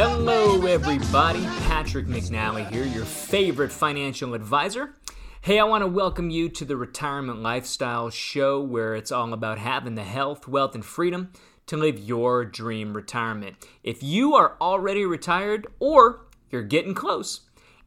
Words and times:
Hello, 0.00 0.64
everybody. 0.64 1.44
Patrick 1.66 2.06
McNally 2.06 2.70
here, 2.70 2.84
your 2.84 3.04
favorite 3.04 3.72
financial 3.72 4.32
advisor. 4.32 4.94
Hey, 5.40 5.58
I 5.58 5.64
want 5.64 5.82
to 5.82 5.88
welcome 5.88 6.30
you 6.30 6.48
to 6.50 6.64
the 6.64 6.76
Retirement 6.76 7.42
Lifestyle 7.42 8.08
Show 8.08 8.60
where 8.60 8.94
it's 8.94 9.10
all 9.10 9.32
about 9.32 9.58
having 9.58 9.96
the 9.96 10.04
health, 10.04 10.46
wealth, 10.46 10.76
and 10.76 10.84
freedom 10.84 11.32
to 11.66 11.76
live 11.76 11.98
your 11.98 12.44
dream 12.44 12.94
retirement. 12.94 13.56
If 13.82 14.00
you 14.00 14.36
are 14.36 14.56
already 14.60 15.04
retired 15.04 15.66
or 15.80 16.26
you're 16.48 16.62
getting 16.62 16.94
close 16.94 17.40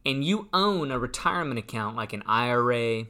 and 0.05 0.21
you 0.21 0.49
own 0.51 0.91
a 0.91 0.99
retirement 0.99 1.59
account 1.59 1.95
like 1.95 2.11
an 2.11 2.23
IRA 2.25 3.05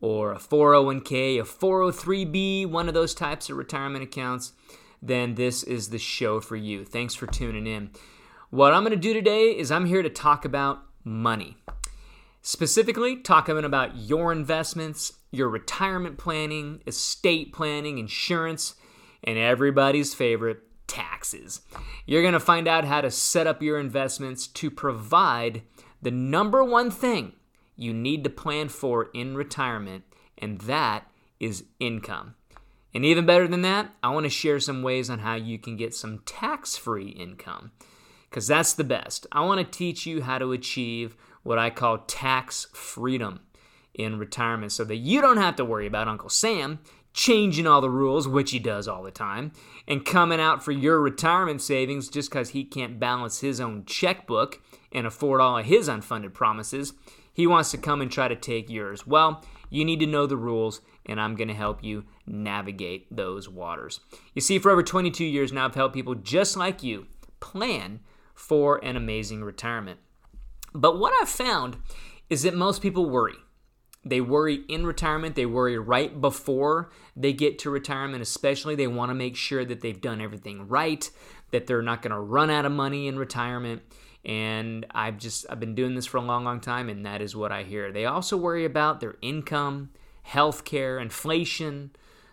or 0.00 0.30
a 0.30 0.38
401k, 0.38 1.40
a 1.40 1.42
403b, 1.42 2.66
one 2.66 2.86
of 2.86 2.94
those 2.94 3.12
types 3.12 3.50
of 3.50 3.56
retirement 3.56 4.04
accounts, 4.04 4.52
then 5.02 5.34
this 5.34 5.64
is 5.64 5.88
the 5.88 5.98
show 5.98 6.38
for 6.38 6.54
you. 6.54 6.84
Thanks 6.84 7.16
for 7.16 7.26
tuning 7.26 7.66
in. 7.66 7.90
What 8.50 8.72
I'm 8.72 8.84
going 8.84 8.92
to 8.92 8.96
do 8.96 9.12
today 9.12 9.50
is 9.50 9.72
I'm 9.72 9.86
here 9.86 10.02
to 10.02 10.08
talk 10.08 10.44
about 10.44 10.80
money. 11.02 11.56
Specifically, 12.42 13.16
talking 13.16 13.58
about 13.64 13.96
your 13.96 14.30
investments, 14.30 15.14
your 15.32 15.48
retirement 15.48 16.16
planning, 16.16 16.80
estate 16.86 17.52
planning, 17.52 17.98
insurance, 17.98 18.76
and 19.24 19.36
everybody's 19.36 20.14
favorite, 20.14 20.60
taxes. 20.86 21.60
You're 22.06 22.22
going 22.22 22.34
to 22.34 22.40
find 22.40 22.68
out 22.68 22.84
how 22.84 23.00
to 23.00 23.10
set 23.10 23.48
up 23.48 23.62
your 23.62 23.80
investments 23.80 24.46
to 24.46 24.70
provide 24.70 25.62
the 26.00 26.12
number 26.12 26.62
one 26.62 26.92
thing 26.92 27.32
you 27.74 27.92
need 27.92 28.22
to 28.22 28.30
plan 28.30 28.68
for 28.68 29.08
in 29.12 29.36
retirement, 29.36 30.04
and 30.38 30.60
that 30.62 31.10
is 31.40 31.64
income. 31.80 32.36
And 32.94 33.04
even 33.04 33.26
better 33.26 33.48
than 33.48 33.62
that, 33.62 33.92
I 34.04 34.10
want 34.10 34.22
to 34.22 34.30
share 34.30 34.60
some 34.60 34.84
ways 34.84 35.10
on 35.10 35.18
how 35.18 35.34
you 35.34 35.58
can 35.58 35.76
get 35.76 35.94
some 35.94 36.20
tax 36.20 36.76
free 36.76 37.08
income 37.08 37.72
because 38.36 38.48
that's 38.48 38.74
the 38.74 38.84
best. 38.84 39.26
I 39.32 39.40
want 39.46 39.60
to 39.60 39.78
teach 39.78 40.04
you 40.04 40.20
how 40.20 40.36
to 40.36 40.52
achieve 40.52 41.16
what 41.42 41.58
I 41.58 41.70
call 41.70 42.00
tax 42.00 42.66
freedom 42.74 43.40
in 43.94 44.18
retirement 44.18 44.72
so 44.72 44.84
that 44.84 44.96
you 44.96 45.22
don't 45.22 45.38
have 45.38 45.56
to 45.56 45.64
worry 45.64 45.86
about 45.86 46.06
Uncle 46.06 46.28
Sam 46.28 46.80
changing 47.14 47.66
all 47.66 47.80
the 47.80 47.88
rules, 47.88 48.28
which 48.28 48.50
he 48.50 48.58
does 48.58 48.86
all 48.86 49.02
the 49.02 49.10
time, 49.10 49.52
and 49.88 50.04
coming 50.04 50.38
out 50.38 50.62
for 50.62 50.72
your 50.72 51.00
retirement 51.00 51.62
savings 51.62 52.10
just 52.10 52.28
because 52.28 52.50
he 52.50 52.62
can't 52.62 53.00
balance 53.00 53.40
his 53.40 53.58
own 53.58 53.86
checkbook 53.86 54.60
and 54.92 55.06
afford 55.06 55.40
all 55.40 55.56
of 55.56 55.64
his 55.64 55.88
unfunded 55.88 56.34
promises. 56.34 56.92
He 57.32 57.46
wants 57.46 57.70
to 57.70 57.78
come 57.78 58.02
and 58.02 58.12
try 58.12 58.28
to 58.28 58.36
take 58.36 58.68
yours. 58.68 59.06
Well, 59.06 59.42
you 59.70 59.82
need 59.82 60.00
to 60.00 60.06
know 60.06 60.26
the 60.26 60.36
rules, 60.36 60.82
and 61.06 61.18
I'm 61.18 61.36
going 61.36 61.48
to 61.48 61.54
help 61.54 61.82
you 61.82 62.04
navigate 62.26 63.06
those 63.10 63.48
waters. 63.48 64.00
You 64.34 64.42
see, 64.42 64.58
for 64.58 64.70
over 64.70 64.82
22 64.82 65.24
years 65.24 65.54
now, 65.54 65.64
I've 65.64 65.74
helped 65.74 65.94
people 65.94 66.16
just 66.16 66.54
like 66.54 66.82
you 66.82 67.06
plan 67.40 68.00
for 68.36 68.84
an 68.84 68.94
amazing 68.96 69.42
retirement. 69.42 69.98
But 70.72 70.98
what 71.00 71.12
I've 71.20 71.28
found 71.28 71.78
is 72.30 72.42
that 72.42 72.54
most 72.54 72.82
people 72.82 73.08
worry. 73.08 73.34
They 74.04 74.20
worry 74.20 74.60
in 74.68 74.86
retirement, 74.86 75.34
they 75.34 75.46
worry 75.46 75.76
right 75.76 76.20
before 76.20 76.90
they 77.16 77.32
get 77.32 77.58
to 77.60 77.70
retirement, 77.70 78.22
especially. 78.22 78.76
They 78.76 78.86
want 78.86 79.10
to 79.10 79.14
make 79.14 79.34
sure 79.34 79.64
that 79.64 79.80
they've 79.80 80.00
done 80.00 80.20
everything 80.20 80.68
right, 80.68 81.10
that 81.50 81.66
they're 81.66 81.82
not 81.82 82.02
going 82.02 82.12
to 82.12 82.20
run 82.20 82.48
out 82.48 82.64
of 82.64 82.70
money 82.70 83.08
in 83.08 83.18
retirement. 83.18 83.82
And 84.24 84.86
I've 84.92 85.18
just 85.18 85.46
I've 85.50 85.58
been 85.58 85.74
doing 85.74 85.96
this 85.96 86.06
for 86.06 86.18
a 86.18 86.22
long, 86.22 86.44
long 86.44 86.60
time, 86.60 86.88
and 86.88 87.04
that 87.04 87.20
is 87.20 87.34
what 87.34 87.50
I 87.50 87.64
hear. 87.64 87.90
They 87.90 88.04
also 88.04 88.36
worry 88.36 88.64
about 88.64 89.00
their 89.00 89.16
income, 89.22 89.90
healthcare, 90.28 91.00
inflation, 91.00 91.90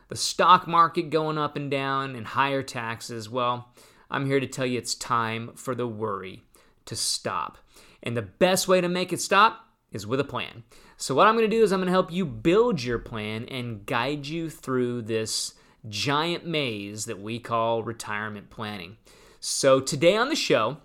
the 0.09 0.15
stock 0.15 0.67
market 0.67 1.09
going 1.09 1.39
up 1.39 1.55
and 1.55 1.71
down, 1.71 2.15
and 2.15 2.27
higher 2.27 2.61
taxes. 2.61 3.29
Well, 3.29 3.73
I'm 4.13 4.27
here 4.27 4.39
to 4.39 4.47
tell 4.47 4.65
you 4.65 4.77
it's 4.77 4.95
time 4.95 5.51
for 5.55 5.73
the 5.73 5.87
worry 5.87 6.43
to 6.85 6.95
stop. 6.95 7.57
And 8.03 8.15
the 8.15 8.21
best 8.21 8.67
way 8.67 8.79
to 8.79 8.87
make 8.87 9.11
it 9.11 9.19
stop 9.19 9.67
is 9.91 10.05
with 10.05 10.19
a 10.19 10.25
plan. 10.25 10.63
So, 10.97 11.15
what 11.15 11.27
I'm 11.27 11.35
going 11.35 11.49
to 11.49 11.55
do 11.55 11.63
is 11.63 11.71
I'm 11.71 11.79
going 11.79 11.87
to 11.87 11.91
help 11.91 12.11
you 12.11 12.25
build 12.25 12.83
your 12.83 12.99
plan 12.99 13.45
and 13.45 13.85
guide 13.85 14.27
you 14.27 14.49
through 14.49 15.03
this 15.03 15.55
giant 15.89 16.45
maze 16.45 17.05
that 17.05 17.19
we 17.19 17.39
call 17.39 17.83
retirement 17.83 18.49
planning. 18.49 18.97
So, 19.39 19.79
today 19.79 20.15
on 20.15 20.29
the 20.29 20.35
show, 20.35 20.77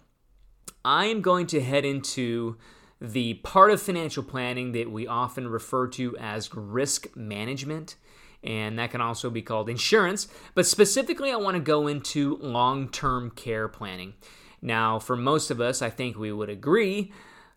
I 0.84 1.06
am 1.06 1.21
going 1.21 1.47
to 1.49 1.60
head 1.60 1.84
into 1.84 2.56
the 3.00 3.34
part 3.34 3.71
of 3.71 3.81
financial 3.81 4.22
planning 4.22 4.72
that 4.72 4.91
we 4.91 5.06
often 5.06 5.49
refer 5.49 5.87
to 5.89 6.16
as 6.19 6.55
risk 6.55 7.15
management 7.15 7.97
and 8.43 8.78
that 8.78 8.91
can 8.91 9.00
also 9.00 9.31
be 9.31 9.43
called 9.43 9.69
insurance. 9.69 10.28
But 10.54 10.66
specifically, 10.66 11.31
I 11.32 11.37
want 11.37 11.56
to 11.56 11.62
go 11.62 11.87
into 11.87 12.37
long 12.37 12.88
term 12.88 13.31
care 13.31 13.69
planning. 13.69 14.15
Now, 14.60 14.99
for 14.99 15.16
most 15.16 15.50
of 15.50 15.60
us, 15.60 15.82
I 15.82 15.91
think 15.91 16.16
we 16.16 16.32
would 16.32 16.50
agree 16.50 17.12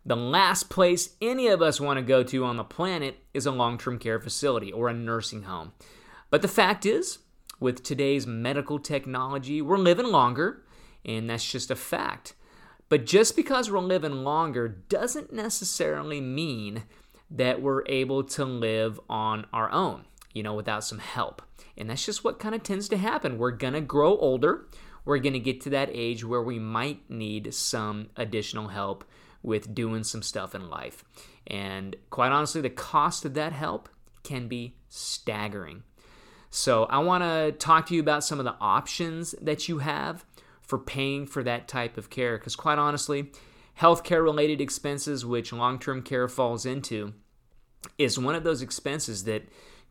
the 0.06 0.16
last 0.16 0.70
place 0.70 1.12
any 1.22 1.48
of 1.48 1.62
us 1.62 1.80
want 1.80 1.98
to 1.98 2.04
go 2.04 2.24
to 2.24 2.44
on 2.44 2.58
the 2.58 2.64
planet 2.64 3.20
is 3.34 3.46
a 3.46 3.52
long 3.52 3.78
term 3.78 4.00
care 4.00 4.20
facility 4.20 4.72
or 4.72 4.90
a 4.90 4.94
nursing 4.94 5.44
home. 5.44 5.74
But 6.30 6.42
the 6.42 6.48
fact 6.48 6.86
is, 6.86 7.20
with 7.60 7.84
today's 7.84 8.26
medical 8.26 8.80
technology, 8.80 9.62
we're 9.62 9.78
living 9.78 10.08
longer, 10.08 10.64
and 11.06 11.30
that's 11.30 11.50
just 11.50 11.70
a 11.70 11.76
fact. 11.76 12.34
But 12.90 13.06
just 13.06 13.36
because 13.36 13.70
we're 13.70 13.80
living 13.80 14.24
longer 14.24 14.68
doesn't 14.68 15.32
necessarily 15.32 16.20
mean 16.20 16.84
that 17.30 17.62
we're 17.62 17.84
able 17.86 18.24
to 18.24 18.44
live 18.44 19.00
on 19.08 19.46
our 19.54 19.72
own 19.72 20.06
you 20.34 20.44
know, 20.44 20.54
without 20.54 20.84
some 20.84 21.00
help. 21.00 21.42
And 21.78 21.90
that's 21.90 22.06
just 22.06 22.24
what 22.24 22.40
kind 22.40 22.56
of 22.56 22.64
tends 22.64 22.88
to 22.90 22.98
happen. 22.98 23.38
We're 23.38 23.52
going 23.52 23.74
to 23.74 23.82
grow 23.82 24.18
older. 24.18 24.68
We're 25.06 25.20
going 25.20 25.34
to 25.34 25.40
get 25.40 25.62
to 25.62 25.70
that 25.72 25.90
age 25.92 26.24
where 26.24 26.44
we 26.44 26.60
might 26.60 27.10
need 27.10 27.54
some 27.54 28.10
additional 28.16 28.68
help 28.68 29.04
with 29.44 29.74
doing 29.74 30.04
some 30.04 30.22
stuff 30.22 30.54
in 30.54 30.70
life. 30.70 31.04
And 31.48 31.96
quite 32.10 32.32
honestly, 32.32 32.62
the 32.62 32.70
cost 32.70 33.26
of 33.26 33.34
that 33.34 33.54
help 33.54 33.90
can 34.24 34.48
be 34.48 34.76
staggering. 34.90 35.84
So, 36.54 36.84
I 36.84 37.00
want 37.00 37.24
to 37.24 37.54
talk 37.54 37.88
to 37.88 37.96
you 37.96 38.02
about 38.02 38.26
some 38.26 38.38
of 38.38 38.46
the 38.46 38.58
options 38.60 39.34
that 39.42 39.70
you 39.70 39.80
have 39.80 40.26
for 40.62 40.78
paying 40.78 41.26
for 41.26 41.44
that 41.44 41.70
type 41.70 41.98
of 41.98 42.10
care. 42.10 42.38
Because, 42.38 42.58
quite 42.58 42.78
honestly, 42.78 43.32
healthcare 43.80 44.22
related 44.22 44.60
expenses, 44.60 45.26
which 45.26 45.54
long 45.54 45.80
term 45.80 46.02
care 46.02 46.28
falls 46.28 46.66
into, 46.66 47.14
is 47.98 48.20
one 48.20 48.36
of 48.36 48.44
those 48.44 48.62
expenses 48.62 49.24
that 49.24 49.44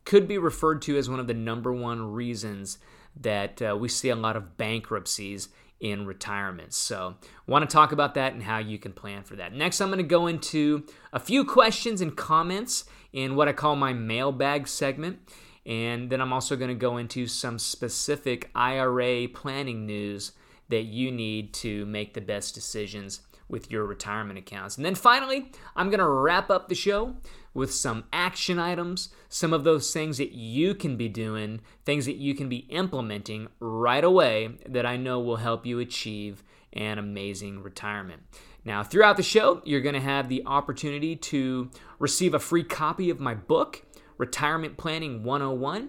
could 0.05 0.27
be 0.27 0.39
referred 0.39 0.83
to 0.83 0.97
as 0.97 1.09
one 1.09 1.21
of 1.21 1.27
the 1.27 1.35
number 1.35 1.73
one 1.73 2.13
reasons 2.13 2.79
that 3.19 3.61
uh, 3.61 3.77
we 3.79 3.89
see 3.89 4.09
a 4.09 4.17
lot 4.17 4.37
of 4.37 4.57
bankruptcies 4.57 5.49
in 5.81 6.07
retirement. 6.07 6.75
So, 6.75 7.17
want 7.47 7.69
to 7.69 7.73
talk 7.73 7.91
about 7.93 8.15
that 8.15 8.35
and 8.35 8.43
how 8.43 8.59
you 8.59 8.79
can 8.79 8.93
plan 8.93 9.23
for 9.23 9.37
that. 9.37 9.55
Next, 9.55 9.81
I'm 9.81 9.89
going 9.89 9.99
to 9.99 10.05
go 10.05 10.27
into 10.27 10.85
a 11.13 11.19
few 11.19 11.45
questions 11.45 12.01
and 12.01 12.17
comments 12.17 12.85
in 13.13 13.35
what 13.35 13.49
I 13.49 13.53
call 13.53 13.77
my 13.77 13.93
mailbag 13.93 14.69
segment. 14.69 15.19
And 15.67 16.11
then 16.11 16.21
I'm 16.21 16.33
also 16.33 16.57
going 16.57 16.69
to 16.69 16.75
go 16.75 16.97
into 16.97 17.27
some 17.27 17.59
specific 17.59 18.51
IRA 18.55 19.29
planning 19.29 19.87
news 19.87 20.33
that 20.69 20.85
you 20.85 21.11
need 21.11 21.53
to 21.55 21.85
make 21.87 22.15
the 22.15 22.21
best 22.21 22.55
decisions 22.55 23.21
with 23.51 23.71
your 23.71 23.85
retirement 23.85 24.39
accounts. 24.39 24.77
And 24.77 24.85
then 24.85 24.95
finally, 24.95 25.51
I'm 25.75 25.91
going 25.91 26.01
to 26.01 26.09
wrap 26.09 26.51
up 26.51 26.69
the 26.69 26.75
show 26.75 27.17
with 27.53 27.75
some 27.75 28.05
action 28.13 28.59
items, 28.59 29.11
some 29.29 29.53
of 29.53 29.65
those 29.65 29.93
things 29.93 30.19
that 30.19 30.33
you 30.33 30.75
can 30.75 30.97
be 30.97 31.09
doing, 31.09 31.61
things 31.85 32.07
that 32.07 32.17
you 32.17 32.35
can 32.35 32.49
be 32.49 32.59
implementing 32.69 33.49
right 33.59 34.05
away 34.05 34.57
that 34.69 34.87
I 34.87 34.97
know 34.97 35.21
will 35.21 35.37
help 35.37 35.67
you 35.67 35.79
achieve 35.81 36.45
an 36.73 36.99
amazing 36.99 37.63
retirement. 37.63 38.23
Now, 38.65 38.83
throughout 38.83 39.17
the 39.17 39.23
show, 39.23 39.63
you're 39.65 39.81
going 39.81 39.95
to 39.95 40.01
have 40.01 40.29
the 40.29 40.43
opportunity 40.47 41.17
to 41.17 41.71
receive 41.99 42.35
a 42.35 42.39
free 42.39 42.63
copy 42.63 43.11
of 43.11 43.19
my 43.19 43.35
book, 43.35 43.83
Retirement 44.19 44.77
Planning 44.77 45.25
101. 45.25 45.89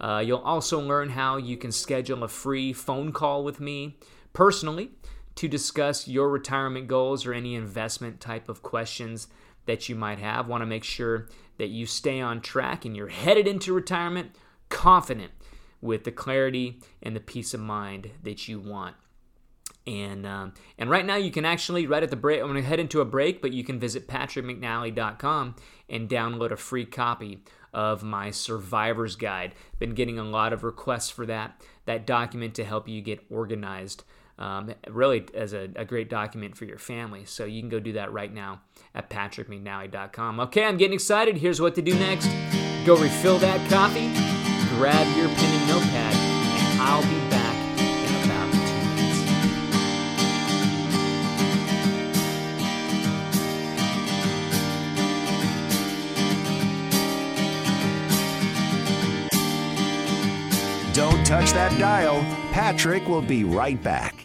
Uh, 0.00 0.22
you'll 0.24 0.38
also 0.38 0.80
learn 0.80 1.10
how 1.10 1.36
you 1.36 1.56
can 1.56 1.72
schedule 1.72 2.24
a 2.24 2.28
free 2.28 2.72
phone 2.72 3.12
call 3.12 3.44
with 3.44 3.60
me 3.60 3.98
personally 4.32 4.92
to 5.36 5.48
discuss 5.48 6.08
your 6.08 6.28
retirement 6.28 6.88
goals 6.88 7.26
or 7.26 7.32
any 7.32 7.54
investment 7.54 8.20
type 8.20 8.48
of 8.48 8.62
questions 8.62 9.28
that 9.66 9.88
you 9.88 9.94
might 9.94 10.18
have. 10.18 10.48
Want 10.48 10.62
to 10.62 10.66
make 10.66 10.84
sure 10.84 11.28
that 11.58 11.68
you 11.68 11.86
stay 11.86 12.20
on 12.20 12.40
track 12.40 12.84
and 12.84 12.96
you're 12.96 13.08
headed 13.08 13.46
into 13.46 13.72
retirement 13.72 14.34
confident 14.68 15.32
with 15.80 16.04
the 16.04 16.12
clarity 16.12 16.80
and 17.02 17.14
the 17.14 17.20
peace 17.20 17.52
of 17.54 17.60
mind 17.60 18.10
that 18.22 18.48
you 18.48 18.58
want. 18.58 18.96
And 19.84 20.24
um, 20.26 20.54
and 20.78 20.88
right 20.88 21.04
now 21.04 21.16
you 21.16 21.32
can 21.32 21.44
actually 21.44 21.88
right 21.88 22.02
at 22.02 22.10
the 22.10 22.16
break. 22.16 22.40
I'm 22.40 22.46
going 22.46 22.62
to 22.62 22.68
head 22.68 22.78
into 22.78 23.00
a 23.00 23.04
break, 23.04 23.42
but 23.42 23.52
you 23.52 23.64
can 23.64 23.80
visit 23.80 24.06
patrickmcnally.com 24.06 25.56
and 25.88 26.08
download 26.08 26.52
a 26.52 26.56
free 26.56 26.84
copy 26.84 27.42
of 27.74 28.04
my 28.04 28.30
survivor's 28.30 29.16
guide. 29.16 29.54
Been 29.80 29.94
getting 29.94 30.20
a 30.20 30.24
lot 30.24 30.52
of 30.52 30.62
requests 30.62 31.10
for 31.10 31.26
that 31.26 31.60
that 31.84 32.06
document 32.06 32.54
to 32.54 32.64
help 32.64 32.88
you 32.88 33.00
get 33.00 33.24
organized. 33.28 34.04
Um, 34.42 34.74
really, 34.88 35.24
as 35.34 35.52
a, 35.52 35.68
a, 35.76 35.84
great 35.84 36.10
document 36.10 36.56
for 36.56 36.64
your 36.64 36.78
family. 36.78 37.24
So 37.24 37.44
you 37.44 37.62
can 37.62 37.68
go 37.68 37.78
do 37.78 37.92
that 37.92 38.12
right 38.12 38.34
now 38.34 38.62
at 38.92 39.08
patrickmcnally.com. 39.08 40.40
Okay, 40.40 40.64
I'm 40.64 40.76
getting 40.76 40.94
excited. 40.94 41.36
Here's 41.36 41.60
what 41.60 41.76
to 41.76 41.82
do 41.82 41.94
next. 41.94 42.26
Go 42.84 42.96
refill 42.96 43.38
that 43.38 43.60
coffee, 43.70 44.12
grab 44.76 45.06
your 45.16 45.28
pen 45.28 45.60
and 45.60 45.68
notepad, 45.68 46.14
and 46.16 46.80
I'll 46.80 47.02
be 47.02 47.20
back 47.30 47.54
in 47.78 48.24
about 48.24 48.52
two 48.66 48.82
minutes. 48.96 49.20
Don't 60.96 61.24
touch 61.24 61.52
that 61.52 61.78
dial. 61.78 62.24
Patrick 62.50 63.06
will 63.06 63.22
be 63.22 63.44
right 63.44 63.80
back. 63.80 64.21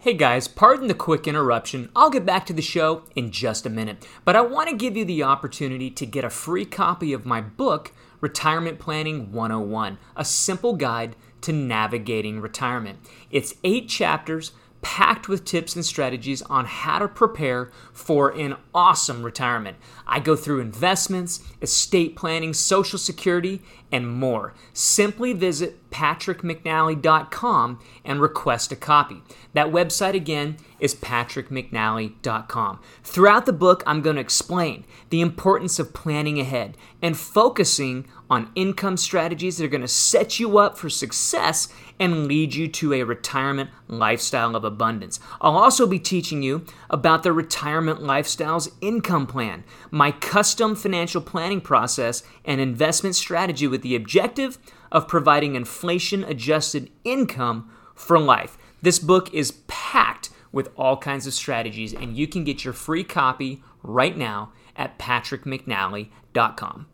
Hey 0.00 0.14
guys, 0.14 0.46
pardon 0.46 0.86
the 0.86 0.94
quick 0.94 1.26
interruption. 1.26 1.90
I'll 1.96 2.08
get 2.08 2.24
back 2.24 2.46
to 2.46 2.52
the 2.52 2.62
show 2.62 3.02
in 3.16 3.32
just 3.32 3.66
a 3.66 3.70
minute, 3.70 4.06
but 4.24 4.36
I 4.36 4.42
want 4.42 4.70
to 4.70 4.76
give 4.76 4.96
you 4.96 5.04
the 5.04 5.24
opportunity 5.24 5.90
to 5.90 6.06
get 6.06 6.24
a 6.24 6.30
free 6.30 6.64
copy 6.64 7.12
of 7.12 7.26
my 7.26 7.40
book, 7.40 7.90
Retirement 8.20 8.78
Planning 8.78 9.32
101, 9.32 9.98
a 10.14 10.24
simple 10.24 10.76
guide 10.76 11.16
to 11.40 11.52
navigating 11.52 12.40
retirement. 12.40 13.00
It's 13.32 13.56
eight 13.64 13.88
chapters 13.88 14.52
packed 14.82 15.28
with 15.28 15.44
tips 15.44 15.74
and 15.74 15.84
strategies 15.84 16.42
on 16.42 16.64
how 16.64 17.00
to 17.00 17.08
prepare 17.08 17.72
for 17.92 18.30
an 18.30 18.56
awesome 18.72 19.24
retirement. 19.24 19.76
I 20.06 20.20
go 20.20 20.36
through 20.36 20.60
investments, 20.60 21.42
estate 21.60 22.14
planning, 22.14 22.54
social 22.54 23.00
security, 23.00 23.62
and 23.90 24.08
more. 24.08 24.54
Simply 24.72 25.32
visit 25.32 25.87
patrickmcnally.com 25.90 27.80
and 28.04 28.20
request 28.20 28.72
a 28.72 28.76
copy. 28.76 29.22
That 29.54 29.68
website 29.68 30.14
again 30.14 30.56
is 30.80 30.94
patrickmcnally.com. 30.94 32.80
Throughout 33.02 33.46
the 33.46 33.52
book, 33.52 33.82
I'm 33.86 34.02
going 34.02 34.16
to 34.16 34.22
explain 34.22 34.84
the 35.10 35.20
importance 35.20 35.78
of 35.78 35.92
planning 35.92 36.38
ahead 36.38 36.76
and 37.02 37.16
focusing 37.16 38.06
on 38.30 38.50
income 38.54 38.96
strategies 38.96 39.56
that 39.56 39.64
are 39.64 39.68
going 39.68 39.80
to 39.80 39.88
set 39.88 40.38
you 40.38 40.58
up 40.58 40.76
for 40.76 40.90
success 40.90 41.68
and 41.98 42.26
lead 42.26 42.54
you 42.54 42.68
to 42.68 42.92
a 42.92 43.02
retirement 43.02 43.70
lifestyle 43.88 44.54
of 44.54 44.64
abundance. 44.64 45.18
I'll 45.40 45.56
also 45.56 45.86
be 45.86 45.98
teaching 45.98 46.42
you 46.42 46.64
about 46.90 47.22
the 47.22 47.32
Retirement 47.32 48.00
Lifestyles 48.00 48.70
Income 48.80 49.28
Plan, 49.28 49.64
my 49.90 50.12
custom 50.12 50.76
financial 50.76 51.22
planning 51.22 51.60
process 51.60 52.22
and 52.44 52.60
investment 52.60 53.16
strategy 53.16 53.66
with 53.66 53.82
the 53.82 53.96
objective 53.96 54.58
of 54.90 55.08
providing 55.08 55.54
inflation 55.54 56.24
adjusted 56.24 56.90
income 57.04 57.70
for 57.94 58.18
life. 58.18 58.58
This 58.82 58.98
book 58.98 59.32
is 59.34 59.52
packed 59.66 60.30
with 60.52 60.70
all 60.76 60.96
kinds 60.96 61.26
of 61.26 61.34
strategies, 61.34 61.92
and 61.92 62.16
you 62.16 62.26
can 62.26 62.44
get 62.44 62.64
your 62.64 62.74
free 62.74 63.04
copy 63.04 63.62
right 63.82 64.16
now 64.16 64.52
at 64.76 64.98
patrickmcnally.com. 64.98 66.86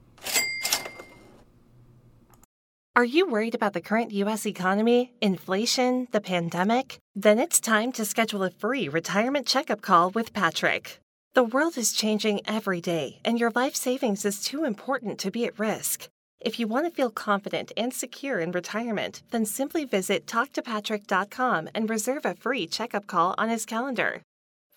Are 2.97 3.05
you 3.05 3.29
worried 3.29 3.57
about 3.57 3.73
the 3.73 3.81
current 3.81 4.13
U.S. 4.13 4.47
economy, 4.47 5.15
inflation, 5.21 6.07
the 6.13 6.21
pandemic? 6.21 6.99
Then 7.17 7.41
it's 7.41 7.59
time 7.59 7.91
to 7.93 8.05
schedule 8.05 8.45
a 8.45 8.51
free 8.51 8.89
retirement 8.89 9.49
checkup 9.49 9.83
call 9.83 10.11
with 10.11 10.33
Patrick. 10.33 11.01
The 11.35 11.43
world 11.43 11.77
is 11.77 11.93
changing 11.93 12.43
every 12.47 12.81
day, 12.81 13.19
and 13.25 13.41
your 13.41 13.51
life 13.51 13.75
savings 13.75 14.25
is 14.25 14.45
too 14.45 14.65
important 14.65 15.19
to 15.19 15.33
be 15.33 15.45
at 15.45 15.59
risk. 15.59 16.09
If 16.45 16.61
you 16.61 16.69
want 16.69 16.85
to 16.85 16.91
feel 16.91 17.11
confident 17.11 17.73
and 17.75 17.93
secure 17.93 18.39
in 18.39 18.53
retirement, 18.53 19.23
then 19.31 19.47
simply 19.47 19.87
visit 19.87 20.27
talktopatrick.com 20.27 21.71
and 21.75 21.89
reserve 21.89 22.27
a 22.27 22.35
free 22.35 22.67
checkup 22.67 23.07
call 23.07 23.35
on 23.39 23.49
his 23.49 23.65
calendar. 23.65 24.21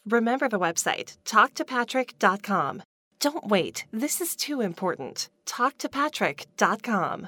Remember 0.06 0.48
the 0.48 0.60
website, 0.60 1.18
talktopatrick.com. 1.26 2.84
Don't 3.20 3.48
wait, 3.48 3.86
this 3.92 4.22
is 4.22 4.38
too 4.38 4.62
important. 4.62 5.28
Talktopatrick.com. 5.46 7.28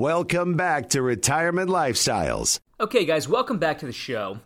Welcome 0.00 0.54
back 0.54 0.88
to 0.90 1.02
Retirement 1.02 1.68
Lifestyles. 1.68 2.58
Okay, 2.80 3.04
guys, 3.04 3.28
welcome 3.28 3.58
back 3.58 3.80
to 3.80 3.86
the 3.86 3.92
show. 3.92 4.40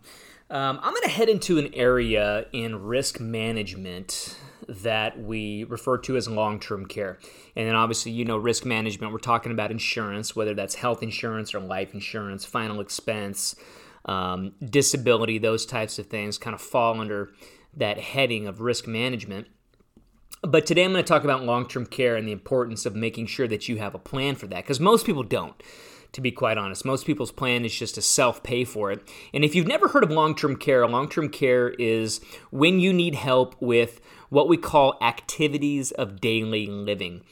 Um, 0.51 0.81
I'm 0.83 0.91
going 0.91 1.05
to 1.05 1.09
head 1.09 1.29
into 1.29 1.59
an 1.59 1.73
area 1.75 2.47
in 2.53 2.83
risk 2.83 3.21
management 3.21 4.37
that 4.69 5.17
we 5.23 5.63
refer 5.63 5.99
to 5.99 6.17
as 6.17 6.27
long 6.27 6.59
term 6.59 6.87
care. 6.87 7.21
And 7.55 7.69
then, 7.69 7.77
obviously, 7.77 8.11
you 8.11 8.25
know, 8.25 8.37
risk 8.37 8.65
management, 8.65 9.13
we're 9.13 9.21
talking 9.21 9.53
about 9.53 9.71
insurance, 9.71 10.35
whether 10.35 10.55
that's 10.55 10.75
health 10.75 11.05
insurance 11.05 11.55
or 11.55 11.61
life 11.61 11.95
insurance, 11.95 12.45
final 12.45 12.81
expense, 12.81 13.55
um, 14.07 14.55
disability, 14.59 15.39
those 15.39 15.67
types 15.67 16.01
of 16.01 16.07
things 16.07 16.37
kind 16.37 16.55
of 16.55 16.61
fall 16.61 17.01
under 17.01 17.33
that 17.77 17.99
heading 18.01 18.49
of 18.49 18.61
risk 18.61 18.89
management. 18.89 19.47
But 20.47 20.67
today 20.67 20.85
I'm 20.85 20.93
going 20.93 21.03
to 21.03 21.09
talk 21.09 21.25
about 21.25 21.45
long 21.45 21.67
term 21.67 21.87
care 21.87 22.17
and 22.17 22.29
the 22.29 22.33
importance 22.33 22.85
of 22.85 22.95
making 22.95 23.27
sure 23.27 23.49
that 23.49 23.69
you 23.69 23.79
have 23.79 23.95
a 23.95 23.99
plan 23.99 24.35
for 24.35 24.47
that 24.49 24.65
because 24.65 24.81
most 24.81 25.07
people 25.07 25.23
don't. 25.23 25.61
To 26.13 26.21
be 26.21 26.31
quite 26.31 26.59
honest, 26.59 26.85
most 26.85 27.07
people's 27.07 27.33
plan 27.33 27.65
is 27.65 27.75
just 27.75 27.97
to 27.97 28.03
self 28.03 28.43
pay 28.43 28.65
for 28.65 28.93
it. 28.93 29.03
And 29.33 29.43
if 29.43 29.55
you've 29.55 29.67
never 29.67 29.89
heard 29.89 30.05
of 30.05 30.11
long 30.11 30.37
term 30.37 30.57
care, 30.57 30.87
long 30.87 31.09
term 31.09 31.29
care 31.31 31.71
is 31.71 32.21
when 32.51 32.79
you 32.79 32.93
need 32.93 33.15
help 33.15 33.61
with 33.61 34.01
what 34.29 34.49
we 34.49 34.57
call 34.57 34.99
activities 35.01 35.91
of 35.93 36.21
daily 36.21 36.67
living. 36.67 37.23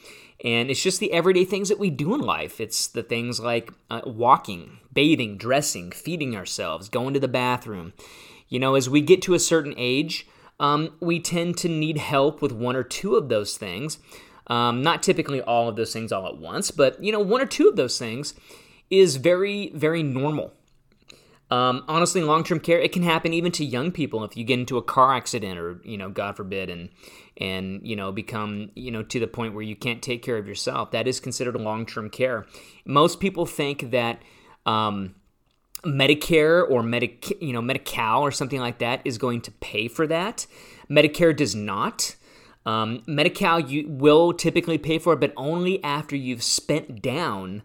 And 0.43 0.69
it's 0.69 0.83
just 0.83 0.99
the 0.99 1.13
everyday 1.13 1.45
things 1.45 1.69
that 1.69 1.79
we 1.79 1.89
do 1.89 2.13
in 2.15 2.19
life. 2.19 2.59
It's 2.59 2.87
the 2.87 3.03
things 3.03 3.39
like 3.39 3.71
uh, 3.89 4.01
walking, 4.05 4.79
bathing, 4.91 5.37
dressing, 5.37 5.91
feeding 5.91 6.35
ourselves, 6.35 6.89
going 6.89 7.13
to 7.13 7.19
the 7.19 7.29
bathroom. 7.29 7.93
You 8.49 8.59
know, 8.59 8.75
as 8.75 8.89
we 8.89 8.99
get 9.01 9.21
to 9.21 9.33
a 9.33 9.39
certain 9.39 9.73
age, 9.77 10.27
um, 10.59 10.93
we 10.99 11.19
tend 11.19 11.57
to 11.57 11.69
need 11.69 11.97
help 11.97 12.41
with 12.41 12.51
one 12.51 12.75
or 12.75 12.83
two 12.83 13.15
of 13.15 13.29
those 13.29 13.57
things. 13.57 13.99
Um, 14.47 14.81
not 14.81 15.01
typically 15.01 15.41
all 15.41 15.69
of 15.69 15.75
those 15.75 15.93
things 15.93 16.11
all 16.11 16.27
at 16.27 16.37
once, 16.37 16.69
but 16.69 17.01
you 17.01 17.11
know, 17.11 17.19
one 17.19 17.41
or 17.41 17.45
two 17.45 17.69
of 17.69 17.75
those 17.75 17.97
things 17.97 18.33
is 18.89 19.15
very, 19.15 19.71
very 19.73 20.03
normal. 20.03 20.53
Um, 21.49 21.83
honestly, 21.87 22.23
long-term 22.23 22.61
care 22.61 22.79
it 22.79 22.91
can 22.91 23.03
happen 23.03 23.31
even 23.33 23.51
to 23.53 23.65
young 23.65 23.91
people 23.91 24.23
if 24.23 24.35
you 24.35 24.43
get 24.43 24.59
into 24.59 24.77
a 24.77 24.81
car 24.81 25.13
accident 25.13 25.59
or 25.59 25.79
you 25.83 25.97
know, 25.97 26.09
God 26.09 26.35
forbid, 26.35 26.69
and 26.69 26.89
and 27.37 27.87
you 27.87 27.95
know 27.95 28.11
become 28.11 28.71
you 28.75 28.91
know 28.91 29.03
to 29.03 29.19
the 29.19 29.27
point 29.27 29.53
where 29.53 29.63
you 29.63 29.75
can't 29.75 30.01
take 30.01 30.23
care 30.23 30.37
of 30.37 30.47
yourself. 30.47 30.91
That 30.91 31.07
is 31.07 31.19
considered 31.19 31.55
long-term 31.55 32.09
care. 32.09 32.45
Most 32.85 33.19
people 33.19 33.45
think 33.45 33.91
that. 33.91 34.21
Um, 34.65 35.15
Medicare 35.85 36.69
or 36.69 36.81
Medic, 36.81 37.41
you 37.41 37.53
know, 37.53 37.61
Medi-Cal 37.61 38.21
or 38.21 38.31
something 38.31 38.59
like 38.59 38.79
that 38.79 39.01
is 39.03 39.17
going 39.17 39.41
to 39.41 39.51
pay 39.51 39.87
for 39.87 40.07
that. 40.07 40.47
Medicare 40.89 41.35
does 41.35 41.55
not. 41.55 42.15
Um, 42.65 43.03
Medi-Cal 43.07 43.59
you 43.59 43.87
will 43.89 44.33
typically 44.33 44.77
pay 44.77 44.97
for 44.97 45.13
it, 45.13 45.19
but 45.19 45.33
only 45.35 45.83
after 45.83 46.15
you've 46.15 46.43
spent 46.43 47.01
down 47.01 47.63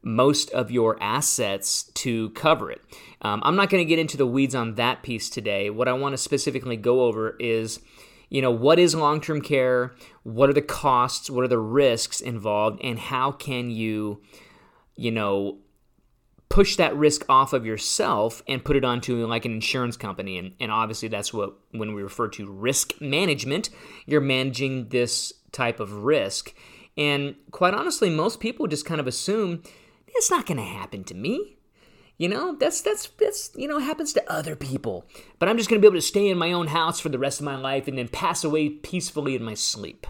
most 0.00 0.50
of 0.52 0.70
your 0.70 0.96
assets 1.02 1.84
to 1.92 2.30
cover 2.30 2.70
it. 2.70 2.80
Um, 3.20 3.42
I'm 3.44 3.56
not 3.56 3.68
going 3.68 3.84
to 3.84 3.88
get 3.88 3.98
into 3.98 4.16
the 4.16 4.26
weeds 4.26 4.54
on 4.54 4.76
that 4.76 5.02
piece 5.02 5.28
today. 5.28 5.70
What 5.70 5.88
I 5.88 5.92
want 5.92 6.14
to 6.14 6.18
specifically 6.18 6.76
go 6.76 7.02
over 7.02 7.36
is, 7.38 7.80
you 8.30 8.40
know, 8.40 8.50
what 8.50 8.78
is 8.78 8.94
long-term 8.94 9.42
care? 9.42 9.94
What 10.22 10.48
are 10.48 10.54
the 10.54 10.62
costs? 10.62 11.28
What 11.28 11.44
are 11.44 11.48
the 11.48 11.58
risks 11.58 12.20
involved? 12.20 12.80
And 12.82 12.98
how 12.98 13.32
can 13.32 13.70
you, 13.70 14.22
you 14.96 15.10
know, 15.10 15.58
push 16.48 16.76
that 16.76 16.96
risk 16.96 17.24
off 17.28 17.52
of 17.52 17.66
yourself 17.66 18.42
and 18.48 18.64
put 18.64 18.76
it 18.76 18.84
onto 18.84 19.26
like 19.26 19.44
an 19.44 19.52
insurance 19.52 19.96
company. 19.96 20.38
And, 20.38 20.54
and 20.60 20.72
obviously, 20.72 21.08
that's 21.08 21.32
what 21.32 21.54
when 21.72 21.94
we 21.94 22.02
refer 22.02 22.28
to 22.28 22.50
risk 22.50 23.00
management, 23.00 23.70
you're 24.06 24.20
managing 24.20 24.88
this 24.88 25.32
type 25.52 25.80
of 25.80 26.04
risk. 26.04 26.54
And 26.96 27.36
quite 27.50 27.74
honestly, 27.74 28.10
most 28.10 28.40
people 28.40 28.66
just 28.66 28.86
kind 28.86 29.00
of 29.00 29.06
assume 29.06 29.62
it's 30.08 30.30
not 30.30 30.46
going 30.46 30.58
to 30.58 30.64
happen 30.64 31.04
to 31.04 31.14
me. 31.14 31.58
You 32.16 32.28
know, 32.28 32.56
that's 32.56 32.80
that's 32.80 33.06
that's 33.06 33.52
you 33.54 33.68
know 33.68 33.78
happens 33.78 34.12
to 34.14 34.32
other 34.32 34.56
people. 34.56 35.06
But 35.38 35.48
I'm 35.48 35.56
just 35.56 35.70
going 35.70 35.80
to 35.80 35.84
be 35.84 35.88
able 35.88 36.00
to 36.00 36.06
stay 36.06 36.28
in 36.28 36.36
my 36.36 36.50
own 36.50 36.66
house 36.66 36.98
for 36.98 37.08
the 37.08 37.18
rest 37.18 37.38
of 37.38 37.44
my 37.44 37.56
life 37.56 37.86
and 37.86 37.96
then 37.96 38.08
pass 38.08 38.42
away 38.42 38.70
peacefully 38.70 39.36
in 39.36 39.44
my 39.44 39.54
sleep. 39.54 40.04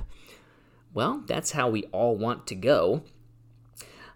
Well, 0.95 1.23
that's 1.26 1.50
how 1.50 1.68
we 1.68 1.85
all 1.92 2.16
want 2.16 2.47
to 2.47 2.54
go. 2.54 3.02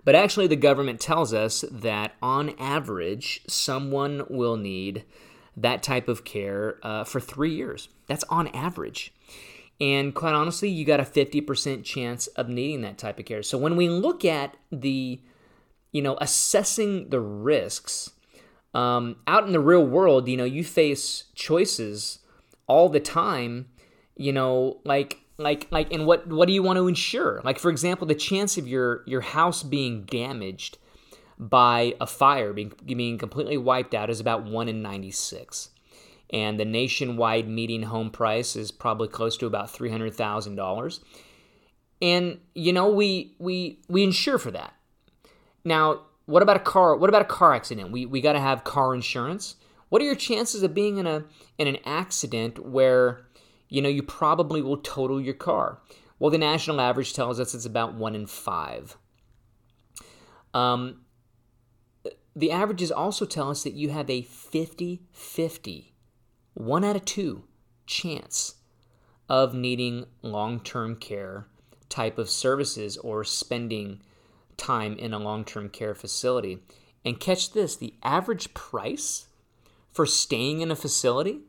But 0.05 0.15
actually, 0.15 0.47
the 0.49 0.57
government 0.57 1.01
tells 1.01 1.33
us 1.33 1.65
that 1.71 2.15
on 2.21 2.51
average, 2.59 3.43
someone 3.47 4.25
will 4.29 4.57
need 4.57 5.05
that 5.57 5.83
type 5.83 6.09
of 6.09 6.25
care 6.25 6.79
uh, 6.83 7.05
for 7.05 7.21
three 7.21 7.55
years. 7.55 7.89
That's 8.09 8.25
on 8.25 8.49
average. 8.49 9.15
And 9.81 10.15
quite 10.15 10.35
honestly, 10.35 10.69
you 10.69 10.85
got 10.85 11.01
a 11.01 11.05
50% 11.05 11.85
chance 11.85 12.27
of 12.29 12.49
needing 12.49 12.83
that 12.83 12.99
type 12.99 13.19
of 13.19 13.25
care. 13.25 13.43
So 13.43 13.59
when 13.59 13.77
we 13.77 13.89
look 13.89 14.25
at 14.25 14.57
the 14.71 15.21
you 15.93 16.01
know, 16.01 16.17
assessing 16.21 17.11
the 17.11 17.21
risks. 17.21 18.11
Um, 18.75 19.17
out 19.27 19.47
in 19.47 19.53
the 19.53 19.61
real 19.61 19.87
world, 19.87 20.27
you 20.27 20.37
know, 20.37 20.45
you 20.45 20.65
face 20.65 21.25
choices 21.35 22.21
all 22.67 22.89
the 22.89 23.01
time. 23.01 23.69
You 24.17 24.33
know, 24.33 24.81
like 24.85 25.21
like 25.39 25.69
like, 25.71 25.93
and 25.93 26.07
what 26.07 26.27
what 26.27 26.47
do 26.47 26.55
you 26.55 26.63
want 26.63 26.77
to 26.79 26.89
insure? 26.89 27.41
Like, 27.45 27.59
for 27.59 27.71
example, 27.71 28.07
the 28.07 28.15
chance 28.15 28.59
of 28.59 28.69
your 28.69 29.03
your 29.07 29.21
house 29.21 29.63
being 29.63 30.03
damaged 30.05 30.79
by 31.39 31.95
a 32.01 32.07
fire, 32.07 32.53
being 32.53 32.73
being 32.85 33.19
completely 33.19 33.57
wiped 33.57 33.95
out, 33.95 34.11
is 34.11 34.21
about 34.21 34.45
one 34.45 34.69
in 34.69 34.83
ninety 34.83 35.11
six 35.11 35.71
and 36.33 36.59
the 36.59 36.65
nationwide 36.65 37.47
median 37.47 37.83
home 37.83 38.11
price 38.11 38.57
is 38.57 38.71
probably 38.73 39.09
close 39.09 39.37
to 39.37 39.47
about 39.47 39.71
three 39.71 39.91
hundred 39.91 40.15
thousand 40.15 40.57
dollars. 40.57 41.01
And 42.01 42.41
you 42.55 42.73
know, 42.73 42.89
we 42.91 43.35
we 43.39 43.81
we 43.89 44.03
insure 44.03 44.39
for 44.39 44.51
that. 44.51 44.75
Now, 45.65 46.03
what 46.27 46.43
about 46.43 46.57
a 46.57 46.61
car? 46.61 46.97
What 46.97 47.11
about 47.11 47.23
a 47.23 47.27
car 47.27 47.55
accident? 47.55 47.93
We 47.93 48.07
we 48.07 48.21
got 48.21 48.33
to 48.33 48.41
have 48.41 48.65
car 48.65 48.95
insurance. 48.95 49.57
What 49.91 50.01
are 50.01 50.07
your 50.07 50.15
chances 50.15 50.63
of 50.63 50.75
being 50.75 50.97
in 50.97 51.07
a 51.07 51.25
in 51.59 51.69
an 51.69 51.77
accident 51.85 52.59
where 52.67 53.27
you 53.73 53.81
know 53.81 53.89
you 53.89 54.03
probably 54.03 54.61
will 54.61 54.77
total 54.77 55.19
your 55.19 55.35
car? 55.35 55.81
Well, 56.19 56.31
the 56.31 56.37
national 56.37 56.79
average 56.79 57.15
tells 57.15 57.41
us 57.41 57.55
it's 57.55 57.65
about 57.65 57.95
one 57.95 58.15
in 58.15 58.27
five. 58.27 58.99
Um, 60.53 61.01
the 62.37 62.51
averages 62.51 62.93
also 62.93 63.25
tell 63.25 63.51
us 63.51 63.63
that 63.65 63.73
you 63.73 63.89
have 63.89 64.11
a 64.11 64.23
50 64.23 65.03
50, 65.11 65.95
one 66.53 66.85
out 66.85 66.97
of 66.97 67.07
two 67.07 67.45
chance 67.87 68.57
of 69.27 69.55
needing 69.55 70.05
long 70.21 70.61
term 70.61 70.95
care 70.97 71.47
type 71.89 72.19
of 72.19 72.29
services 72.29 72.99
or 72.99 73.25
spending 73.25 74.03
time 74.59 74.99
in 74.99 75.15
a 75.15 75.19
long 75.19 75.47
term 75.47 75.71
care 75.71 75.95
facility. 75.95 76.59
And 77.07 77.19
catch 77.19 77.53
this 77.53 77.75
the 77.75 77.95
average 78.03 78.53
price 78.53 79.29
for 79.91 80.05
staying 80.05 80.61
in 80.61 80.71
a 80.71 80.77
facility 80.77 81.41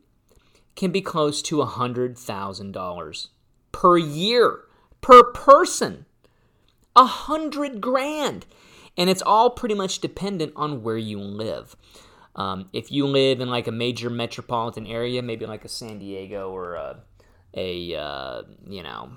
can 0.76 0.92
be 0.92 1.02
close 1.02 1.42
to 1.44 1.58
$100,000 1.58 3.28
per 3.72 3.98
year, 3.98 4.62
per 5.02 5.24
person. 5.24 6.06
A 6.96 7.06
hundred 7.06 7.82
grand. 7.82 8.46
And 8.96 9.10
it's 9.10 9.22
all 9.22 9.50
pretty 9.50 9.76
much 9.76 10.00
dependent 10.00 10.54
on 10.56 10.84
where 10.84 10.98
you 10.98 11.20
live. 11.20 11.76
Um, 12.36 12.70
if 12.74 12.92
you 12.92 13.06
live 13.06 13.42
in 13.42 13.50
like 13.50 13.68
a 13.68 13.72
major 13.72 14.10
metropolitan 14.10 14.88
area, 14.88 15.22
maybe 15.22 15.46
like 15.46 15.66
a 15.66 15.70
San 15.70 16.00
Diego 16.00 16.52
or 16.52 16.76
a, 16.76 17.00
a 17.56 17.96
uh, 17.96 18.44
you 18.68 18.84
know, 18.84 19.12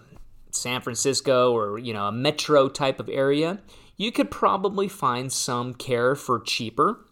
San 0.51 0.81
Francisco 0.81 1.53
or, 1.53 1.79
you 1.79 1.93
know, 1.93 2.07
a 2.07 2.13
metro 2.13 2.69
type 2.69 2.99
of 2.99 3.09
area, 3.09 3.61
you 3.97 4.11
could 4.13 4.31
probably 4.31 4.89
find 4.89 5.33
some 5.33 5.75
care 5.75 6.15
for 6.15 6.41
cheaper, 6.41 7.05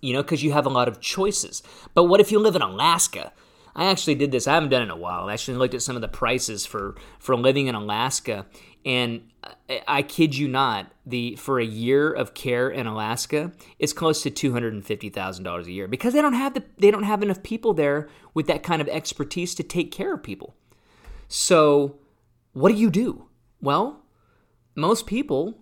you 0.00 0.12
know, 0.12 0.22
because 0.22 0.42
you 0.42 0.52
have 0.52 0.66
a 0.66 0.70
lot 0.70 0.88
of 0.88 1.00
choices. 1.00 1.62
But 1.94 2.04
what 2.04 2.20
if 2.20 2.30
you 2.30 2.38
live 2.38 2.56
in 2.56 2.62
Alaska? 2.62 3.32
I 3.74 3.86
actually 3.86 4.14
did 4.14 4.32
this. 4.32 4.46
I 4.46 4.54
haven't 4.54 4.70
done 4.70 4.82
it 4.82 4.86
in 4.86 4.90
a 4.90 4.96
while. 4.96 5.28
I 5.28 5.34
actually 5.34 5.58
looked 5.58 5.74
at 5.74 5.82
some 5.82 5.96
of 5.96 6.02
the 6.02 6.08
prices 6.08 6.66
for 6.66 6.96
for 7.18 7.36
living 7.36 7.66
in 7.66 7.74
Alaska, 7.74 8.46
and 8.84 9.22
I, 9.68 9.82
I 9.86 10.02
kid 10.02 10.36
you 10.36 10.48
not, 10.48 10.92
the 11.06 11.36
for 11.36 11.60
a 11.60 11.64
year 11.64 12.12
of 12.12 12.34
care 12.34 12.68
in 12.68 12.86
Alaska, 12.86 13.52
it's 13.78 13.92
close 13.92 14.22
to 14.22 14.30
two 14.30 14.52
hundred 14.52 14.74
and 14.74 14.84
fifty 14.84 15.10
thousand 15.10 15.44
dollars 15.44 15.66
a 15.66 15.72
year 15.72 15.88
because 15.88 16.14
they 16.14 16.22
don't 16.22 16.34
have 16.34 16.54
the 16.54 16.64
they 16.78 16.90
don't 16.90 17.04
have 17.04 17.22
enough 17.22 17.42
people 17.42 17.74
there 17.74 18.08
with 18.34 18.46
that 18.46 18.62
kind 18.62 18.82
of 18.82 18.88
expertise 18.88 19.54
to 19.54 19.62
take 19.62 19.92
care 19.92 20.14
of 20.14 20.22
people. 20.22 20.54
So, 21.28 21.98
what 22.52 22.70
do 22.70 22.78
you 22.78 22.90
do? 22.90 23.28
Well, 23.60 24.04
most 24.74 25.06
people 25.06 25.58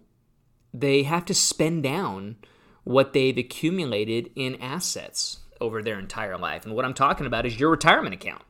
they 0.72 1.04
have 1.04 1.24
to 1.24 1.34
spend 1.34 1.82
down 1.82 2.36
what 2.84 3.12
they've 3.12 3.38
accumulated 3.38 4.30
in 4.36 4.54
assets 4.56 5.38
over 5.60 5.82
their 5.82 5.98
entire 5.98 6.36
life. 6.38 6.64
And 6.64 6.74
what 6.74 6.84
I'm 6.84 6.94
talking 6.94 7.26
about 7.26 7.46
is 7.46 7.58
your 7.58 7.70
retirement 7.70 8.14
account. 8.14 8.42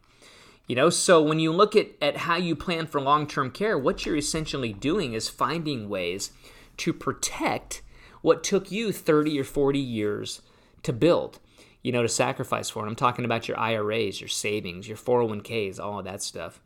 You 0.67 0.75
know, 0.75 0.91
so 0.91 1.23
when 1.23 1.39
you 1.39 1.53
look 1.53 1.77
at, 1.77 1.91
at 2.03 2.17
how 2.17 2.37
you 2.37 2.57
plan 2.57 2.87
for 2.87 3.01
long 3.01 3.27
term 3.27 3.51
care, 3.51 3.79
what 3.79 4.05
you're 4.05 4.17
essentially 4.17 4.73
doing 4.73 5.13
is 5.13 5.29
finding 5.29 5.89
ways 5.89 6.33
to 6.79 6.93
protect 6.93 7.83
what 8.21 8.43
took 8.43 8.73
you 8.73 8.93
30 8.93 9.39
or 9.39 9.45
40 9.45 9.79
years 9.79 10.43
to 10.83 10.93
build, 10.93 11.39
you 11.83 11.93
know, 11.93 12.03
to 12.03 12.09
sacrifice 12.09 12.69
for. 12.69 12.81
And 12.81 12.89
I'm 12.89 12.97
talking 12.97 13.25
about 13.25 13.47
your 13.47 13.59
IRAs, 13.59 14.21
your 14.21 14.29
savings, 14.29 14.89
your 14.89 14.97
401ks, 14.97 15.79
all 15.79 16.01
of 16.01 16.05
that 16.05 16.23
stuff. 16.23 16.61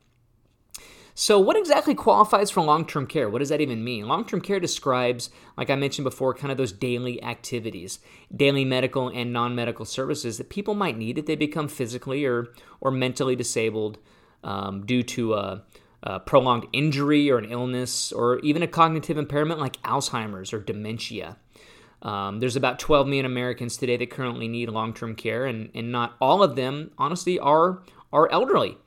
So, 1.15 1.39
what 1.39 1.57
exactly 1.57 1.95
qualifies 1.95 2.51
for 2.51 2.63
long 2.63 2.87
term 2.87 3.07
care? 3.07 3.29
What 3.29 3.41
does 3.41 3.49
that 3.49 3.61
even 3.61 3.85
mean? 3.85 4.07
Long 4.07 4.25
term 4.25 4.41
care 4.41 4.61
describes, 4.61 5.31
like 5.57 5.71
I 5.71 5.75
mentioned 5.75 6.05
before, 6.05 6.35
kind 6.35 6.51
of 6.51 6.59
those 6.59 6.73
daily 6.73 7.23
activities, 7.23 7.99
daily 8.35 8.65
medical 8.65 9.09
and 9.09 9.33
non 9.33 9.55
medical 9.55 9.85
services 9.85 10.39
that 10.39 10.51
people 10.51 10.75
might 10.75 10.97
need 10.97 11.19
if 11.19 11.27
they 11.27 11.37
become 11.37 11.69
physically 11.69 12.25
or, 12.25 12.49
or 12.81 12.91
mentally 12.91 13.37
disabled 13.37 13.99
um, 14.45 14.87
due 14.87 15.03
to 15.03 15.35
a, 15.35 15.63
a 16.03 16.21
prolonged 16.21 16.67
injury 16.73 17.31
or 17.31 17.39
an 17.39 17.51
illness 17.51 18.13
or 18.13 18.39
even 18.41 18.63
a 18.63 18.69
cognitive 18.69 19.19
impairment 19.19 19.61
like 19.61 19.83
Alzheimer's 19.83 20.53
or 20.53 20.61
dementia. 20.61 21.37
Um, 22.03 22.41
there's 22.41 22.57
about 22.57 22.79
12 22.79 23.07
million 23.07 23.27
Americans 23.27 23.77
today 23.77 23.97
that 23.99 24.11
currently 24.11 24.49
need 24.49 24.71
long 24.71 24.95
term 24.95 25.15
care, 25.15 25.45
and, 25.45 25.71
and 25.75 25.93
not 25.93 26.17
all 26.21 26.43
of 26.43 26.57
them, 26.57 26.93
honestly, 26.97 27.39
are, 27.39 27.83
are 28.13 28.31
elderly. 28.31 28.79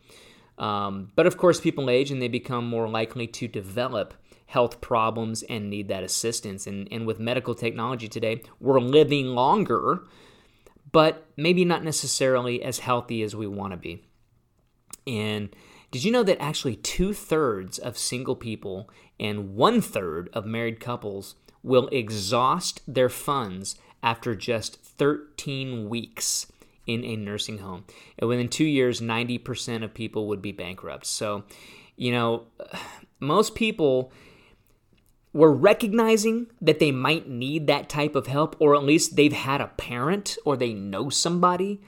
Um, 0.57 1.11
but 1.15 1.25
of 1.25 1.37
course, 1.37 1.59
people 1.59 1.89
age 1.89 2.11
and 2.11 2.21
they 2.21 2.27
become 2.27 2.67
more 2.67 2.87
likely 2.87 3.27
to 3.27 3.47
develop 3.47 4.13
health 4.45 4.81
problems 4.81 5.43
and 5.43 5.69
need 5.69 5.87
that 5.87 6.03
assistance. 6.03 6.67
And, 6.67 6.87
and 6.91 7.07
with 7.07 7.19
medical 7.19 7.55
technology 7.55 8.07
today, 8.07 8.43
we're 8.59 8.79
living 8.79 9.27
longer, 9.27 10.03
but 10.91 11.25
maybe 11.35 11.65
not 11.65 11.83
necessarily 11.83 12.61
as 12.61 12.79
healthy 12.79 13.23
as 13.23 13.35
we 13.35 13.47
want 13.47 13.71
to 13.71 13.77
be. 13.77 14.03
And 15.07 15.55
did 15.91 16.03
you 16.03 16.11
know 16.11 16.23
that 16.23 16.41
actually 16.41 16.75
two 16.75 17.13
thirds 17.13 17.77
of 17.79 17.97
single 17.97 18.35
people 18.35 18.89
and 19.19 19.55
one 19.55 19.81
third 19.81 20.29
of 20.33 20.45
married 20.45 20.79
couples 20.79 21.35
will 21.61 21.87
exhaust 21.87 22.81
their 22.87 23.09
funds 23.09 23.75
after 24.01 24.35
just 24.35 24.77
13 24.77 25.89
weeks? 25.89 26.47
In 26.85 27.03
a 27.03 27.15
nursing 27.15 27.59
home. 27.59 27.85
And 28.17 28.29
within 28.29 28.49
two 28.49 28.65
years, 28.65 29.01
90% 29.01 29.83
of 29.83 29.93
people 29.93 30.27
would 30.27 30.41
be 30.41 30.51
bankrupt. 30.51 31.05
So, 31.05 31.43
you 31.95 32.11
know, 32.11 32.47
most 33.19 33.55
people 33.55 34.11
were 35.33 35.51
recognizing 35.51 36.47
that 36.61 36.79
they 36.79 36.91
might 36.91 37.27
need 37.27 37.67
that 37.67 37.89
type 37.89 38.15
of 38.15 38.27
help, 38.27 38.55
or 38.59 38.75
at 38.75 38.83
least 38.83 39.15
they've 39.15 39.33
had 39.33 39.61
a 39.61 39.67
parent 39.67 40.37
or 40.45 40.55
they 40.55 40.73
know 40.73 41.09
somebody 41.09 41.81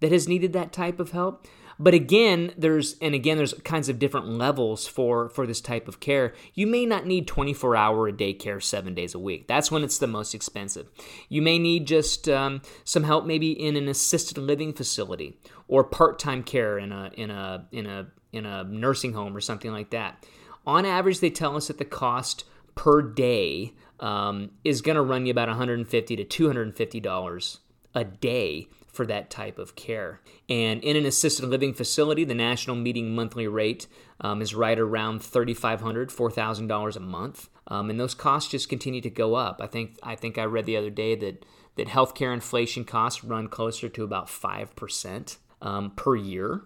that 0.00 0.12
has 0.12 0.28
needed 0.28 0.52
that 0.52 0.72
type 0.72 1.00
of 1.00 1.12
help. 1.12 1.46
But 1.82 1.94
again, 1.94 2.52
there's 2.58 2.96
and 3.00 3.14
again 3.14 3.38
there's 3.38 3.54
kinds 3.64 3.88
of 3.88 3.98
different 3.98 4.28
levels 4.28 4.86
for 4.86 5.30
for 5.30 5.46
this 5.46 5.62
type 5.62 5.88
of 5.88 5.98
care. 5.98 6.34
You 6.52 6.66
may 6.66 6.84
not 6.84 7.06
need 7.06 7.26
24 7.26 7.74
hour 7.74 8.06
a 8.06 8.12
day 8.12 8.34
care 8.34 8.60
seven 8.60 8.94
days 8.94 9.14
a 9.14 9.18
week. 9.18 9.48
That's 9.48 9.70
when 9.70 9.82
it's 9.82 9.96
the 9.96 10.06
most 10.06 10.34
expensive. 10.34 10.88
You 11.30 11.40
may 11.40 11.58
need 11.58 11.86
just 11.86 12.28
um, 12.28 12.60
some 12.84 13.04
help 13.04 13.24
maybe 13.24 13.52
in 13.52 13.76
an 13.76 13.88
assisted 13.88 14.36
living 14.36 14.74
facility 14.74 15.38
or 15.68 15.82
part 15.82 16.18
time 16.18 16.42
care 16.42 16.78
in 16.78 16.92
a 16.92 17.10
in 17.14 17.30
a 17.30 17.66
in 17.72 17.86
a 17.86 18.08
in 18.30 18.44
a 18.44 18.62
nursing 18.64 19.14
home 19.14 19.34
or 19.34 19.40
something 19.40 19.72
like 19.72 19.88
that. 19.88 20.26
On 20.66 20.84
average, 20.84 21.20
they 21.20 21.30
tell 21.30 21.56
us 21.56 21.68
that 21.68 21.78
the 21.78 21.86
cost 21.86 22.44
per 22.74 23.00
day 23.00 23.72
um, 24.00 24.50
is 24.64 24.82
going 24.82 24.96
to 24.96 25.02
run 25.02 25.24
you 25.24 25.30
about 25.30 25.48
150 25.48 26.14
to 26.14 26.24
250 26.24 27.00
dollars 27.00 27.60
a 27.94 28.04
day 28.04 28.68
for 29.00 29.06
that 29.06 29.30
type 29.30 29.58
of 29.58 29.76
care. 29.76 30.20
And 30.46 30.84
in 30.84 30.94
an 30.94 31.06
assisted 31.06 31.46
living 31.46 31.72
facility, 31.72 32.22
the 32.22 32.34
national 32.34 32.76
median 32.76 33.14
monthly 33.14 33.48
rate 33.48 33.86
um, 34.20 34.42
is 34.42 34.54
right 34.54 34.78
around 34.78 35.20
$3,500, 35.20 35.80
$4,000 36.08 36.96
a 36.96 37.00
month. 37.00 37.48
Um, 37.68 37.88
and 37.88 37.98
those 37.98 38.12
costs 38.12 38.50
just 38.50 38.68
continue 38.68 39.00
to 39.00 39.08
go 39.08 39.36
up. 39.36 39.62
I 39.62 39.68
think 39.68 39.98
I 40.02 40.16
think 40.16 40.36
I 40.36 40.44
read 40.44 40.66
the 40.66 40.76
other 40.76 40.90
day 40.90 41.14
that 41.14 41.46
that 41.76 41.88
healthcare 41.88 42.34
inflation 42.34 42.84
costs 42.84 43.24
run 43.24 43.48
closer 43.48 43.88
to 43.88 44.04
about 44.04 44.26
5% 44.26 45.36
um, 45.62 45.92
per 45.92 46.14
year 46.14 46.60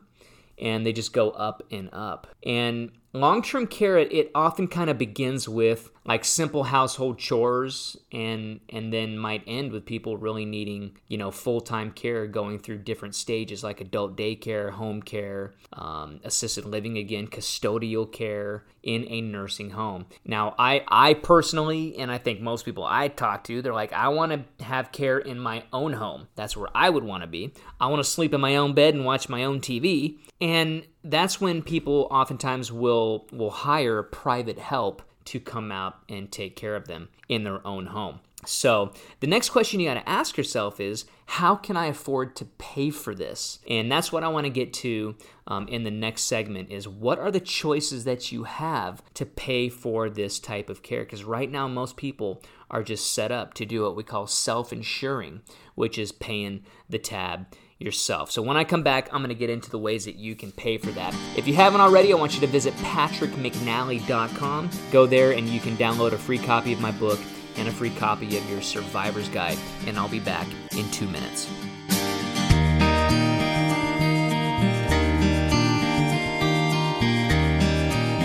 and 0.59 0.85
they 0.85 0.93
just 0.93 1.13
go 1.13 1.31
up 1.31 1.63
and 1.71 1.89
up. 1.93 2.27
And 2.45 2.91
long 3.15 3.43
term 3.43 3.67
care, 3.67 3.97
it 3.97 4.31
often 4.35 4.69
kind 4.69 4.91
of 4.91 4.99
begins 4.99 5.49
with 5.49 5.91
like 6.07 6.25
simple 6.25 6.65
household 6.65 7.19
chores 7.19 7.97
and 8.13 8.61
and 8.69 8.93
then 8.93 9.17
might 9.17 9.43
end 9.47 9.73
with 9.73 9.87
people 9.87 10.17
really 10.17 10.45
needing 10.45 10.97
you 11.09 11.17
know 11.17 11.31
full-time 11.31 11.91
care 11.91 12.27
going 12.27 12.59
through 12.59 12.77
different 12.77 13.15
stages 13.15 13.65
like 13.65 13.81
adult 13.81 14.17
daycare 14.17 14.71
home 14.71 15.01
care 15.01 15.55
um, 15.73 16.21
assisted 16.25 16.65
living 16.67 16.99
again 16.99 17.27
custodial 17.27 18.11
care 18.11 18.65
in 18.83 19.07
a 19.09 19.21
nursing 19.23 19.71
home. 19.71 20.05
Now 20.27 20.55
i 20.59 20.85
i 20.89 21.15
personally 21.15 21.97
and 21.97 22.11
i 22.13 22.19
think 22.19 22.41
most 22.41 22.65
people 22.65 22.85
i 22.85 23.09
talk 23.09 23.45
to 23.45 23.63
they're 23.63 23.73
like 23.73 23.93
i 23.93 24.09
want 24.09 24.33
to 24.59 24.65
have 24.65 24.93
care 24.93 25.19
in 25.19 25.39
my 25.39 25.65
own 25.73 25.95
home. 25.95 26.29
That's 26.35 26.57
where 26.57 26.69
i 26.75 26.91
would 26.91 27.05
want 27.05 27.23
to 27.23 27.27
be. 27.27 27.55
I 27.81 27.87
want 27.87 28.05
to 28.05 28.11
sleep 28.11 28.35
in 28.35 28.41
my 28.41 28.57
own 28.57 28.75
bed 28.75 28.95
and 28.95 29.07
watch 29.07 29.29
my 29.29 29.45
own 29.45 29.61
tv 29.61 30.19
and 30.41 30.85
that's 31.05 31.41
when 31.41 31.63
people 31.63 32.09
oftentimes 32.11 32.73
will 32.73 33.27
will 33.31 33.51
hire 33.51 34.03
private 34.03 34.59
help 34.59 35.03
to 35.27 35.41
come 35.41 35.71
out 35.71 35.99
and 36.09 36.31
take 36.31 36.57
care 36.57 36.77
of 36.77 36.87
them 36.87 37.09
in 37.29 37.45
their 37.45 37.67
own 37.67 37.87
home. 37.87 38.21
So, 38.47 38.93
the 39.21 39.27
next 39.27 39.51
question 39.51 39.81
you 39.81 39.89
got 39.89 39.95
to 39.95 40.09
ask 40.09 40.37
yourself 40.37 40.79
is 40.79 41.07
how 41.27 41.57
can 41.57 41.77
I 41.79 41.87
afford 41.87 42.37
to 42.37 42.45
pay 42.45 42.91
for 42.91 43.15
this? 43.15 43.59
And 43.69 43.91
that's 43.91 44.13
what 44.13 44.23
I 44.23 44.29
want 44.29 44.45
to 44.45 44.51
get 44.51 44.75
to 44.75 45.17
um, 45.47 45.67
in 45.69 45.85
the 45.85 45.91
next 45.91 46.25
segment 46.25 46.71
is 46.71 46.87
what 46.87 47.19
are 47.19 47.31
the 47.31 47.41
choices 47.41 48.05
that 48.05 48.33
you 48.33 48.45
have 48.45 49.03
to 49.15 49.25
pay 49.25 49.71
for 49.71 50.11
this 50.11 50.39
type 50.39 50.69
of 50.69 50.83
care? 50.83 51.05
Because 51.05 51.25
right 51.25 51.51
now, 51.51 51.69
most 51.69 51.97
people 51.97 52.43
are 52.71 52.83
just 52.83 53.13
set 53.13 53.33
up 53.33 53.55
to 53.55 53.65
do 53.65 53.83
what 53.83 53.97
we 53.97 54.03
call 54.03 54.27
self 54.27 54.73
insuring, 54.73 55.41
which 55.75 55.97
is 55.99 56.13
paying 56.13 56.65
the 56.89 56.99
tab 56.99 57.47
yourself. 57.79 58.31
So 58.31 58.43
when 58.43 58.57
I 58.57 58.65
come 58.65 58.83
back, 58.83 59.09
I'm 59.13 59.21
going 59.21 59.29
to 59.29 59.35
get 59.35 59.51
into 59.51 59.71
the 59.71 59.79
ways 59.79 60.05
that 60.05 60.17
you 60.17 60.35
can 60.35 60.53
pay 60.53 60.79
for 60.79 60.91
that. 60.93 61.15
If 61.37 61.47
you 61.47 61.55
haven't 61.55 61.81
already, 61.81 62.13
I 62.13 62.17
want 62.17 62.35
you 62.35 62.41
to 62.41 62.47
visit 62.47 62.75
patrickmcnally.com. 62.75 64.71
Go 64.91 65.07
there 65.07 65.33
and 65.33 65.49
you 65.49 65.61
can 65.61 65.77
download 65.77 66.13
a 66.13 66.19
free 66.19 66.39
copy 66.39 66.73
of 66.73 66.81
my 66.81 66.93
book 66.93 67.21
and 67.57 67.69
a 67.69 67.73
free 67.73 67.91
copy 67.91 68.37
of 68.37 68.51
your 68.51 68.63
survivor's 68.63 69.29
guide. 69.29 69.59
And 69.87 69.99
I'll 69.99 70.09
be 70.09 70.21
back 70.21 70.47
in 70.77 70.91
two 70.91 71.07
minutes. 71.07 71.49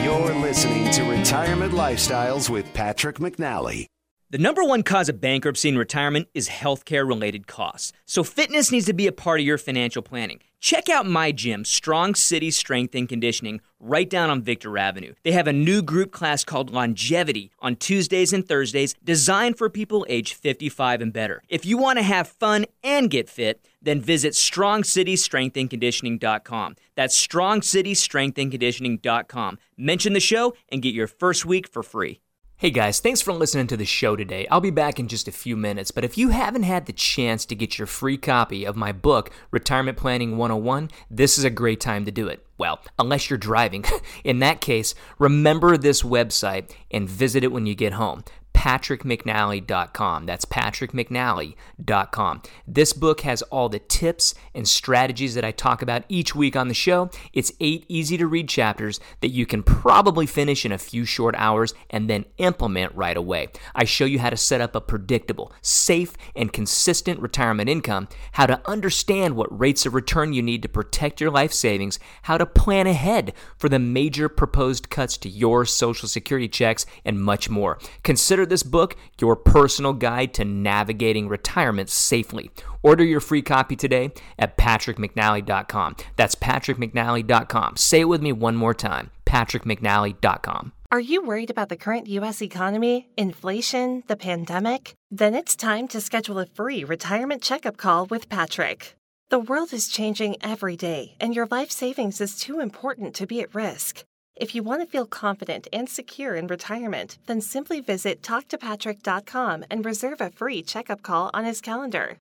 You're 0.04 0.34
listening 0.34 0.92
to 0.92 1.04
Retirement 1.04 1.74
Lifestyles 1.74 2.50
with 2.50 2.74
Patrick 2.74 3.18
McNally. 3.18 3.88
The 4.32 4.38
number 4.38 4.64
one 4.64 4.84
cause 4.84 5.10
of 5.10 5.20
bankruptcy 5.20 5.70
in 5.70 5.76
retirement 5.76 6.28
is 6.36 6.50
healthcare 6.50 7.08
related 7.08 7.48
costs. 7.48 7.92
So, 8.06 8.24
fitness 8.24 8.72
needs 8.72 8.86
to 8.86 8.94
be 8.94 9.08
a 9.08 9.12
part 9.12 9.40
of 9.40 9.46
your 9.48 9.58
financial 9.58 10.04
planning. 10.04 10.40
Check 10.60 10.88
out 10.88 11.08
my 11.08 11.32
gym, 11.32 11.66
Strong 11.66 12.14
City 12.14 12.52
Strength 12.52 12.94
and 12.94 13.10
Conditioning, 13.10 13.60
right 13.80 14.08
down 14.08 14.30
on 14.30 14.44
Victor 14.44 14.78
Avenue. 14.78 15.16
They 15.24 15.32
have 15.32 15.48
a 15.48 15.54
new 15.54 15.82
group 15.82 16.12
class 16.12 16.44
called 16.44 16.70
Longevity 16.70 17.50
on 17.60 17.76
Tuesdays 17.76 18.32
and 18.32 18.48
Thursdays, 18.48 18.94
designed 19.04 19.58
for 19.58 19.68
people 19.68 20.06
age 20.08 20.36
55 20.36 21.02
and 21.02 21.12
better. 21.12 21.42
If 21.50 21.66
you 21.66 21.80
want 21.80 21.98
to 21.98 22.04
have 22.04 22.28
fun 22.28 22.68
and 22.84 23.10
get 23.10 23.30
fit, 23.30 23.66
then 23.82 24.00
visit 24.00 24.34
strongcitystrengthandconditioning.com. 24.34 26.76
That's 26.94 27.28
strongcitystrengthandconditioning.com. 27.28 29.58
Mention 29.76 30.14
the 30.14 30.20
show 30.20 30.54
and 30.72 30.84
get 30.84 30.94
your 30.94 31.08
first 31.08 31.48
week 31.48 31.68
for 31.68 31.82
free. 31.82 32.20
Hey 32.60 32.72
guys, 32.72 33.00
thanks 33.00 33.22
for 33.22 33.32
listening 33.32 33.68
to 33.68 33.78
the 33.78 33.86
show 33.86 34.18
today. 34.18 34.46
I'll 34.52 34.60
be 34.60 34.70
back 34.70 35.00
in 35.00 35.08
just 35.08 35.30
a 35.30 35.32
few 35.32 35.56
minutes, 35.56 35.92
but 35.92 36.04
if 36.04 36.18
you 36.18 36.28
haven't 36.28 36.64
had 36.64 36.88
the 36.88 36.92
chance 36.92 37.46
to 37.46 37.56
get 37.56 37.78
your 37.78 37.88
free 37.88 38.18
copy 38.18 38.66
of 38.66 38.76
my 38.76 38.92
book, 38.92 39.32
Retirement 39.50 39.98
Planning 39.98 40.36
101, 40.36 40.90
this 41.10 41.38
is 41.38 41.46
a 41.46 41.50
great 41.50 41.80
time 41.80 42.04
to 42.04 42.12
do 42.12 42.28
it. 42.28 42.46
Well, 42.58 42.82
unless 43.00 43.30
you're 43.30 43.40
driving. 43.40 43.86
In 44.26 44.40
that 44.40 44.60
case, 44.60 44.94
remember 45.18 45.78
this 45.78 46.02
website 46.02 46.70
and 46.92 47.10
visit 47.10 47.46
it 47.46 47.54
when 47.54 47.66
you 47.66 47.76
get 47.76 47.94
home 47.94 48.26
patrickmcnally.com. 48.60 50.26
That's 50.26 50.44
patrickmcnally.com. 50.44 52.42
This 52.68 52.92
book 52.92 53.22
has 53.22 53.42
all 53.44 53.70
the 53.70 53.80
tips 53.80 54.36
and 54.54 54.68
strategies 54.68 55.36
that 55.36 55.46
I 55.46 55.52
talk 55.52 55.82
about 55.82 56.04
each 56.10 56.36
week 56.36 56.58
on 56.58 56.68
the 56.68 56.74
show. 56.74 57.10
It's 57.32 57.54
eight 57.62 57.86
easy 57.88 58.18
to 58.18 58.28
read 58.28 58.50
chapters 58.50 59.00
that 59.22 59.30
you 59.30 59.46
can 59.46 59.64
probably 59.64 60.26
finish 60.26 60.66
in 60.66 60.74
a 60.74 60.78
few 60.78 61.06
short 61.06 61.36
hours 61.38 61.74
and 61.90 62.10
then 62.10 62.26
implement 62.38 62.94
right 62.96 63.16
away. 63.16 63.48
I 63.74 63.86
show 63.86 64.04
you 64.04 64.20
how 64.20 64.30
to 64.30 64.36
set 64.36 64.60
up 64.60 64.76
a 64.76 64.82
predictable, 64.82 65.54
safe, 65.62 66.18
and 66.36 66.52
consistent 66.52 67.22
retirement 67.22 67.70
income, 67.70 68.10
how 68.34 68.46
to 68.46 68.60
understand 68.70 69.38
what 69.38 69.58
rates 69.58 69.86
of 69.86 69.94
return 69.94 70.34
you 70.34 70.42
need 70.42 70.64
to 70.64 70.70
protect 70.70 71.22
your 71.22 71.32
life 71.32 71.54
savings, 71.54 71.98
how 72.24 72.38
to 72.38 72.46
plan 72.46 72.88
ahead 72.88 73.32
for 73.58 73.70
the 73.70 73.80
major 73.80 74.28
proposed 74.28 74.90
cuts 74.90 75.16
to 75.20 75.30
your 75.30 75.66
Social 75.66 76.10
Security 76.10 76.50
checks, 76.50 76.86
and 77.06 77.22
much 77.22 77.50
more. 77.50 77.80
Consider 78.04 78.49
this 78.50 78.64
book 78.64 78.96
your 79.20 79.36
personal 79.36 79.94
guide 79.94 80.34
to 80.36 80.46
navigating 80.46 81.28
retirement 81.28 81.90
safely. 81.90 82.52
Order 82.84 83.04
your 83.04 83.20
free 83.20 83.42
copy 83.42 83.76
today 83.76 84.12
at 84.38 84.58
patrickmcnally.com. 84.58 85.96
That's 86.16 86.36
patrickmcnally.com. 86.36 87.78
Say 87.78 88.02
it 88.02 88.06
with 88.06 88.22
me 88.22 88.32
one 88.32 88.56
more 88.56 88.74
time 88.74 89.12
patrickmcnally.com. 89.30 90.74
Are 90.92 91.00
you 91.00 91.24
worried 91.24 91.52
about 91.52 91.70
the 91.70 91.78
current 91.78 92.08
U.S. 92.08 92.42
economy, 92.42 93.10
inflation, 93.16 94.02
the 94.08 94.16
pandemic? 94.16 94.96
Then 95.12 95.36
it's 95.36 95.56
time 95.56 95.88
to 95.90 96.02
schedule 96.02 96.40
a 96.40 96.48
free 96.48 96.84
retirement 96.84 97.44
checkup 97.44 97.78
call 97.78 98.08
with 98.08 98.28
Patrick. 98.28 98.96
The 99.30 99.38
world 99.38 99.72
is 99.72 99.88
changing 99.88 100.38
every 100.42 100.76
day, 100.76 101.16
and 101.20 101.36
your 101.36 101.46
life 101.52 101.70
savings 101.70 102.20
is 102.20 102.40
too 102.40 102.60
important 102.60 103.14
to 103.16 103.28
be 103.28 103.42
at 103.42 103.54
risk. 103.54 104.04
If 104.40 104.56
you 104.56 104.64
want 104.64 104.82
to 104.82 104.88
feel 104.88 105.06
confident 105.06 105.68
and 105.74 105.90
secure 105.90 106.36
in 106.36 106.48
retirement, 106.48 107.18
then 107.28 107.42
simply 107.42 107.82
visit 107.82 108.22
talktopatrick.com 108.22 109.66
and 109.70 109.86
reserve 109.86 110.22
a 110.22 110.30
free 110.30 110.64
checkup 110.64 111.02
call 111.02 111.30
on 111.34 111.44
his 111.44 111.60
calendar. 111.60 112.18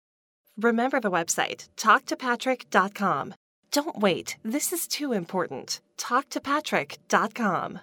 Remember 0.56 0.98
the 0.98 1.12
website, 1.12 1.68
talktopatrick.com. 1.76 3.34
Don't 3.70 3.98
wait, 3.98 4.36
this 4.42 4.72
is 4.72 4.88
too 4.88 5.12
important. 5.12 5.80
Talktopatrick.com. 5.96 7.80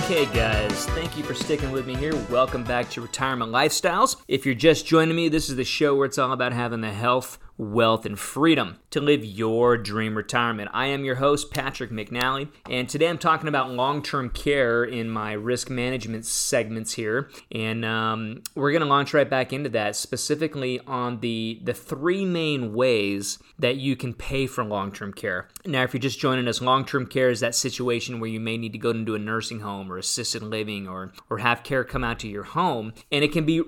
Okay, 0.00 0.26
guys, 0.26 0.84
thank 0.90 1.16
you 1.16 1.24
for 1.24 1.32
sticking 1.32 1.72
with 1.72 1.86
me 1.86 1.96
here. 1.96 2.14
Welcome 2.30 2.62
back 2.62 2.90
to 2.90 3.00
Retirement 3.00 3.50
Lifestyles. 3.50 4.16
If 4.28 4.44
you're 4.44 4.54
just 4.54 4.86
joining 4.86 5.16
me, 5.16 5.30
this 5.30 5.48
is 5.48 5.56
the 5.56 5.64
show 5.64 5.94
where 5.96 6.04
it's 6.04 6.18
all 6.18 6.32
about 6.32 6.52
having 6.52 6.82
the 6.82 6.92
health, 6.92 7.38
wealth, 7.58 8.04
and 8.06 8.18
freedom 8.18 8.78
to 8.90 9.00
live 9.00 9.24
your 9.24 9.76
dream 9.76 10.16
retirement. 10.16 10.70
I 10.72 10.86
am 10.86 11.04
your 11.04 11.16
host, 11.16 11.50
Patrick 11.50 11.90
McNally, 11.90 12.48
and 12.68 12.88
today 12.88 13.08
I'm 13.08 13.18
talking 13.18 13.48
about 13.48 13.70
long 13.70 14.02
term 14.02 14.30
care 14.30 14.84
in 14.84 15.08
my 15.08 15.32
risk 15.32 15.70
management 15.70 16.26
segments 16.26 16.94
here. 16.94 17.30
And 17.52 17.84
um, 17.84 18.42
we're 18.54 18.72
going 18.72 18.82
to 18.82 18.88
launch 18.88 19.14
right 19.14 19.28
back 19.28 19.52
into 19.52 19.68
that, 19.70 19.96
specifically 19.96 20.80
on 20.86 21.20
the, 21.20 21.60
the 21.64 21.74
three 21.74 22.24
main 22.24 22.74
ways 22.74 23.38
that 23.58 23.76
you 23.76 23.96
can 23.96 24.14
pay 24.14 24.46
for 24.46 24.64
long 24.64 24.92
term 24.92 25.12
care. 25.12 25.48
Now, 25.64 25.82
if 25.82 25.94
you're 25.94 26.00
just 26.00 26.20
joining 26.20 26.48
us, 26.48 26.60
long 26.60 26.84
term 26.84 27.06
care 27.06 27.30
is 27.30 27.40
that 27.40 27.54
situation 27.54 28.20
where 28.20 28.30
you 28.30 28.40
may 28.40 28.56
need 28.56 28.72
to 28.72 28.78
go 28.78 28.90
into 28.90 29.14
a 29.14 29.18
nursing 29.18 29.60
home 29.60 29.90
or 29.90 29.98
assisted 29.98 30.42
living 30.42 30.88
or, 30.88 31.12
or 31.30 31.38
have 31.38 31.62
care 31.62 31.84
come 31.84 32.04
out 32.04 32.18
to 32.20 32.28
your 32.28 32.44
home, 32.44 32.92
and 33.10 33.24
it 33.24 33.32
can 33.32 33.44
be 33.44 33.60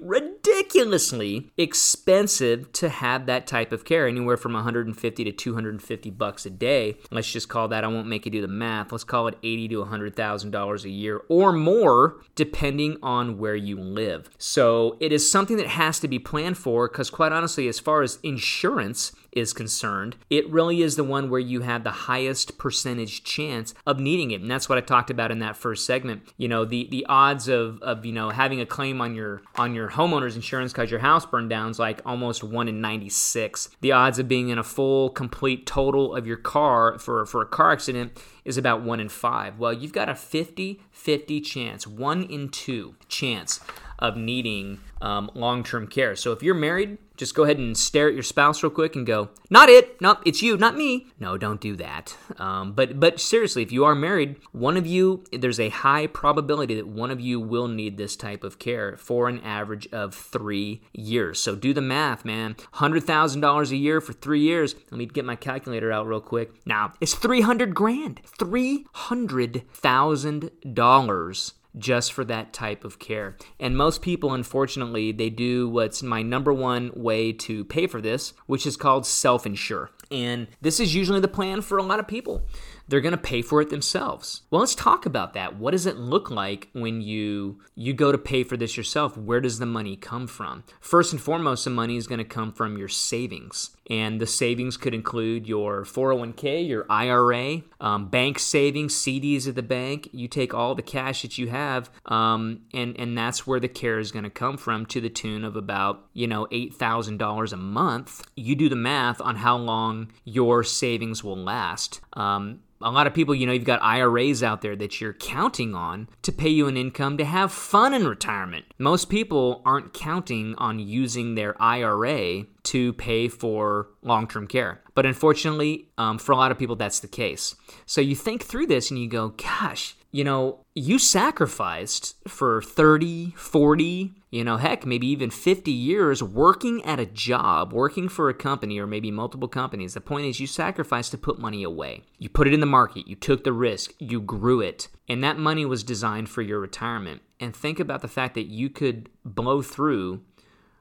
ridiculously 0.68 1.50
expensive 1.56 2.70
to 2.72 2.88
have 2.88 3.26
that 3.26 3.46
type 3.46 3.72
of 3.72 3.84
care, 3.84 4.06
anywhere 4.06 4.36
from 4.36 4.52
150 4.52 5.08
150 5.08 5.24
to 5.24 5.32
250 5.32 6.10
bucks 6.10 6.46
a 6.46 6.50
day. 6.50 6.96
Let's 7.10 7.30
just 7.30 7.48
call 7.48 7.68
that, 7.68 7.84
I 7.84 7.88
won't 7.88 8.06
make 8.06 8.24
you 8.24 8.32
do 8.32 8.40
the 8.40 8.48
math, 8.48 8.92
let's 8.92 9.04
call 9.04 9.28
it 9.28 9.38
80 9.42 9.68
to 9.68 9.84
$100,000 9.84 10.84
a 10.84 10.90
year 10.90 11.22
or 11.28 11.52
more, 11.52 12.20
depending 12.34 12.98
on 13.02 13.38
where 13.38 13.56
you 13.56 13.78
live. 13.78 14.30
So 14.38 14.96
it 15.00 15.12
is 15.12 15.30
something 15.30 15.56
that 15.56 15.68
has 15.68 16.00
to 16.00 16.08
be 16.08 16.18
planned 16.18 16.58
for 16.58 16.88
because, 16.88 17.10
quite 17.10 17.32
honestly, 17.32 17.68
as 17.68 17.78
far 17.78 18.02
as 18.02 18.18
insurance, 18.22 19.12
is 19.32 19.52
concerned, 19.52 20.16
it 20.30 20.48
really 20.50 20.82
is 20.82 20.96
the 20.96 21.04
one 21.04 21.30
where 21.30 21.40
you 21.40 21.60
have 21.60 21.84
the 21.84 21.90
highest 21.90 22.58
percentage 22.58 23.24
chance 23.24 23.74
of 23.86 24.00
needing 24.00 24.30
it. 24.30 24.40
And 24.40 24.50
that's 24.50 24.68
what 24.68 24.78
I 24.78 24.80
talked 24.80 25.10
about 25.10 25.30
in 25.30 25.38
that 25.40 25.56
first 25.56 25.84
segment. 25.84 26.22
You 26.36 26.48
know, 26.48 26.64
the 26.64 26.88
the 26.90 27.06
odds 27.08 27.48
of 27.48 27.82
of 27.82 28.04
you 28.04 28.12
know 28.12 28.30
having 28.30 28.60
a 28.60 28.66
claim 28.66 29.00
on 29.00 29.14
your 29.14 29.42
on 29.56 29.74
your 29.74 29.90
homeowner's 29.90 30.36
insurance 30.36 30.72
because 30.72 30.90
your 30.90 31.00
house 31.00 31.26
burned 31.26 31.50
down 31.50 31.70
is 31.70 31.78
like 31.78 32.00
almost 32.04 32.42
one 32.42 32.68
in 32.68 32.80
96. 32.80 33.70
The 33.80 33.92
odds 33.92 34.18
of 34.18 34.28
being 34.28 34.48
in 34.48 34.58
a 34.58 34.64
full 34.64 35.10
complete 35.10 35.66
total 35.66 36.14
of 36.14 36.26
your 36.26 36.36
car 36.36 36.98
for 36.98 37.26
for 37.26 37.42
a 37.42 37.46
car 37.46 37.72
accident 37.72 38.20
is 38.44 38.56
about 38.56 38.82
1 38.82 38.98
in 38.98 39.10
5. 39.10 39.58
Well, 39.58 39.74
you've 39.74 39.92
got 39.92 40.08
a 40.08 40.14
50 40.14 40.80
50 40.90 41.40
chance, 41.42 41.86
1 41.86 42.22
in 42.24 42.48
2 42.48 42.94
chance 43.08 43.60
of 43.98 44.16
needing 44.16 44.80
um, 45.00 45.30
long 45.34 45.62
term 45.64 45.86
care. 45.86 46.16
So 46.16 46.32
if 46.32 46.42
you're 46.42 46.54
married, 46.54 46.98
just 47.16 47.34
go 47.34 47.44
ahead 47.44 47.58
and 47.58 47.76
stare 47.76 48.08
at 48.08 48.14
your 48.14 48.22
spouse 48.22 48.62
real 48.62 48.70
quick 48.70 48.96
and 48.96 49.06
go, 49.06 49.30
"Not 49.50 49.68
it. 49.68 50.00
Nope, 50.00 50.18
it's 50.24 50.42
you, 50.42 50.56
not 50.56 50.76
me." 50.76 51.08
No, 51.18 51.36
don't 51.36 51.60
do 51.60 51.76
that. 51.76 52.16
Um, 52.38 52.72
but 52.72 52.98
but 53.00 53.20
seriously, 53.20 53.62
if 53.62 53.72
you 53.72 53.84
are 53.84 53.94
married, 53.94 54.36
one 54.52 54.76
of 54.76 54.86
you, 54.86 55.24
there's 55.32 55.60
a 55.60 55.68
high 55.68 56.06
probability 56.06 56.74
that 56.76 56.86
one 56.86 57.10
of 57.10 57.20
you 57.20 57.40
will 57.40 57.68
need 57.68 57.96
this 57.96 58.16
type 58.16 58.44
of 58.44 58.58
care 58.58 58.96
for 58.96 59.28
an 59.28 59.40
average 59.40 59.88
of 59.92 60.14
three 60.14 60.82
years. 60.92 61.40
So 61.40 61.56
do 61.56 61.74
the 61.74 61.80
math, 61.80 62.24
man. 62.24 62.56
Hundred 62.72 63.04
thousand 63.04 63.40
dollars 63.40 63.72
a 63.72 63.76
year 63.76 64.00
for 64.00 64.12
three 64.12 64.40
years. 64.40 64.74
Let 64.90 64.98
me 64.98 65.06
get 65.06 65.24
my 65.24 65.36
calculator 65.36 65.90
out 65.92 66.06
real 66.06 66.20
quick. 66.20 66.52
Now 66.66 66.92
it's 67.00 67.14
three 67.14 67.40
hundred 67.40 67.74
grand. 67.74 68.20
Three 68.24 68.86
hundred 68.92 69.62
thousand 69.72 70.50
dollars 70.72 71.54
just 71.78 72.12
for 72.12 72.24
that 72.24 72.52
type 72.52 72.84
of 72.84 72.98
care. 72.98 73.36
And 73.58 73.76
most 73.76 74.02
people, 74.02 74.32
unfortunately, 74.34 75.12
they 75.12 75.30
do 75.30 75.68
what's 75.68 76.02
my 76.02 76.22
number 76.22 76.52
one 76.52 76.90
way 76.94 77.32
to 77.32 77.64
pay 77.64 77.86
for 77.86 78.00
this, 78.00 78.32
which 78.46 78.66
is 78.66 78.76
called 78.76 79.06
self 79.06 79.46
insure. 79.46 79.90
And 80.10 80.48
this 80.60 80.80
is 80.80 80.94
usually 80.94 81.20
the 81.20 81.28
plan 81.28 81.60
for 81.60 81.78
a 81.78 81.82
lot 81.82 82.00
of 82.00 82.08
people 82.08 82.42
they're 82.88 83.00
going 83.00 83.12
to 83.12 83.18
pay 83.18 83.42
for 83.42 83.60
it 83.60 83.70
themselves. 83.70 84.42
Well, 84.50 84.60
let's 84.60 84.74
talk 84.74 85.06
about 85.06 85.34
that. 85.34 85.56
What 85.56 85.72
does 85.72 85.86
it 85.86 85.96
look 85.96 86.30
like 86.30 86.68
when 86.72 87.00
you 87.00 87.60
you 87.74 87.92
go 87.92 88.10
to 88.10 88.18
pay 88.18 88.42
for 88.42 88.56
this 88.56 88.76
yourself? 88.76 89.16
Where 89.16 89.40
does 89.40 89.58
the 89.58 89.66
money 89.66 89.96
come 89.96 90.26
from? 90.26 90.64
First 90.80 91.12
and 91.12 91.20
foremost, 91.20 91.64
the 91.64 91.70
money 91.70 91.96
is 91.96 92.06
going 92.06 92.18
to 92.18 92.24
come 92.24 92.52
from 92.52 92.78
your 92.78 92.88
savings. 92.88 93.70
And 93.90 94.20
the 94.20 94.26
savings 94.26 94.76
could 94.76 94.92
include 94.92 95.46
your 95.46 95.84
401k, 95.84 96.68
your 96.68 96.84
IRA, 96.90 97.62
um, 97.80 98.08
bank 98.08 98.38
savings, 98.38 98.94
CDs 98.94 99.48
at 99.48 99.54
the 99.54 99.62
bank. 99.62 100.08
You 100.12 100.28
take 100.28 100.52
all 100.52 100.74
the 100.74 100.82
cash 100.82 101.22
that 101.22 101.38
you 101.38 101.48
have, 101.48 101.90
um, 102.04 102.62
and 102.74 102.98
and 102.98 103.16
that's 103.16 103.46
where 103.46 103.60
the 103.60 103.68
care 103.68 103.98
is 103.98 104.12
going 104.12 104.24
to 104.24 104.30
come 104.30 104.58
from, 104.58 104.84
to 104.86 105.00
the 105.00 105.08
tune 105.08 105.44
of 105.44 105.56
about 105.56 106.04
you 106.12 106.26
know 106.26 106.46
eight 106.50 106.74
thousand 106.74 107.16
dollars 107.16 107.52
a 107.52 107.56
month. 107.56 108.26
You 108.36 108.54
do 108.56 108.68
the 108.68 108.76
math 108.76 109.22
on 109.22 109.36
how 109.36 109.56
long 109.56 110.12
your 110.24 110.64
savings 110.64 111.24
will 111.24 111.38
last. 111.38 112.00
Um, 112.12 112.60
a 112.80 112.90
lot 112.90 113.06
of 113.06 113.14
people, 113.14 113.34
you 113.34 113.46
know, 113.46 113.52
you've 113.52 113.64
got 113.64 113.82
IRAs 113.82 114.42
out 114.42 114.62
there 114.62 114.76
that 114.76 115.00
you're 115.00 115.12
counting 115.12 115.74
on 115.74 116.08
to 116.22 116.32
pay 116.32 116.48
you 116.48 116.68
an 116.68 116.76
income 116.76 117.18
to 117.18 117.24
have 117.24 117.52
fun 117.52 117.92
in 117.92 118.06
retirement. 118.06 118.66
Most 118.78 119.08
people 119.08 119.62
aren't 119.64 119.94
counting 119.94 120.54
on 120.56 120.78
using 120.78 121.34
their 121.34 121.60
IRA 121.60 122.44
to 122.64 122.92
pay 122.94 123.28
for 123.28 123.88
long 124.02 124.28
term 124.28 124.46
care. 124.46 124.80
But 124.94 125.06
unfortunately, 125.06 125.88
um, 125.98 126.18
for 126.18 126.32
a 126.32 126.36
lot 126.36 126.50
of 126.50 126.58
people, 126.58 126.76
that's 126.76 127.00
the 127.00 127.08
case. 127.08 127.54
So 127.86 128.00
you 128.00 128.14
think 128.14 128.44
through 128.44 128.66
this 128.66 128.90
and 128.90 129.00
you 129.00 129.08
go, 129.08 129.28
gosh, 129.28 129.96
you 130.10 130.24
know, 130.24 130.64
you 130.74 130.98
sacrificed 130.98 132.16
for 132.26 132.62
30, 132.62 133.32
40, 133.36 134.14
you 134.30 134.44
know, 134.44 134.56
heck, 134.56 134.86
maybe 134.86 135.06
even 135.06 135.30
50 135.30 135.70
years 135.70 136.22
working 136.22 136.82
at 136.84 136.98
a 136.98 137.06
job, 137.06 137.72
working 137.72 138.08
for 138.08 138.28
a 138.28 138.34
company 138.34 138.78
or 138.78 138.86
maybe 138.86 139.10
multiple 139.10 139.48
companies. 139.48 139.94
The 139.94 140.00
point 140.00 140.26
is, 140.26 140.40
you 140.40 140.46
sacrificed 140.46 141.10
to 141.10 141.18
put 141.18 141.38
money 141.38 141.62
away. 141.62 142.04
You 142.18 142.30
put 142.30 142.46
it 142.46 142.54
in 142.54 142.60
the 142.60 142.66
market, 142.66 143.06
you 143.06 143.16
took 143.16 143.44
the 143.44 143.52
risk, 143.52 143.92
you 143.98 144.20
grew 144.20 144.60
it, 144.60 144.88
and 145.08 145.22
that 145.22 145.38
money 145.38 145.66
was 145.66 145.82
designed 145.82 146.30
for 146.30 146.42
your 146.42 146.60
retirement. 146.60 147.20
And 147.38 147.54
think 147.54 147.78
about 147.78 148.00
the 148.00 148.08
fact 148.08 148.34
that 148.34 148.46
you 148.46 148.70
could 148.70 149.10
blow 149.24 149.60
through 149.60 150.22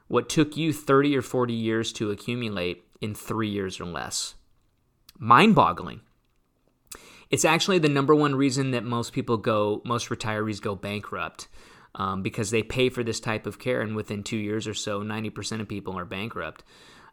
what 0.08 0.30
took 0.30 0.56
you 0.56 0.72
30 0.72 1.18
or 1.18 1.22
40 1.22 1.54
years 1.54 1.92
to 1.94 2.12
accumulate 2.12 2.86
in 3.02 3.14
three 3.14 3.50
years 3.50 3.80
or 3.80 3.86
less. 3.86 4.36
Mind 5.20 5.54
boggling. 5.54 6.02
It's 7.30 7.46
actually 7.46 7.80
the 7.80 7.90
number 7.90 8.16
one 8.16 8.36
reason 8.36 8.72
that 8.72 8.84
most 8.84 9.14
people 9.14 9.38
go, 9.38 9.82
most 9.86 10.10
retirees 10.10 10.62
go 10.62 10.76
bankrupt. 10.76 11.48
Um, 11.96 12.22
because 12.22 12.52
they 12.52 12.62
pay 12.62 12.90
for 12.90 13.04
this 13.04 13.20
type 13.20 13.48
of 13.48 13.58
care, 13.58 13.82
and 13.82 13.96
within 13.96 14.22
two 14.22 14.38
years 14.38 14.68
or 14.68 14.76
so, 14.76 15.02
90% 15.02 15.62
of 15.62 15.68
people 15.68 15.98
are 15.98 16.06
bankrupt 16.06 16.64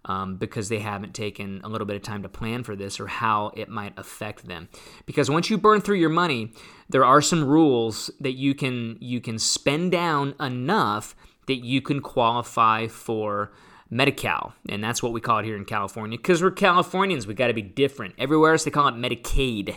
um, 0.06 0.36
because 0.36 0.68
they 0.68 0.78
haven't 0.78 1.14
taken 1.14 1.60
a 1.64 1.68
little 1.68 1.86
bit 1.86 1.96
of 1.96 2.02
time 2.02 2.22
to 2.22 2.28
plan 2.28 2.62
for 2.62 2.76
this 2.76 3.00
or 3.00 3.06
how 3.06 3.52
it 3.56 3.68
might 3.68 3.98
affect 3.98 4.46
them. 4.46 4.68
Because 5.06 5.30
once 5.30 5.50
you 5.50 5.58
burn 5.58 5.80
through 5.80 5.96
your 5.96 6.10
money, 6.10 6.52
there 6.88 7.04
are 7.04 7.22
some 7.22 7.44
rules 7.44 8.10
that 8.20 8.32
you 8.32 8.54
can 8.54 8.98
you 9.00 9.20
can 9.20 9.38
spend 9.38 9.92
down 9.92 10.34
enough 10.38 11.16
that 11.46 11.64
you 11.64 11.80
can 11.80 12.00
qualify 12.00 12.86
for 12.86 13.52
Medi-Cal, 13.90 14.54
and 14.68 14.82
that's 14.82 15.02
what 15.02 15.12
we 15.12 15.20
call 15.20 15.38
it 15.38 15.44
here 15.44 15.56
in 15.56 15.64
California. 15.64 16.18
Because 16.18 16.42
we're 16.42 16.50
Californians, 16.50 17.26
we 17.26 17.34
got 17.34 17.48
to 17.48 17.54
be 17.54 17.62
different. 17.62 18.14
Everywhere 18.18 18.52
else, 18.52 18.64
they 18.64 18.70
call 18.70 18.88
it 18.88 18.94
Medicaid, 18.94 19.76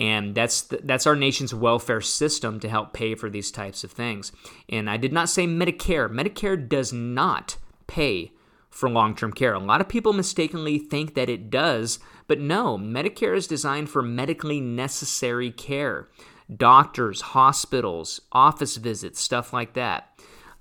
and 0.00 0.34
that's 0.34 0.62
the, 0.62 0.80
that's 0.82 1.06
our 1.06 1.16
nation's 1.16 1.54
welfare 1.54 2.00
system 2.00 2.60
to 2.60 2.68
help 2.68 2.92
pay 2.92 3.14
for 3.14 3.28
these 3.28 3.50
types 3.50 3.84
of 3.84 3.92
things. 3.92 4.32
And 4.68 4.88
I 4.88 4.96
did 4.96 5.12
not 5.12 5.28
say 5.28 5.46
Medicare. 5.46 6.08
Medicare 6.08 6.68
does 6.68 6.92
not 6.92 7.56
pay 7.86 8.32
for 8.70 8.88
long-term 8.88 9.32
care. 9.32 9.54
A 9.54 9.58
lot 9.58 9.80
of 9.80 9.88
people 9.88 10.12
mistakenly 10.12 10.78
think 10.78 11.14
that 11.14 11.28
it 11.28 11.50
does, 11.50 11.98
but 12.26 12.40
no. 12.40 12.76
Medicare 12.78 13.36
is 13.36 13.46
designed 13.46 13.88
for 13.88 14.02
medically 14.02 14.60
necessary 14.60 15.50
care, 15.50 16.08
doctors, 16.56 17.20
hospitals, 17.20 18.20
office 18.32 18.76
visits, 18.76 19.20
stuff 19.20 19.52
like 19.52 19.74
that. 19.74 20.08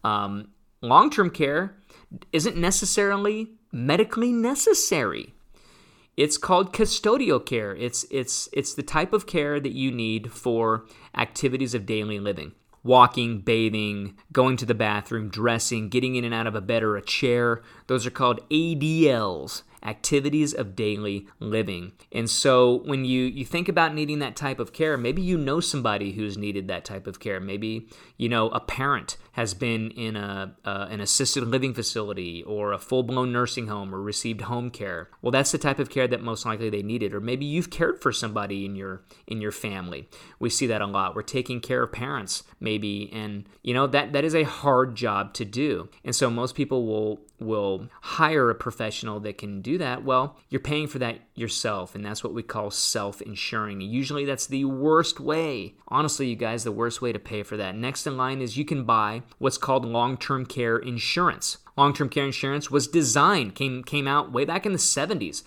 Um, 0.04 0.50
Long 0.84 1.10
term 1.10 1.30
care 1.30 1.78
isn't 2.32 2.58
necessarily 2.58 3.50
medically 3.72 4.32
necessary. 4.32 5.34
It's 6.16 6.38
called 6.38 6.74
custodial 6.74 7.44
care. 7.44 7.76
It's, 7.76 8.06
it's, 8.12 8.48
it's 8.54 8.74
the 8.76 8.84
type 8.84 9.14
of 9.14 9.26
care 9.26 9.60
that 9.60 9.74
you 9.74 9.92
need 9.92 10.32
for 10.32 10.86
activities 11.16 11.74
of 11.74 11.86
daily 11.86 12.20
living 12.20 12.54
walking, 12.84 13.40
bathing, 13.40 14.14
going 14.34 14.58
to 14.58 14.66
the 14.66 14.74
bathroom, 14.74 15.30
dressing, 15.30 15.88
getting 15.88 16.16
in 16.16 16.26
and 16.26 16.34
out 16.34 16.48
of 16.48 16.54
a 16.54 16.60
bed 16.60 16.84
or 16.84 16.98
a 16.98 17.02
chair. 17.02 17.62
Those 17.88 18.06
are 18.06 18.12
called 18.12 18.42
ADLs 18.50 19.64
activities 19.84 20.54
of 20.54 20.76
daily 20.76 21.28
living. 21.40 21.92
And 22.12 22.30
so 22.30 22.82
when 22.86 23.06
you 23.06 23.24
you 23.24 23.46
think 23.46 23.68
about 23.68 23.94
needing 23.94 24.20
that 24.20 24.36
type 24.36 24.60
of 24.60 24.74
care, 24.74 24.98
maybe 24.98 25.22
you 25.22 25.38
know 25.38 25.60
somebody 25.60 26.14
who's 26.14 26.38
needed 26.38 26.68
that 26.68 26.86
type 26.86 27.08
of 27.08 27.20
care. 27.20 27.40
Maybe 27.40 27.88
you 28.18 28.30
know 28.30 28.50
a 28.50 28.60
parent 28.60 29.18
has 29.34 29.54
been 29.54 29.90
in 29.92 30.16
a 30.16 30.56
uh, 30.64 30.88
an 30.90 31.02
assisted 31.02 31.44
living 31.44 31.74
facility 31.74 32.44
or 32.44 32.72
a 32.72 32.80
full-blown 32.80 33.32
nursing 33.32 33.68
home 33.68 33.94
or 33.94 34.02
received 34.02 34.42
home 34.42 34.70
care. 34.70 35.10
Well, 35.22 35.32
that's 35.32 35.52
the 35.52 35.58
type 35.58 35.80
of 35.80 35.90
care 35.90 36.08
that 36.08 36.22
most 36.22 36.46
likely 36.46 36.70
they 36.70 36.84
needed 36.84 37.14
or 37.14 37.20
maybe 37.20 37.46
you've 37.46 37.70
cared 37.70 38.02
for 38.02 38.12
somebody 38.12 38.66
in 38.66 38.76
your 38.76 39.04
in 39.28 39.42
your 39.42 39.52
family. 39.52 40.08
We 40.40 40.50
see 40.50 40.68
that 40.68 40.82
a 40.82 40.86
lot. 40.86 41.16
We're 41.16 41.24
taking 41.24 41.62
care 41.62 41.84
of 41.84 41.92
parents 41.92 42.44
maybe 42.60 43.12
and 43.12 43.48
you 43.62 43.74
know 43.74 43.88
that 43.88 44.14
that 44.14 44.24
is 44.24 44.36
a 44.36 44.44
hard 44.44 44.96
job 44.96 45.34
to 45.34 45.46
do. 45.46 45.90
And 46.04 46.16
so 46.16 46.30
most 46.30 46.56
people 46.56 46.86
will 46.86 47.22
will 47.44 47.90
hire 48.02 48.50
a 48.50 48.56
professional 48.56 49.20
that 49.22 49.38
can 49.38 49.62
do 49.62 49.78
that, 49.78 50.04
well, 50.04 50.38
you're 50.50 50.62
paying 50.62 50.88
for 50.88 51.00
that 51.00 51.20
yourself, 51.36 51.96
and 51.96 52.06
that's 52.06 52.24
what 52.24 52.34
we 52.34 52.44
call 52.44 52.72
self 52.72 53.22
insuring. 53.22 53.82
Usually, 53.82 54.26
that's 54.26 54.48
the 54.48 54.66
worst 54.66 55.20
way. 55.20 55.76
Honestly, 55.88 56.28
you 56.28 56.36
guys, 56.36 56.64
the 56.64 56.72
worst 56.72 57.02
way 57.02 57.12
to 57.12 57.20
pay 57.20 57.44
for 57.44 57.58
that. 57.58 57.76
Next 57.76 58.08
in 58.08 58.18
line 58.18 58.42
is 58.42 58.58
you 58.58 58.66
can 58.66 58.84
buy 58.84 59.24
what's 59.38 59.58
called 59.58 59.86
long 59.86 60.18
term 60.18 60.46
care 60.46 60.78
insurance. 60.78 61.58
Long 61.78 61.94
term 61.94 62.10
care 62.10 62.26
insurance 62.26 62.70
was 62.70 62.88
designed, 62.88 63.56
came, 63.56 63.84
came 63.84 64.08
out 64.08 64.32
way 64.32 64.46
back 64.46 64.66
in 64.66 64.72
the 64.72 64.78
70s, 64.78 65.44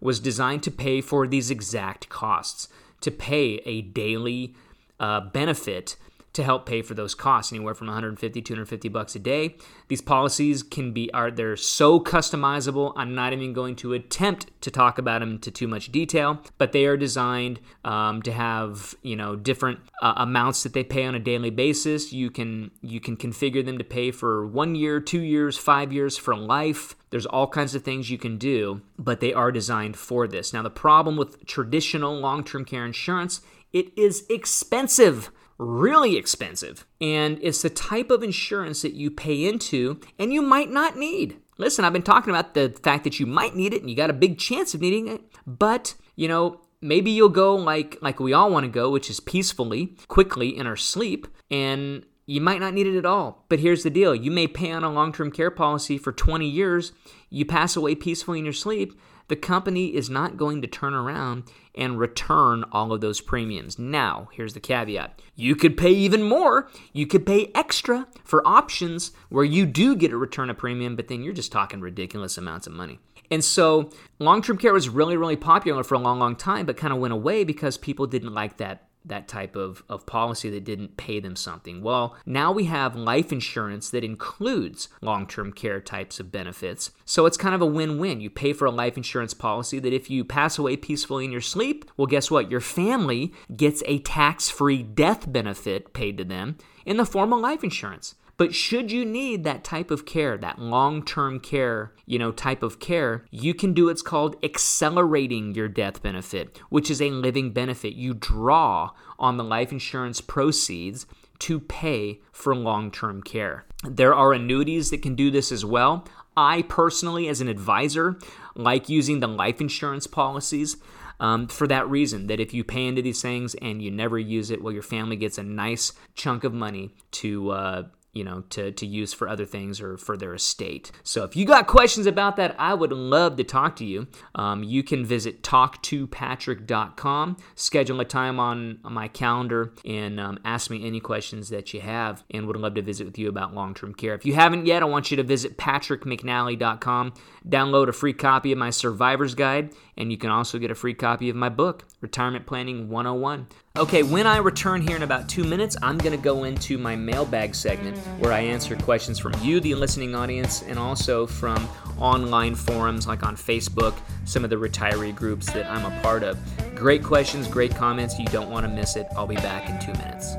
was 0.00 0.20
designed 0.20 0.62
to 0.64 0.70
pay 0.70 1.00
for 1.00 1.26
these 1.26 1.50
exact 1.50 2.08
costs, 2.08 2.68
to 3.00 3.10
pay 3.10 3.56
a 3.64 3.82
daily 3.82 4.54
uh, 4.98 5.20
benefit 5.20 5.96
to 6.32 6.44
help 6.44 6.66
pay 6.66 6.82
for 6.82 6.94
those 6.94 7.14
costs 7.14 7.52
anywhere 7.52 7.74
from 7.74 7.88
150 7.88 8.42
250 8.42 8.88
bucks 8.88 9.14
a 9.14 9.18
day. 9.18 9.56
These 9.88 10.00
policies 10.00 10.62
can 10.62 10.92
be 10.92 11.10
are 11.12 11.30
they're 11.30 11.56
so 11.56 12.00
customizable 12.00 12.92
i'm 12.96 13.14
not 13.14 13.32
even 13.32 13.52
going 13.52 13.76
to 13.76 13.92
attempt 13.92 14.46
to 14.60 14.70
talk 14.70 14.98
about 14.98 15.20
them 15.20 15.38
to 15.38 15.50
too 15.50 15.66
much 15.66 15.90
detail 15.90 16.40
but 16.58 16.72
they 16.72 16.84
are 16.86 16.96
designed 16.96 17.60
um, 17.84 18.22
to 18.22 18.32
have 18.32 18.94
you 19.02 19.16
know 19.16 19.36
different 19.36 19.80
uh, 20.02 20.14
amounts 20.16 20.62
that 20.62 20.72
they 20.72 20.84
pay 20.84 21.04
on 21.04 21.14
a 21.14 21.18
daily 21.18 21.50
basis. 21.50 22.12
You 22.12 22.30
can 22.30 22.70
you 22.82 23.00
can 23.00 23.16
configure 23.16 23.64
them 23.64 23.78
to 23.78 23.84
pay 23.84 24.10
for 24.10 24.46
one 24.46 24.74
year 24.74 25.00
two 25.00 25.20
years 25.20 25.56
five 25.56 25.92
years 25.92 26.16
for 26.16 26.36
life. 26.36 26.96
There's 27.10 27.26
all 27.26 27.48
kinds 27.48 27.74
of 27.74 27.82
things 27.82 28.10
you 28.10 28.18
can 28.18 28.38
do 28.38 28.82
but 28.98 29.20
they 29.20 29.32
are 29.32 29.52
designed 29.52 29.96
for 29.96 30.26
this. 30.28 30.52
Now 30.52 30.62
the 30.62 30.70
problem 30.70 31.16
with 31.16 31.44
traditional 31.46 32.14
long-term 32.14 32.64
care 32.64 32.84
insurance 32.84 33.40
it 33.72 33.96
is 33.96 34.24
expensive 34.28 35.30
really 35.60 36.16
expensive. 36.16 36.86
And 37.00 37.38
it's 37.42 37.62
the 37.62 37.70
type 37.70 38.10
of 38.10 38.22
insurance 38.22 38.82
that 38.82 38.94
you 38.94 39.10
pay 39.10 39.44
into 39.44 40.00
and 40.18 40.32
you 40.32 40.42
might 40.42 40.70
not 40.70 40.96
need. 40.96 41.40
listen, 41.58 41.84
I've 41.84 41.92
been 41.92 42.02
talking 42.02 42.30
about 42.30 42.54
the 42.54 42.70
fact 42.82 43.04
that 43.04 43.20
you 43.20 43.26
might 43.26 43.54
need 43.54 43.74
it 43.74 43.82
and 43.82 43.90
you 43.90 43.96
got 43.96 44.08
a 44.08 44.14
big 44.14 44.38
chance 44.38 44.72
of 44.74 44.80
needing 44.80 45.08
it, 45.08 45.20
but, 45.46 45.94
you 46.16 46.26
know, 46.26 46.62
maybe 46.80 47.10
you'll 47.10 47.28
go 47.28 47.54
like 47.54 47.98
like 48.00 48.20
we 48.20 48.32
all 48.32 48.50
want 48.50 48.64
to 48.64 48.70
go, 48.70 48.90
which 48.90 49.10
is 49.10 49.20
peacefully, 49.20 49.94
quickly 50.08 50.56
in 50.56 50.66
our 50.66 50.76
sleep, 50.76 51.26
and 51.50 52.04
you 52.26 52.40
might 52.40 52.60
not 52.60 52.74
need 52.74 52.86
it 52.86 52.96
at 52.96 53.04
all. 53.04 53.44
But 53.48 53.58
here's 53.58 53.82
the 53.82 53.90
deal 53.90 54.14
you 54.14 54.30
may 54.30 54.46
pay 54.46 54.72
on 54.72 54.84
a 54.84 54.90
long 54.90 55.12
term 55.12 55.30
care 55.30 55.50
policy 55.50 55.98
for 55.98 56.12
20 56.12 56.48
years, 56.48 56.92
you 57.28 57.44
pass 57.44 57.76
away 57.76 57.94
peacefully 57.94 58.38
in 58.38 58.44
your 58.44 58.54
sleep. 58.54 58.98
The 59.30 59.36
company 59.36 59.94
is 59.94 60.10
not 60.10 60.36
going 60.36 60.60
to 60.60 60.66
turn 60.66 60.92
around 60.92 61.44
and 61.76 62.00
return 62.00 62.64
all 62.72 62.92
of 62.92 63.00
those 63.00 63.20
premiums. 63.20 63.78
Now, 63.78 64.28
here's 64.32 64.54
the 64.54 64.60
caveat 64.60 65.22
you 65.36 65.54
could 65.54 65.76
pay 65.76 65.92
even 65.92 66.24
more. 66.24 66.68
You 66.92 67.06
could 67.06 67.24
pay 67.24 67.52
extra 67.54 68.08
for 68.24 68.44
options 68.44 69.12
where 69.28 69.44
you 69.44 69.66
do 69.66 69.94
get 69.94 70.10
a 70.10 70.16
return 70.16 70.50
of 70.50 70.58
premium, 70.58 70.96
but 70.96 71.06
then 71.06 71.22
you're 71.22 71.32
just 71.32 71.52
talking 71.52 71.80
ridiculous 71.80 72.36
amounts 72.38 72.66
of 72.66 72.72
money. 72.72 72.98
And 73.30 73.44
so 73.44 73.90
long 74.18 74.42
term 74.42 74.58
care 74.58 74.72
was 74.72 74.88
really, 74.88 75.16
really 75.16 75.36
popular 75.36 75.84
for 75.84 75.94
a 75.94 76.00
long, 76.00 76.18
long 76.18 76.34
time, 76.34 76.66
but 76.66 76.76
kind 76.76 76.92
of 76.92 76.98
went 76.98 77.14
away 77.14 77.44
because 77.44 77.78
people 77.78 78.08
didn't 78.08 78.34
like 78.34 78.56
that 78.56 78.89
that 79.04 79.28
type 79.28 79.56
of, 79.56 79.82
of 79.88 80.06
policy 80.06 80.50
that 80.50 80.64
didn't 80.64 80.96
pay 80.96 81.20
them 81.20 81.36
something. 81.36 81.82
Well, 81.82 82.16
now 82.26 82.52
we 82.52 82.64
have 82.64 82.94
life 82.94 83.32
insurance 83.32 83.90
that 83.90 84.04
includes 84.04 84.88
long 85.00 85.26
term 85.26 85.52
care 85.52 85.80
types 85.80 86.20
of 86.20 86.30
benefits. 86.30 86.90
So 87.04 87.26
it's 87.26 87.36
kind 87.36 87.54
of 87.54 87.62
a 87.62 87.66
win 87.66 87.98
win. 87.98 88.20
You 88.20 88.30
pay 88.30 88.52
for 88.52 88.66
a 88.66 88.70
life 88.70 88.96
insurance 88.96 89.34
policy 89.34 89.78
that 89.78 89.92
if 89.92 90.10
you 90.10 90.24
pass 90.24 90.58
away 90.58 90.76
peacefully 90.76 91.24
in 91.24 91.32
your 91.32 91.40
sleep, 91.40 91.90
well, 91.96 92.06
guess 92.06 92.30
what? 92.30 92.50
Your 92.50 92.60
family 92.60 93.32
gets 93.56 93.82
a 93.86 93.98
tax 94.00 94.48
free 94.48 94.82
death 94.82 95.30
benefit 95.30 95.92
paid 95.92 96.18
to 96.18 96.24
them 96.24 96.58
in 96.84 96.96
the 96.96 97.06
form 97.06 97.32
of 97.32 97.40
life 97.40 97.64
insurance. 97.64 98.14
But 98.40 98.54
should 98.54 98.90
you 98.90 99.04
need 99.04 99.44
that 99.44 99.64
type 99.64 99.90
of 99.90 100.06
care, 100.06 100.38
that 100.38 100.58
long-term 100.58 101.40
care, 101.40 101.92
you 102.06 102.18
know, 102.18 102.32
type 102.32 102.62
of 102.62 102.80
care, 102.80 103.26
you 103.30 103.52
can 103.52 103.74
do 103.74 103.84
what's 103.84 104.00
called 104.00 104.42
accelerating 104.42 105.54
your 105.54 105.68
death 105.68 106.02
benefit, 106.02 106.58
which 106.70 106.90
is 106.90 107.02
a 107.02 107.10
living 107.10 107.52
benefit. 107.52 107.92
You 107.92 108.14
draw 108.14 108.92
on 109.18 109.36
the 109.36 109.44
life 109.44 109.72
insurance 109.72 110.22
proceeds 110.22 111.04
to 111.40 111.60
pay 111.60 112.20
for 112.32 112.56
long-term 112.56 113.24
care. 113.24 113.66
There 113.84 114.14
are 114.14 114.32
annuities 114.32 114.88
that 114.88 115.02
can 115.02 115.14
do 115.14 115.30
this 115.30 115.52
as 115.52 115.66
well. 115.66 116.08
I 116.34 116.62
personally, 116.62 117.28
as 117.28 117.42
an 117.42 117.48
advisor, 117.48 118.18
like 118.54 118.88
using 118.88 119.20
the 119.20 119.28
life 119.28 119.60
insurance 119.60 120.06
policies. 120.06 120.78
Um, 121.20 121.46
for 121.46 121.66
that 121.66 121.90
reason, 121.90 122.28
that 122.28 122.40
if 122.40 122.54
you 122.54 122.64
pay 122.64 122.86
into 122.86 123.02
these 123.02 123.20
things 123.20 123.54
and 123.56 123.82
you 123.82 123.90
never 123.90 124.18
use 124.18 124.50
it, 124.50 124.62
well, 124.62 124.72
your 124.72 124.82
family 124.82 125.16
gets 125.16 125.36
a 125.36 125.42
nice 125.42 125.92
chunk 126.14 126.42
of 126.42 126.54
money 126.54 126.94
to 127.10 127.50
uh, 127.50 127.82
you 128.12 128.24
know, 128.24 128.42
to, 128.50 128.72
to 128.72 128.86
use 128.86 129.12
for 129.12 129.28
other 129.28 129.44
things 129.44 129.80
or 129.80 129.96
for 129.96 130.16
their 130.16 130.34
estate. 130.34 130.90
So 131.02 131.22
if 131.24 131.36
you 131.36 131.44
got 131.44 131.66
questions 131.66 132.06
about 132.06 132.36
that, 132.36 132.56
I 132.58 132.74
would 132.74 132.92
love 132.92 133.36
to 133.36 133.44
talk 133.44 133.76
to 133.76 133.84
you. 133.84 134.08
Um, 134.34 134.64
you 134.64 134.82
can 134.82 135.04
visit 135.04 135.42
talktopatrick.com, 135.42 137.36
schedule 137.54 138.00
a 138.00 138.04
time 138.04 138.40
on, 138.40 138.78
my 138.82 139.06
calendar, 139.08 139.72
and 139.84 140.18
um, 140.18 140.38
ask 140.44 140.70
me 140.70 140.84
any 140.84 141.00
questions 141.00 141.48
that 141.50 141.72
you 141.72 141.80
have, 141.80 142.24
and 142.30 142.46
would 142.46 142.56
love 142.56 142.74
to 142.74 142.82
visit 142.82 143.04
with 143.04 143.18
you 143.18 143.28
about 143.28 143.54
long 143.54 143.74
term 143.74 143.94
care. 143.94 144.14
If 144.14 144.26
you 144.26 144.34
haven't 144.34 144.66
yet, 144.66 144.82
I 144.82 144.86
want 144.86 145.10
you 145.10 145.16
to 145.16 145.22
visit 145.22 145.56
patrickmcnally.com, 145.56 147.14
download 147.48 147.88
a 147.88 147.92
free 147.92 148.12
copy 148.12 148.52
of 148.52 148.58
my 148.58 148.70
Survivor's 148.70 149.34
Guide, 149.34 149.72
and 149.96 150.10
you 150.10 150.18
can 150.18 150.30
also 150.30 150.58
get 150.58 150.70
a 150.70 150.74
free 150.74 150.94
copy 150.94 151.30
of 151.30 151.36
my 151.36 151.48
book, 151.48 151.86
Retirement 152.00 152.46
Planning 152.46 152.88
101. 152.88 153.46
Okay, 153.76 154.02
when 154.02 154.26
I 154.26 154.38
return 154.38 154.82
here 154.82 154.96
in 154.96 155.04
about 155.04 155.28
two 155.28 155.44
minutes, 155.44 155.76
I'm 155.80 155.96
going 155.96 156.10
to 156.10 156.20
go 156.20 156.42
into 156.42 156.76
my 156.76 156.96
mailbag 156.96 157.54
segment 157.54 157.96
where 158.18 158.32
I 158.32 158.40
answer 158.40 158.74
questions 158.74 159.20
from 159.20 159.32
you, 159.40 159.60
the 159.60 159.76
listening 159.76 160.12
audience, 160.12 160.62
and 160.62 160.76
also 160.76 161.24
from 161.24 161.68
online 161.96 162.56
forums 162.56 163.06
like 163.06 163.22
on 163.22 163.36
Facebook, 163.36 163.94
some 164.24 164.42
of 164.42 164.50
the 164.50 164.56
retiree 164.56 165.14
groups 165.14 165.46
that 165.52 165.70
I'm 165.70 165.84
a 165.86 166.00
part 166.02 166.24
of. 166.24 166.36
Great 166.74 167.04
questions, 167.04 167.46
great 167.46 167.72
comments. 167.72 168.18
You 168.18 168.26
don't 168.26 168.50
want 168.50 168.66
to 168.66 168.72
miss 168.72 168.96
it. 168.96 169.06
I'll 169.16 169.28
be 169.28 169.36
back 169.36 169.70
in 169.70 169.78
two 169.78 169.92
minutes. 169.92 170.34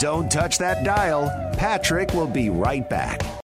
Don't 0.00 0.30
touch 0.30 0.56
that 0.58 0.84
dial. 0.84 1.49
Patrick 1.60 2.14
will 2.14 2.26
be 2.26 2.48
right 2.48 2.88
back. 2.88 3.39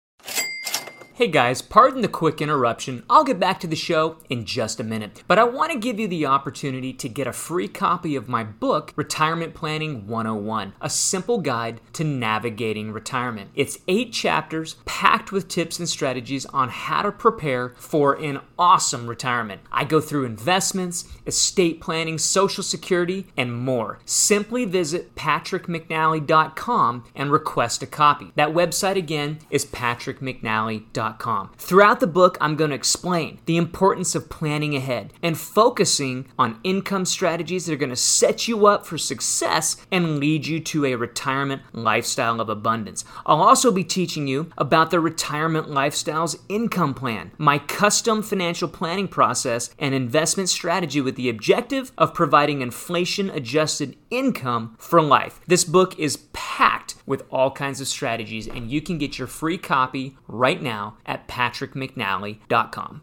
Hey 1.16 1.28
guys, 1.28 1.62
pardon 1.62 2.02
the 2.02 2.08
quick 2.08 2.40
interruption. 2.40 3.04
I'll 3.08 3.22
get 3.22 3.38
back 3.38 3.60
to 3.60 3.68
the 3.68 3.76
show 3.76 4.16
in 4.28 4.44
just 4.44 4.80
a 4.80 4.82
minute. 4.82 5.22
But 5.28 5.38
I 5.38 5.44
want 5.44 5.70
to 5.70 5.78
give 5.78 6.00
you 6.00 6.08
the 6.08 6.26
opportunity 6.26 6.92
to 6.94 7.08
get 7.08 7.28
a 7.28 7.32
free 7.32 7.68
copy 7.68 8.16
of 8.16 8.28
my 8.28 8.42
book, 8.42 8.92
Retirement 8.96 9.54
Planning 9.54 10.08
101, 10.08 10.72
a 10.80 10.90
simple 10.90 11.38
guide 11.38 11.80
to 11.92 12.02
navigating 12.02 12.90
retirement. 12.90 13.50
It's 13.54 13.78
eight 13.86 14.12
chapters 14.12 14.74
packed 14.86 15.30
with 15.30 15.46
tips 15.46 15.78
and 15.78 15.88
strategies 15.88 16.46
on 16.46 16.68
how 16.68 17.02
to 17.02 17.12
prepare 17.12 17.74
for 17.76 18.14
an 18.14 18.40
awesome 18.58 19.06
retirement. 19.06 19.60
I 19.70 19.84
go 19.84 20.00
through 20.00 20.24
investments, 20.24 21.04
estate 21.28 21.80
planning, 21.80 22.18
social 22.18 22.64
security, 22.64 23.28
and 23.36 23.56
more. 23.56 24.00
Simply 24.04 24.64
visit 24.64 25.14
patrickmcnally.com 25.14 27.04
and 27.14 27.30
request 27.30 27.84
a 27.84 27.86
copy. 27.86 28.32
That 28.34 28.48
website 28.52 28.96
again 28.96 29.38
is 29.48 29.64
patrickmcnally.com. 29.64 31.03
Throughout 31.58 32.00
the 32.00 32.06
book, 32.06 32.38
I'm 32.40 32.56
going 32.56 32.70
to 32.70 32.76
explain 32.76 33.38
the 33.46 33.56
importance 33.56 34.14
of 34.14 34.30
planning 34.30 34.74
ahead 34.74 35.12
and 35.22 35.36
focusing 35.38 36.26
on 36.38 36.60
income 36.64 37.04
strategies 37.04 37.66
that 37.66 37.74
are 37.74 37.76
going 37.76 37.90
to 37.90 37.96
set 37.96 38.48
you 38.48 38.66
up 38.66 38.86
for 38.86 38.98
success 38.98 39.76
and 39.90 40.18
lead 40.18 40.46
you 40.46 40.60
to 40.60 40.86
a 40.86 40.94
retirement 40.94 41.62
lifestyle 41.72 42.40
of 42.40 42.48
abundance. 42.48 43.04
I'll 43.26 43.42
also 43.42 43.70
be 43.70 43.84
teaching 43.84 44.26
you 44.26 44.50
about 44.56 44.90
the 44.90 45.00
Retirement 45.00 45.68
Lifestyles 45.68 46.40
Income 46.48 46.94
Plan, 46.94 47.32
my 47.38 47.58
custom 47.58 48.22
financial 48.22 48.68
planning 48.68 49.08
process 49.08 49.74
and 49.78 49.94
investment 49.94 50.48
strategy 50.48 51.00
with 51.00 51.16
the 51.16 51.28
objective 51.28 51.92
of 51.98 52.14
providing 52.14 52.60
inflation 52.62 53.30
adjusted 53.30 53.96
income 54.10 54.76
for 54.78 55.02
life. 55.02 55.40
This 55.46 55.64
book 55.64 55.98
is 55.98 56.18
packed 56.32 56.94
with 57.06 57.24
all 57.30 57.50
kinds 57.50 57.80
of 57.80 57.88
strategies, 57.88 58.48
and 58.48 58.70
you 58.70 58.80
can 58.80 58.98
get 58.98 59.18
your 59.18 59.28
free 59.28 59.58
copy 59.58 60.16
right 60.26 60.62
now 60.62 60.93
at 61.06 61.28
patrickmcnally.com. 61.28 63.02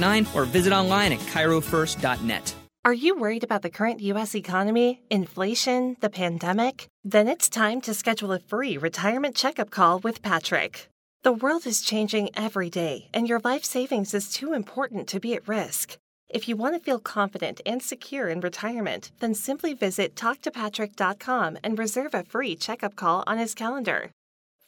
or 0.33 0.45
visit 0.45 0.73
online 0.73 1.13
at 1.13 1.19
chirofirst.net. 1.19 2.55
Are 2.83 2.93
you 2.93 3.15
worried 3.15 3.43
about 3.43 3.61
the 3.61 3.69
current 3.69 3.99
U.S. 3.99 4.33
economy, 4.33 5.01
inflation, 5.11 5.97
the 5.99 6.09
pandemic? 6.09 6.87
Then 7.03 7.27
it's 7.27 7.47
time 7.47 7.79
to 7.81 7.93
schedule 7.93 8.31
a 8.31 8.39
free 8.39 8.75
retirement 8.75 9.35
checkup 9.35 9.69
call 9.69 9.99
with 9.99 10.23
Patrick. 10.23 10.89
The 11.21 11.31
world 11.31 11.67
is 11.67 11.83
changing 11.83 12.31
every 12.35 12.71
day, 12.71 13.07
and 13.13 13.29
your 13.29 13.39
life 13.43 13.63
savings 13.63 14.15
is 14.15 14.33
too 14.33 14.53
important 14.53 15.07
to 15.09 15.19
be 15.19 15.35
at 15.35 15.47
risk. 15.47 15.97
If 16.27 16.47
you 16.47 16.55
want 16.55 16.73
to 16.73 16.83
feel 16.83 16.97
confident 16.97 17.61
and 17.67 17.83
secure 17.83 18.29
in 18.29 18.39
retirement, 18.39 19.11
then 19.19 19.35
simply 19.35 19.75
visit 19.75 20.15
talktopatrick.com 20.15 21.59
and 21.63 21.77
reserve 21.77 22.15
a 22.15 22.23
free 22.23 22.55
checkup 22.55 22.95
call 22.95 23.23
on 23.27 23.37
his 23.37 23.53
calendar. 23.53 24.09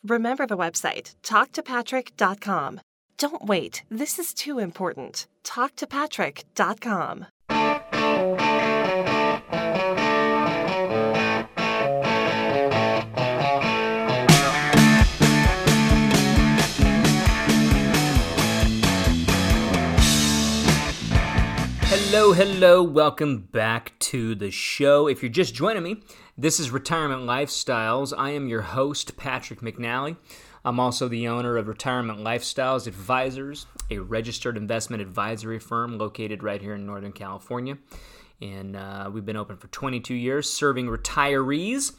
Remember 0.03 0.45
the 0.45 0.57
website, 0.57 1.15
talktopatrick.com. 1.23 2.81
Don't 3.23 3.45
wait. 3.45 3.83
This 3.89 4.19
is 4.19 4.33
too 4.33 4.59
important. 4.59 5.27
TalkToPatrick.com. 5.45 7.27
Hello, 21.85 22.33
hello, 22.33 22.83
welcome 22.83 23.37
back 23.39 23.97
to 23.99 24.35
the 24.35 24.51
show. 24.51 25.07
If 25.07 25.23
you're 25.23 25.31
just 25.31 25.55
joining 25.55 25.83
me, 25.83 26.03
this 26.37 26.59
is 26.59 26.71
Retirement 26.71 27.21
Lifestyles. 27.21 28.13
I 28.17 28.31
am 28.31 28.49
your 28.49 28.63
host, 28.63 29.15
Patrick 29.15 29.61
McNally. 29.61 30.17
I'm 30.65 30.79
also 30.79 31.07
the 31.07 31.27
owner 31.27 31.57
of 31.57 31.67
Retirement 31.67 32.19
Lifestyles 32.19 32.87
Advisors, 32.87 33.65
a 33.91 33.99
registered 33.99 34.57
investment 34.57 35.01
advisory 35.01 35.59
firm 35.59 35.97
located 35.97 36.41
right 36.41 36.61
here 36.61 36.75
in 36.75 36.85
Northern 36.85 37.11
California. 37.11 37.77
And 38.41 38.75
uh, 38.75 39.09
we've 39.13 39.25
been 39.25 39.37
open 39.37 39.57
for 39.57 39.67
22 39.67 40.13
years, 40.13 40.49
serving 40.49 40.87
retirees 40.87 41.93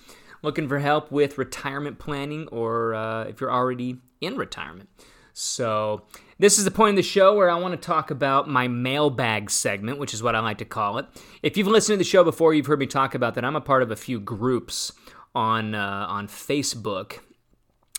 looking 0.44 0.68
for 0.68 0.78
help 0.78 1.10
with 1.10 1.38
retirement 1.38 1.98
planning 1.98 2.46
or 2.48 2.94
uh, 2.94 3.24
if 3.24 3.40
you're 3.40 3.50
already 3.50 3.96
in 4.20 4.36
retirement. 4.36 4.88
So, 5.32 6.02
this 6.38 6.58
is 6.58 6.64
the 6.64 6.70
point 6.70 6.90
of 6.90 6.96
the 6.96 7.02
show 7.02 7.34
where 7.34 7.50
I 7.50 7.58
want 7.58 7.72
to 7.72 7.86
talk 7.86 8.12
about 8.12 8.48
my 8.48 8.68
mailbag 8.68 9.50
segment, 9.50 9.98
which 9.98 10.14
is 10.14 10.22
what 10.22 10.36
I 10.36 10.40
like 10.40 10.58
to 10.58 10.64
call 10.64 10.98
it. 10.98 11.06
If 11.42 11.56
you've 11.56 11.66
listened 11.66 11.94
to 11.94 11.98
the 11.98 12.08
show 12.08 12.22
before, 12.22 12.54
you've 12.54 12.66
heard 12.66 12.78
me 12.78 12.86
talk 12.86 13.16
about 13.16 13.34
that. 13.34 13.44
I'm 13.44 13.56
a 13.56 13.60
part 13.60 13.82
of 13.82 13.90
a 13.90 13.96
few 13.96 14.20
groups 14.20 14.92
on 15.34 15.74
uh, 15.74 16.06
on 16.08 16.28
Facebook, 16.28 17.20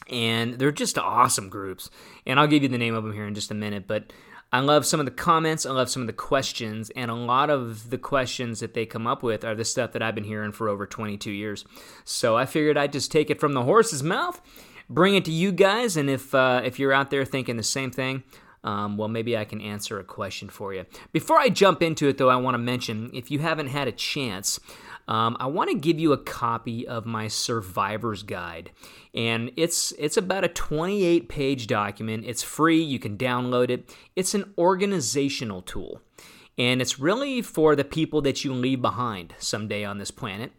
and 0.09 0.55
they're 0.55 0.71
just 0.71 0.97
awesome 0.97 1.49
groups. 1.49 1.89
And 2.25 2.39
I'll 2.39 2.47
give 2.47 2.63
you 2.63 2.69
the 2.69 2.77
name 2.77 2.95
of 2.95 3.03
them 3.03 3.13
here 3.13 3.27
in 3.27 3.35
just 3.35 3.51
a 3.51 3.55
minute. 3.55 3.87
But 3.87 4.13
I 4.51 4.59
love 4.59 4.85
some 4.85 4.99
of 4.99 5.05
the 5.05 5.11
comments. 5.11 5.65
I 5.65 5.71
love 5.71 5.89
some 5.89 6.03
of 6.03 6.07
the 6.07 6.13
questions, 6.13 6.89
and 6.95 7.11
a 7.11 7.15
lot 7.15 7.49
of 7.49 7.89
the 7.89 7.97
questions 7.97 8.59
that 8.59 8.73
they 8.73 8.85
come 8.85 9.07
up 9.07 9.23
with 9.23 9.43
are 9.43 9.55
the 9.55 9.65
stuff 9.65 9.91
that 9.93 10.01
I've 10.01 10.15
been 10.15 10.23
hearing 10.23 10.51
for 10.51 10.69
over 10.69 10.85
22 10.85 11.31
years. 11.31 11.65
So 12.03 12.37
I 12.37 12.45
figured 12.45 12.77
I'd 12.77 12.93
just 12.93 13.11
take 13.11 13.29
it 13.29 13.39
from 13.39 13.53
the 13.53 13.63
horse's 13.63 14.03
mouth 14.03 14.41
bring 14.89 15.15
it 15.15 15.25
to 15.25 15.31
you 15.31 15.51
guys. 15.51 15.97
And 15.97 16.09
if 16.09 16.33
uh, 16.33 16.61
if 16.63 16.79
you're 16.79 16.93
out 16.93 17.09
there 17.09 17.25
thinking 17.25 17.57
the 17.57 17.63
same 17.63 17.91
thing, 17.91 18.23
um, 18.63 18.97
well, 18.97 19.07
maybe 19.07 19.37
I 19.37 19.45
can 19.45 19.61
answer 19.61 19.99
a 19.99 20.03
question 20.03 20.49
for 20.49 20.73
you. 20.73 20.85
Before 21.11 21.37
I 21.37 21.49
jump 21.49 21.81
into 21.81 22.07
it, 22.07 22.17
though, 22.17 22.29
I 22.29 22.35
want 22.35 22.55
to 22.55 22.59
mention 22.59 23.11
if 23.13 23.29
you 23.29 23.39
haven't 23.39 23.67
had 23.67 23.87
a 23.87 23.91
chance, 23.91 24.59
um, 25.07 25.37
I 25.39 25.47
want 25.47 25.69
to 25.69 25.77
give 25.77 25.99
you 25.99 26.13
a 26.13 26.17
copy 26.17 26.87
of 26.87 27.05
my 27.05 27.27
Survivor's 27.27 28.23
Guide, 28.23 28.71
and 29.13 29.51
it's 29.55 29.93
it's 29.99 30.17
about 30.17 30.43
a 30.43 30.49
28 30.49 31.29
page 31.29 31.67
document. 31.67 32.25
It's 32.25 32.43
free. 32.43 32.81
You 32.81 32.99
can 32.99 33.17
download 33.17 33.69
it. 33.69 33.95
It's 34.15 34.33
an 34.33 34.53
organizational 34.57 35.61
tool, 35.61 36.01
and 36.57 36.81
it's 36.81 36.99
really 36.99 37.41
for 37.41 37.75
the 37.75 37.83
people 37.83 38.21
that 38.23 38.43
you 38.43 38.53
leave 38.53 38.81
behind 38.81 39.35
someday 39.37 39.83
on 39.83 39.97
this 39.97 40.11
planet 40.11 40.51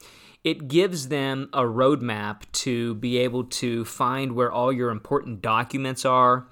it 0.47 0.69
gives 0.69 1.09
them 1.09 1.49
a 1.53 1.63
roadmap 1.63 2.43
to 2.53 2.95
be 2.95 3.19
able 3.19 3.43
to 3.43 3.85
find 3.85 4.31
where 4.31 4.53
all 4.53 4.73
your 4.73 4.91
important 4.91 5.43
documents 5.43 6.05
are. 6.05 6.47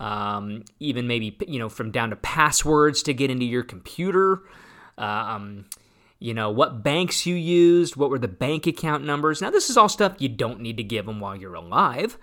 Um, 0.00 0.64
even 0.80 1.06
maybe 1.06 1.36
you 1.46 1.60
know 1.60 1.68
from 1.68 1.92
down 1.92 2.10
to 2.10 2.16
passwords 2.16 3.00
to 3.04 3.14
get 3.14 3.30
into 3.30 3.44
your 3.44 3.62
computer. 3.62 4.42
Um, 4.96 5.66
you 6.18 6.34
know 6.34 6.50
what 6.50 6.82
banks 6.82 7.26
you 7.26 7.34
used, 7.34 7.96
what 7.96 8.10
were 8.10 8.18
the 8.18 8.28
bank 8.28 8.66
account 8.66 9.04
numbers. 9.04 9.40
Now 9.40 9.50
this 9.50 9.70
is 9.70 9.76
all 9.76 9.88
stuff 9.88 10.16
you 10.18 10.28
don't 10.28 10.60
need 10.60 10.76
to 10.76 10.82
give 10.82 11.06
them 11.06 11.20
while 11.20 11.36
you're 11.36 11.54
alive, 11.54 12.18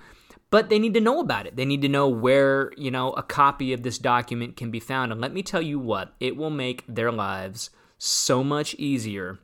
but 0.49 0.69
they 0.69 0.79
need 0.79 0.93
to 0.93 1.01
know 1.01 1.19
about 1.19 1.47
it. 1.47 1.55
They 1.55 1.65
need 1.65 1.81
to 1.81 1.89
know 1.89 2.07
where 2.07 2.71
you 2.77 2.91
know 2.91 3.11
a 3.13 3.23
copy 3.23 3.73
of 3.73 3.83
this 3.83 3.97
document 3.97 4.57
can 4.57 4.71
be 4.71 4.79
found. 4.79 5.11
And 5.11 5.21
let 5.21 5.33
me 5.33 5.43
tell 5.43 5.61
you 5.61 5.79
what, 5.79 6.13
it 6.19 6.37
will 6.37 6.49
make 6.49 6.83
their 6.87 7.11
lives 7.11 7.69
so 7.97 8.43
much 8.43 8.73
easier 8.75 9.39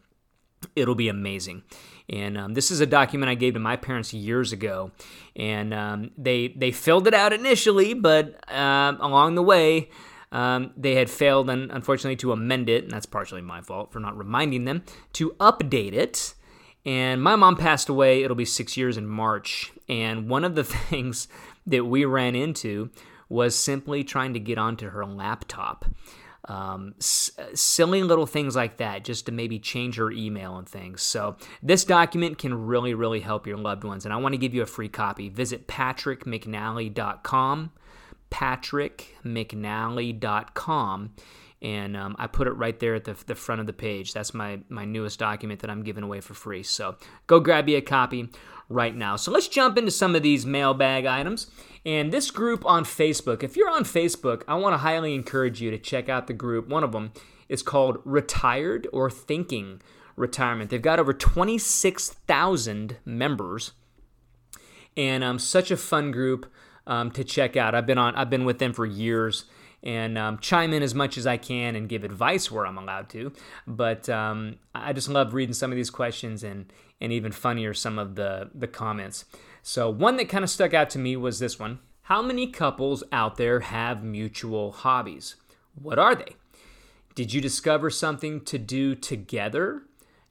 it'll 0.76 0.96
be 0.96 1.10
amazing. 1.10 1.64
And 2.10 2.38
um, 2.38 2.54
this 2.54 2.72
is 2.72 2.82
a 2.82 2.86
document 2.86 3.30
I 3.30 3.36
gave 3.36 3.54
to 3.54 3.60
my 3.60 3.76
parents 3.76 4.14
years 4.14 4.52
ago, 4.52 4.92
and 5.36 5.74
um, 5.74 6.12
they 6.18 6.50
they 6.50 6.72
filled 6.72 7.08
it 7.08 7.14
out 7.14 7.32
initially, 7.32 7.94
but 7.94 8.50
uh, 8.52 8.96
along 9.00 9.36
the 9.36 9.44
way. 9.44 9.90
Um, 10.32 10.72
they 10.78 10.96
had 10.96 11.10
failed, 11.10 11.50
and 11.50 11.72
unfortunately, 11.72 12.16
to 12.18 12.32
amend 12.32 12.70
it, 12.70 12.84
and 12.84 12.94
that's 12.94 13.06
partially 13.06 13.42
my 13.42 13.62
fault 13.62 13.92
for 13.92 14.00
not 14.00 14.18
reminding 14.18 14.66
them 14.66 14.84
to 15.14 15.32
update 15.40 15.94
it. 15.94 16.36
And 16.86 17.22
my 17.22 17.36
mom 17.36 17.58
passed 17.58 17.90
away. 17.90 18.24
It'll 18.24 18.36
be 18.36 18.46
six 18.46 18.78
years 18.78 18.98
in 18.98 19.08
March. 19.08 19.72
And 19.88 20.30
one 20.30 20.44
of 20.44 20.56
the 20.56 20.64
things 20.90 21.28
that 21.68 21.86
we 21.86 22.06
ran 22.06 22.36
into 22.36 22.90
was 23.30 23.56
simply 23.56 24.04
trying 24.04 24.34
to 24.34 24.40
get 24.40 24.58
onto 24.58 24.90
her 24.90 25.06
laptop 25.06 25.86
um, 26.46 26.96
s- 26.98 27.32
silly 27.54 28.02
little 28.04 28.26
things 28.26 28.56
like 28.56 28.78
that 28.78 29.04
just 29.04 29.28
to 29.28 29.32
maybe 29.32 29.60
change 29.60 29.98
her 29.98 30.10
email 30.12 30.58
and 30.58 30.68
things. 30.68 31.04
So, 31.04 31.38
this 31.62 31.86
document 31.86 32.40
can 32.40 32.66
really, 32.66 32.94
really 32.94 33.22
help 33.22 33.48
your 33.48 33.58
loved 33.58 33.84
ones. 33.84 34.06
And 34.06 34.14
I 34.14 34.18
want 34.18 34.34
to 34.34 34.38
give 34.38 34.54
you 34.54 34.62
a 34.62 34.68
free 34.68 34.90
copy. 34.90 35.30
Visit 35.30 35.68
patrickmcnally.com, 35.68 37.72
patrickmcnally.com. 38.32 41.14
And 41.64 41.96
um, 41.96 42.16
I 42.18 42.26
put 42.26 42.48
it 42.48 42.54
right 42.54 42.80
there 42.80 42.96
at 42.96 43.04
the, 43.04 43.16
the 43.28 43.36
front 43.36 43.62
of 43.62 43.68
the 43.68 43.74
page. 43.74 44.14
That's 44.14 44.34
my, 44.34 44.62
my 44.68 44.84
newest 44.84 45.20
document 45.20 45.60
that 45.60 45.70
I'm 45.70 45.84
giving 45.84 46.04
away 46.04 46.20
for 46.20 46.34
free. 46.34 46.64
So 46.64 46.96
go 47.28 47.40
grab 47.40 47.70
you 47.70 47.78
a 47.78 47.82
copy 47.82 48.30
right 48.68 48.96
now. 48.96 49.16
So 49.16 49.32
let's 49.32 49.48
jump 49.48 49.78
into 49.78 49.92
some 49.92 50.16
of 50.16 50.24
these 50.24 50.44
mailbag 50.44 51.06
items. 51.06 51.52
And 51.86 52.12
this 52.12 52.32
group 52.32 52.66
on 52.66 52.84
Facebook, 52.84 53.44
if 53.44 53.56
you're 53.56 53.70
on 53.70 53.84
Facebook, 53.84 54.42
I 54.48 54.56
want 54.56 54.74
to 54.74 54.80
highly 54.80 55.14
encourage 55.14 55.62
you 55.62 55.70
to 55.70 55.78
check 55.78 56.10
out 56.10 56.26
the 56.26 56.34
group. 56.34 56.68
One 56.68 56.84
of 56.84 56.94
them 56.94 57.12
is 57.50 57.62
called 57.62 58.00
Retired 58.06 58.88
or 58.94 59.12
Thinking 59.12 59.82
Retirement. 60.16 60.70
They've 60.70 60.82
got 60.82 61.00
over 61.00 61.14
26,000 61.14 62.98
members, 63.04 63.72
and 64.96 65.24
um, 65.24 65.40
such 65.40 65.72
a 65.72 65.78
fun 65.78 66.12
group 66.12 66.52
um, 66.88 67.12
to 67.12 67.24
check 67.24 67.56
out. 67.58 67.76
I've 67.76 67.86
been 67.86 67.98
on, 67.98 68.16
I've 68.16 68.30
been 68.30 68.46
with 68.46 68.60
them 68.60 68.74
for 68.74 68.86
years, 68.86 69.46
and 69.84 70.18
um, 70.18 70.38
chime 70.40 70.74
in 70.74 70.84
as 70.84 70.94
much 70.94 71.18
as 71.18 71.26
I 71.26 71.38
can 71.38 71.76
and 71.76 71.90
give 71.90 72.04
advice 72.04 72.52
where 72.52 72.66
I'm 72.66 72.78
allowed 72.78 73.10
to. 73.10 73.34
But 73.66 74.10
um, 74.10 74.58
I 74.76 74.94
just 74.94 75.10
love 75.10 75.34
reading 75.34 75.54
some 75.54 75.72
of 75.72 75.76
these 75.76 75.90
questions 75.90 76.44
and 76.44 76.72
and 77.00 77.12
even 77.12 77.32
funnier 77.32 77.74
some 77.74 77.98
of 77.98 78.16
the 78.16 78.50
the 78.54 78.68
comments. 78.68 79.26
So, 79.64 79.90
one 79.90 80.18
that 80.18 80.30
kind 80.30 80.44
of 80.44 80.50
stuck 80.50 80.74
out 80.74 80.90
to 80.92 81.00
me 81.00 81.16
was 81.16 81.40
this 81.40 81.60
one 81.60 81.80
How 82.04 82.22
many 82.22 82.48
couples 82.48 83.04
out 83.12 83.38
there 83.38 83.62
have 83.62 84.04
mutual 84.04 84.72
hobbies? 84.72 85.36
What 85.76 86.00
are 86.00 86.16
they? 86.16 86.36
Did 87.16 87.34
you 87.34 87.42
discover 87.42 87.90
something 87.90 88.42
to 88.46 88.58
do 88.58 88.96
together 88.96 89.84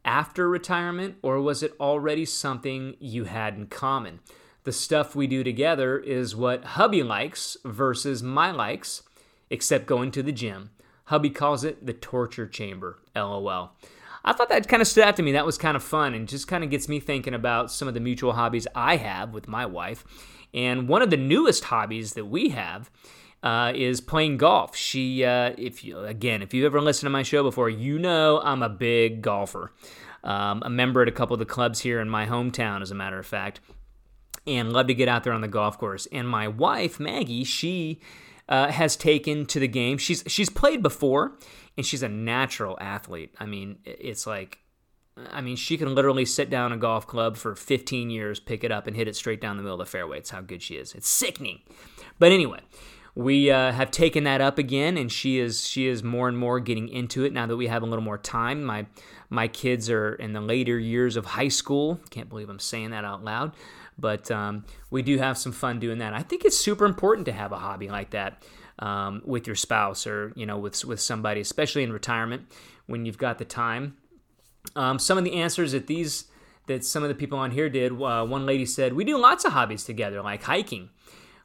after 0.05 0.49
retirement, 0.49 1.17
or 1.23 1.41
was 1.41 1.63
it 1.63 1.75
already 1.79 2.25
something 2.25 2.97
you 2.99 3.25
had 3.25 3.55
in 3.55 3.67
common? 3.67 4.21
The 4.65 4.73
stuff 4.73 5.17
we 5.17 5.27
do 5.27 5.43
together 5.43 5.99
is 5.99 6.37
what 6.37 6.65
hubby 6.65 7.03
likes 7.03 7.57
versus 7.65 8.23
my 8.23 8.51
likes, 8.51 9.03
except 9.49 9.87
going 9.87 10.11
to 10.13 10.23
the 10.23 10.33
gym. 10.33 10.71
Hubby 11.05 11.31
calls 11.31 11.65
it 11.65 11.87
the 11.87 11.93
torture 11.93 12.47
chamber, 12.47 12.99
lol. 13.17 13.73
I 14.25 14.33
thought 14.33 14.51
that 14.51 14.69
kind 14.69 14.83
of 14.83 14.89
stood 14.89 15.05
out 15.05 15.17
to 15.17 15.23
me. 15.23 15.33
That 15.33 15.47
was 15.47 15.57
kind 15.57 15.77
of 15.77 15.83
fun 15.83 16.13
and 16.13 16.29
just 16.29 16.47
kind 16.47 16.63
of 16.63 16.71
gets 16.71 16.89
me 16.89 17.01
thinking 17.01 17.35
about 17.35 17.73
some 17.73 17.89
of 17.89 17.95
the 17.95 18.01
mutual 18.01 18.35
hobbies 18.35 18.67
I 18.75 18.97
have 18.97 19.33
with 19.33 19.49
my 19.49 19.65
wife. 19.65 20.05
And 20.53 20.89
one 20.89 21.01
of 21.01 21.11
the 21.11 21.17
newest 21.17 21.65
hobbies 21.65 22.13
that 22.15 22.27
we 22.27 22.51
have 22.51 22.91
uh, 23.43 23.73
is 23.75 24.01
playing 24.01 24.37
golf. 24.37 24.77
She, 24.77 25.25
uh, 25.25 25.55
if 25.57 25.83
you 25.83 26.01
again, 26.01 26.43
if 26.43 26.53
you've 26.53 26.67
ever 26.67 26.81
listened 26.81 27.07
to 27.07 27.11
my 27.11 27.23
show 27.23 27.43
before, 27.43 27.71
you 27.71 27.99
know 27.99 28.41
I'm 28.45 28.63
a 28.63 28.69
big 28.69 29.23
golfer. 29.23 29.73
Um, 30.23 30.63
a 30.67 30.71
member 30.71 31.01
at 31.01 31.09
a 31.09 31.13
couple 31.13 31.33
of 31.33 31.41
the 31.41 31.47
clubs 31.47 31.81
here 31.81 31.99
in 31.99 32.11
my 32.11 32.27
hometown, 32.27 32.83
as 32.83 32.91
a 32.91 32.95
matter 32.95 33.19
of 33.19 33.25
fact, 33.25 33.61
and 34.47 34.73
love 34.73 34.87
to 34.89 34.95
get 34.95 35.09
out 35.09 35.25
there 35.25 35.33
on 35.33 35.41
the 35.41 35.49
golf 35.49 35.79
course. 35.79 36.07
And 36.13 36.29
my 36.29 36.49
wife 36.49 36.99
Maggie, 36.99 37.45
she 37.45 38.01
uh, 38.49 38.71
has 38.73 38.97
taken 38.97 39.47
to 39.47 39.61
the 39.61 39.69
game. 39.69 39.97
She's 39.97 40.25
she's 40.27 40.51
played 40.51 40.83
before, 40.83 41.39
and 41.77 41.87
she's 41.87 42.03
a 42.03 42.09
natural 42.09 42.77
athlete. 42.81 43.33
I 43.39 43.47
mean, 43.47 43.79
it's 43.85 44.27
like, 44.27 44.59
I 45.31 45.41
mean, 45.41 45.57
she 45.57 45.77
can 45.77 45.95
literally 45.95 46.25
sit 46.25 46.51
down 46.51 46.73
a 46.73 46.77
golf 46.77 47.07
club 47.07 47.37
for 47.37 47.55
15 47.55 48.11
years, 48.11 48.41
pick 48.41 48.65
it 48.65 48.73
up, 48.73 48.87
and 48.87 48.97
hit 48.97 49.07
it 49.07 49.15
straight 49.15 49.41
down 49.41 49.57
the 49.57 49.63
middle 49.63 49.81
of 49.81 49.87
the 49.87 49.91
fairway. 49.91 50.19
It's 50.19 50.31
how 50.31 50.41
good 50.41 50.63
she 50.63 50.75
is. 50.75 50.95
It's 50.95 51.09
sickening. 51.09 51.61
But 52.19 52.33
anyway, 52.33 52.61
we 53.15 53.51
uh, 53.51 53.73
have 53.73 53.91
taken 53.91 54.25
that 54.25 54.41
up 54.41 54.59
again, 54.59 54.97
and 54.97 55.13
she 55.13 55.39
is 55.39 55.67
she 55.67 55.87
is 55.87 56.03
more 56.03 56.29
and 56.29 56.37
more 56.37 56.59
getting 56.59 56.89
into 56.89 57.25
it 57.25 57.33
now 57.33 57.47
that 57.47 57.57
we 57.57 57.69
have 57.69 57.83
a 57.83 57.87
little 57.87 58.05
more 58.05 58.19
time. 58.19 58.65
My 58.65 58.87
my 59.29 59.47
kids 59.47 59.89
are 59.91 60.15
in 60.15 60.33
the 60.33 60.41
later 60.41 60.79
years 60.79 61.17
of 61.17 61.25
high 61.25 61.49
school. 61.49 62.01
Can't 62.11 62.29
believe 62.29 62.49
I'm 62.49 62.59
saying 62.59 62.91
that 62.91 63.05
out 63.05 63.25
loud, 63.25 63.53
but 64.01 64.31
um, 64.31 64.65
we 64.91 65.03
do 65.03 65.19
have 65.19 65.37
some 65.37 65.53
fun 65.53 65.79
doing 65.79 65.99
that. 65.99 66.15
I 66.15 66.23
think 66.23 66.45
it's 66.45 66.57
super 66.57 66.85
important 66.85 67.27
to 67.27 67.33
have 67.33 67.53
a 67.53 67.59
hobby 67.59 67.89
like 67.89 68.11
that 68.11 68.43
um, 68.79 69.23
with 69.25 69.47
your 69.47 69.57
spouse 69.57 70.07
or 70.07 70.33
you 70.35 70.47
know 70.47 70.59
with 70.59 70.85
with 70.85 71.01
somebody, 71.01 71.41
especially 71.41 71.83
in 71.83 71.93
retirement 71.93 72.43
when 72.87 73.05
you've 73.05 73.19
got 73.19 73.39
the 73.39 73.45
time. 73.45 73.97
Um, 74.75 74.99
some 74.99 75.19
of 75.19 75.25
the 75.25 75.35
answers 75.35 75.73
that 75.73 75.87
these 75.87 76.25
that 76.67 76.85
some 76.85 77.03
of 77.03 77.09
the 77.09 77.15
people 77.15 77.39
on 77.39 77.51
here 77.51 77.69
did. 77.69 77.93
Uh, 77.93 78.25
one 78.25 78.47
lady 78.47 78.67
said, 78.67 78.95
"We 78.95 79.05
do 79.05 79.19
lots 79.19 79.45
of 79.45 79.53
hobbies 79.53 79.85
together, 79.85 80.23
like 80.23 80.45
hiking." 80.45 80.91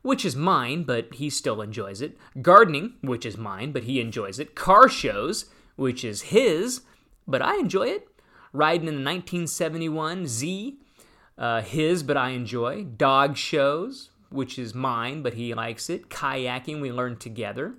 Which 0.02 0.24
is 0.24 0.36
mine, 0.36 0.84
but 0.84 1.16
he 1.16 1.32
still 1.32 1.64
enjoys 1.64 2.00
it. 2.00 2.16
Gardening, 2.40 2.94
which 3.02 3.26
is 3.26 3.38
mine, 3.38 3.72
but 3.72 3.86
he 3.86 4.00
enjoys 4.00 4.38
it. 4.38 4.54
Car 4.54 4.88
shows, 4.88 5.46
which 5.78 6.06
is 6.06 6.22
his, 6.24 6.82
but 7.28 7.42
I 7.42 7.56
enjoy 7.58 7.88
it. 7.88 8.08
Riding 8.54 8.88
in 8.88 9.04
the 9.04 9.10
1971 9.10 10.28
Z, 10.28 10.78
uh, 11.38 11.62
his, 11.62 12.04
but 12.04 12.18
I 12.18 12.30
enjoy. 12.30 12.84
Dog 12.84 13.38
shows, 13.38 14.10
which 14.30 14.58
is 14.60 14.74
mine, 14.74 15.22
but 15.22 15.34
he 15.34 15.54
likes 15.54 15.90
it. 15.90 16.10
Kayaking, 16.10 16.82
we 16.82 16.92
learned 16.92 17.20
together. 17.20 17.76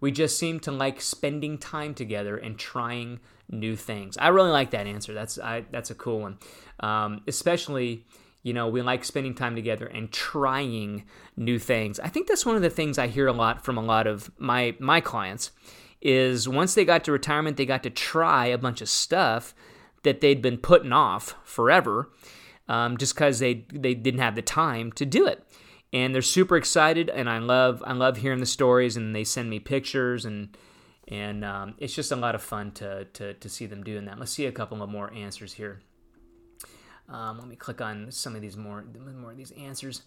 We 0.00 0.10
just 0.10 0.38
seem 0.38 0.58
to 0.60 0.72
like 0.72 1.00
spending 1.00 1.58
time 1.58 1.94
together 1.94 2.36
and 2.36 2.58
trying 2.58 3.20
new 3.48 3.76
things. 3.76 4.16
I 4.18 4.28
really 4.28 4.50
like 4.50 4.70
that 4.72 4.86
answer. 4.86 5.14
That's 5.14 5.38
I, 5.38 5.64
that's 5.70 5.90
a 5.90 5.94
cool 5.94 6.20
one, 6.20 6.38
um, 6.80 7.22
especially 7.28 8.04
You 8.42 8.52
know, 8.52 8.68
we 8.68 8.82
like 8.82 9.04
spending 9.04 9.34
time 9.34 9.54
together 9.54 9.86
and 9.86 10.10
trying 10.10 11.04
new 11.36 11.58
things. 11.58 12.00
I 12.00 12.08
think 12.08 12.26
that's 12.26 12.44
one 12.44 12.56
of 12.56 12.62
the 12.62 12.70
things 12.70 12.98
I 12.98 13.06
hear 13.06 13.28
a 13.28 13.32
lot 13.32 13.64
from 13.64 13.78
a 13.78 13.82
lot 13.82 14.06
of 14.06 14.30
my 14.38 14.74
my 14.80 15.00
clients 15.00 15.52
is 16.00 16.48
once 16.48 16.74
they 16.74 16.84
got 16.84 17.04
to 17.04 17.12
retirement, 17.12 17.56
they 17.56 17.66
got 17.66 17.84
to 17.84 17.90
try 17.90 18.46
a 18.46 18.58
bunch 18.58 18.80
of 18.80 18.88
stuff 18.88 19.54
that 20.02 20.20
they'd 20.20 20.42
been 20.42 20.58
putting 20.58 20.92
off 20.92 21.36
forever, 21.44 22.10
um, 22.72 22.96
just 22.96 23.14
because 23.14 23.38
they 23.38 23.66
they 23.70 23.92
didn't 23.94 24.20
have 24.20 24.34
the 24.34 24.42
time 24.42 24.90
to 24.92 25.04
do 25.04 25.26
it. 25.26 25.46
And 25.92 26.14
they're 26.14 26.22
super 26.22 26.56
excited, 26.56 27.10
and 27.10 27.28
I 27.28 27.38
love 27.38 27.82
I 27.86 27.92
love 27.92 28.16
hearing 28.16 28.40
the 28.40 28.46
stories, 28.46 28.96
and 28.96 29.14
they 29.14 29.24
send 29.24 29.50
me 29.50 29.60
pictures, 29.60 30.24
and 30.24 30.56
and 31.06 31.44
um, 31.44 31.74
it's 31.76 31.94
just 31.94 32.10
a 32.12 32.16
lot 32.16 32.34
of 32.34 32.42
fun 32.42 32.72
to, 32.72 33.04
to 33.04 33.34
to 33.34 33.48
see 33.50 33.66
them 33.66 33.84
doing 33.84 34.06
that. 34.06 34.18
Let's 34.18 34.32
see 34.32 34.46
a 34.46 34.52
couple 34.52 34.82
of 34.82 34.88
more 34.88 35.12
answers 35.12 35.52
here. 35.52 35.82
Um, 37.10 37.38
let 37.38 37.46
me 37.46 37.56
click 37.56 37.82
on 37.82 38.10
some 38.10 38.34
of 38.34 38.40
these 38.40 38.56
more 38.56 38.82
more 39.20 39.32
of 39.32 39.36
these 39.36 39.52
answers. 39.52 40.02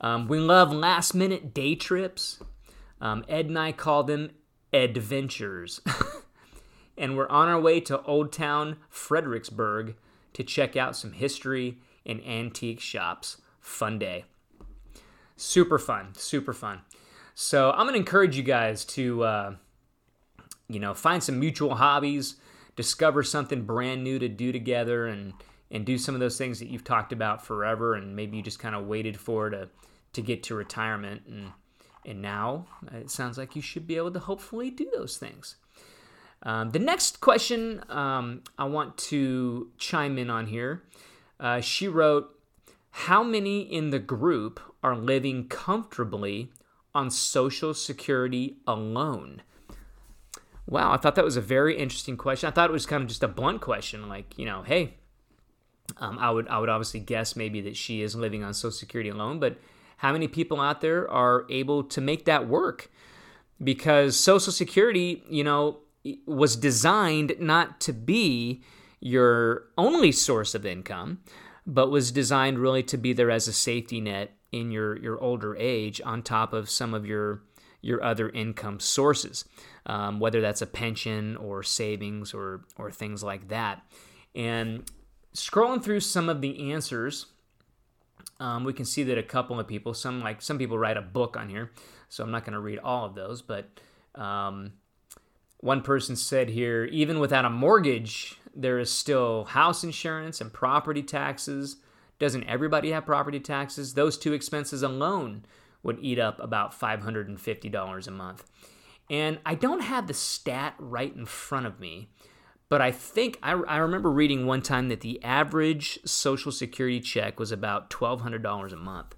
Um, 0.00 0.26
we 0.26 0.40
love 0.40 0.72
last 0.72 1.14
minute 1.14 1.54
day 1.54 1.76
trips. 1.76 2.42
Um, 3.00 3.24
Ed 3.28 3.46
and 3.46 3.56
I 3.56 3.70
call 3.70 4.02
them 4.02 4.32
adventures. 4.72 5.80
and 6.98 7.16
we're 7.16 7.28
on 7.28 7.46
our 7.46 7.60
way 7.60 7.78
to 7.82 8.02
Old 8.02 8.32
Town 8.32 8.78
Fredericksburg 8.90 9.94
to 10.32 10.42
check 10.42 10.76
out 10.76 10.96
some 10.96 11.12
history 11.12 11.78
and 12.06 12.24
antique 12.24 12.80
shops. 12.80 13.40
Fun 13.60 13.98
day. 13.98 14.24
Super 15.36 15.78
fun, 15.78 16.14
super 16.14 16.52
fun. 16.52 16.80
So 17.34 17.70
I'm 17.70 17.86
gonna 17.86 17.98
encourage 17.98 18.36
you 18.36 18.42
guys 18.42 18.84
to, 18.86 19.22
uh, 19.22 19.54
you 20.68 20.80
know, 20.80 20.94
find 20.94 21.22
some 21.22 21.38
mutual 21.38 21.76
hobbies, 21.76 22.36
discover 22.74 23.22
something 23.22 23.62
brand 23.62 24.02
new 24.02 24.18
to 24.18 24.28
do 24.28 24.50
together, 24.50 25.06
and 25.06 25.34
and 25.70 25.84
do 25.84 25.98
some 25.98 26.14
of 26.14 26.20
those 26.20 26.38
things 26.38 26.58
that 26.58 26.68
you've 26.68 26.84
talked 26.84 27.12
about 27.12 27.44
forever, 27.44 27.94
and 27.94 28.16
maybe 28.16 28.36
you 28.36 28.42
just 28.42 28.58
kind 28.58 28.74
of 28.74 28.86
waited 28.86 29.18
for 29.18 29.50
to 29.50 29.68
to 30.14 30.22
get 30.22 30.42
to 30.44 30.54
retirement, 30.54 31.22
and 31.28 31.52
and 32.04 32.22
now 32.22 32.66
it 32.92 33.10
sounds 33.10 33.38
like 33.38 33.54
you 33.54 33.62
should 33.62 33.86
be 33.86 33.96
able 33.96 34.10
to 34.10 34.18
hopefully 34.18 34.70
do 34.70 34.90
those 34.94 35.16
things. 35.16 35.56
Um, 36.42 36.70
the 36.70 36.78
next 36.78 37.20
question 37.20 37.82
um, 37.88 38.42
I 38.58 38.64
want 38.64 38.96
to 38.98 39.70
chime 39.78 40.18
in 40.18 40.30
on 40.30 40.46
here. 40.46 40.82
Uh, 41.40 41.60
she 41.60 41.88
wrote, 41.88 42.34
"How 42.90 43.22
many 43.22 43.60
in 43.60 43.90
the 43.90 43.98
group 43.98 44.60
are 44.82 44.96
living 44.96 45.48
comfortably 45.48 46.50
on 46.94 47.10
Social 47.10 47.74
Security 47.74 48.56
alone?" 48.66 49.42
Wow, 50.66 50.92
I 50.92 50.98
thought 50.98 51.14
that 51.14 51.24
was 51.24 51.36
a 51.36 51.40
very 51.40 51.78
interesting 51.78 52.16
question. 52.16 52.46
I 52.46 52.50
thought 52.50 52.68
it 52.68 52.74
was 52.74 52.84
kind 52.86 53.02
of 53.02 53.08
just 53.08 53.22
a 53.22 53.28
blunt 53.28 53.60
question, 53.60 54.08
like 54.08 54.38
you 54.38 54.44
know, 54.44 54.62
hey, 54.62 54.94
um, 55.96 56.18
I 56.18 56.30
would 56.30 56.48
I 56.48 56.58
would 56.58 56.68
obviously 56.68 57.00
guess 57.00 57.36
maybe 57.36 57.60
that 57.62 57.76
she 57.76 58.02
is 58.02 58.14
living 58.14 58.44
on 58.44 58.52
Social 58.52 58.72
Security 58.72 59.08
alone, 59.08 59.38
but 59.40 59.58
how 59.98 60.12
many 60.12 60.28
people 60.28 60.60
out 60.60 60.80
there 60.80 61.10
are 61.10 61.46
able 61.48 61.82
to 61.84 62.00
make 62.00 62.24
that 62.26 62.48
work? 62.48 62.90
Because 63.62 64.16
Social 64.18 64.52
Security, 64.52 65.24
you 65.28 65.42
know, 65.42 65.78
was 66.26 66.54
designed 66.54 67.34
not 67.40 67.80
to 67.80 67.92
be 67.92 68.62
your 69.00 69.64
only 69.76 70.12
source 70.12 70.54
of 70.54 70.66
income, 70.66 71.18
but 71.66 71.90
was 71.90 72.10
designed 72.10 72.58
really 72.58 72.82
to 72.84 72.96
be 72.96 73.12
there 73.12 73.30
as 73.30 73.48
a 73.48 73.52
safety 73.52 74.00
net 74.00 74.32
in 74.50 74.70
your 74.70 74.98
your 74.98 75.20
older 75.20 75.56
age 75.56 76.00
on 76.04 76.22
top 76.22 76.52
of 76.52 76.70
some 76.70 76.94
of 76.94 77.06
your 77.06 77.42
your 77.80 78.02
other 78.02 78.28
income 78.30 78.80
sources, 78.80 79.44
um, 79.86 80.18
whether 80.18 80.40
that's 80.40 80.62
a 80.62 80.66
pension 80.66 81.36
or 81.36 81.62
savings 81.62 82.34
or 82.34 82.64
or 82.76 82.90
things 82.90 83.22
like 83.22 83.48
that. 83.48 83.82
And 84.34 84.84
scrolling 85.34 85.82
through 85.82 86.00
some 86.00 86.28
of 86.28 86.40
the 86.40 86.72
answers, 86.72 87.26
um, 88.40 88.64
we 88.64 88.72
can 88.72 88.84
see 88.84 89.02
that 89.04 89.18
a 89.18 89.22
couple 89.22 89.58
of 89.60 89.66
people, 89.66 89.94
some 89.94 90.20
like 90.20 90.42
some 90.42 90.58
people 90.58 90.78
write 90.78 90.96
a 90.96 91.02
book 91.02 91.36
on 91.36 91.48
here, 91.48 91.72
so 92.08 92.24
I'm 92.24 92.30
not 92.30 92.44
going 92.44 92.54
to 92.54 92.60
read 92.60 92.78
all 92.78 93.04
of 93.04 93.14
those, 93.14 93.42
but 93.42 93.68
um, 94.14 94.72
one 95.58 95.82
person 95.82 96.16
said 96.16 96.48
here, 96.50 96.84
even 96.86 97.18
without 97.18 97.44
a 97.44 97.50
mortgage, 97.50 98.37
there 98.54 98.78
is 98.78 98.90
still 98.90 99.44
house 99.44 99.84
insurance 99.84 100.40
and 100.40 100.52
property 100.52 101.02
taxes. 101.02 101.76
Doesn't 102.18 102.44
everybody 102.44 102.90
have 102.90 103.06
property 103.06 103.40
taxes? 103.40 103.94
Those 103.94 104.18
two 104.18 104.32
expenses 104.32 104.82
alone 104.82 105.44
would 105.82 105.98
eat 106.00 106.18
up 106.18 106.38
about 106.40 106.78
$550 106.78 108.06
a 108.06 108.10
month. 108.10 108.44
And 109.10 109.38
I 109.46 109.54
don't 109.54 109.80
have 109.80 110.06
the 110.06 110.14
stat 110.14 110.74
right 110.78 111.14
in 111.14 111.24
front 111.24 111.66
of 111.66 111.80
me, 111.80 112.10
but 112.68 112.82
I 112.82 112.90
think 112.90 113.38
I, 113.42 113.52
I 113.52 113.78
remember 113.78 114.10
reading 114.10 114.46
one 114.46 114.60
time 114.60 114.88
that 114.88 115.00
the 115.00 115.22
average 115.24 116.00
Social 116.04 116.52
Security 116.52 117.00
check 117.00 117.40
was 117.40 117.50
about 117.50 117.88
$1,200 117.88 118.72
a 118.72 118.76
month. 118.76 119.14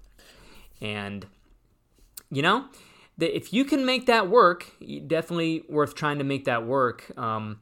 And, 0.79 1.25
you 2.29 2.41
know, 2.41 2.65
that 3.17 3.35
if 3.35 3.51
you 3.51 3.65
can 3.65 3.85
make 3.85 4.05
that 4.05 4.29
work, 4.29 4.71
definitely 5.07 5.63
worth 5.67 5.95
trying 5.95 6.19
to 6.19 6.23
make 6.23 6.45
that 6.45 6.65
work. 6.65 7.11
Um, 7.17 7.59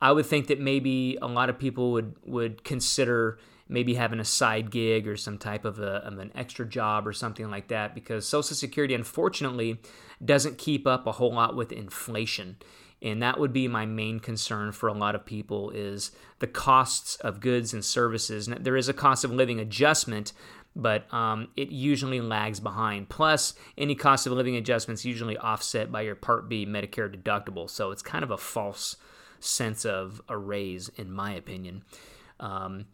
I 0.00 0.12
would 0.12 0.26
think 0.26 0.48
that 0.48 0.60
maybe 0.60 1.18
a 1.20 1.26
lot 1.26 1.48
of 1.48 1.58
people 1.58 1.92
would 1.92 2.14
would 2.24 2.64
consider 2.64 3.38
maybe 3.68 3.94
having 3.94 4.20
a 4.20 4.24
side 4.24 4.70
gig 4.70 5.08
or 5.08 5.16
some 5.16 5.38
type 5.38 5.64
of, 5.64 5.80
a, 5.80 5.96
of 6.06 6.18
an 6.18 6.30
extra 6.36 6.64
job 6.64 7.06
or 7.06 7.12
something 7.12 7.50
like 7.50 7.68
that 7.68 7.94
because 7.94 8.26
Social 8.26 8.54
Security, 8.54 8.94
unfortunately, 8.94 9.80
doesn't 10.24 10.56
keep 10.56 10.86
up 10.86 11.04
a 11.06 11.12
whole 11.12 11.34
lot 11.34 11.56
with 11.56 11.72
inflation. 11.72 12.56
And 13.02 13.20
that 13.22 13.38
would 13.40 13.52
be 13.52 13.66
my 13.66 13.84
main 13.84 14.20
concern 14.20 14.70
for 14.72 14.88
a 14.88 14.92
lot 14.92 15.16
of 15.16 15.26
people 15.26 15.70
is 15.70 16.12
the 16.38 16.46
costs 16.46 17.16
of 17.16 17.40
goods 17.40 17.74
and 17.74 17.84
services. 17.84 18.48
There 18.60 18.76
is 18.76 18.88
a 18.88 18.94
cost 18.94 19.24
of 19.24 19.32
living 19.32 19.60
adjustment 19.60 20.32
but 20.78 21.12
um, 21.12 21.48
it 21.56 21.70
usually 21.70 22.20
lags 22.20 22.60
behind. 22.60 23.08
Plus 23.08 23.54
any 23.78 23.94
cost 23.94 24.26
of 24.26 24.34
living 24.34 24.56
adjustments 24.56 25.06
usually 25.06 25.36
offset 25.38 25.90
by 25.90 26.02
your 26.02 26.14
part 26.14 26.50
b 26.50 26.66
medicare 26.66 27.10
deductible. 27.10 27.68
So 27.68 27.90
it's 27.90 28.02
kind 28.02 28.22
of 28.22 28.30
a 28.30 28.36
false 28.36 28.96
sense 29.46 29.84
of 29.84 30.20
a 30.28 30.36
raise 30.36 30.88
in 30.90 31.10
my 31.10 31.32
opinion 31.32 31.82
um, 32.40 32.86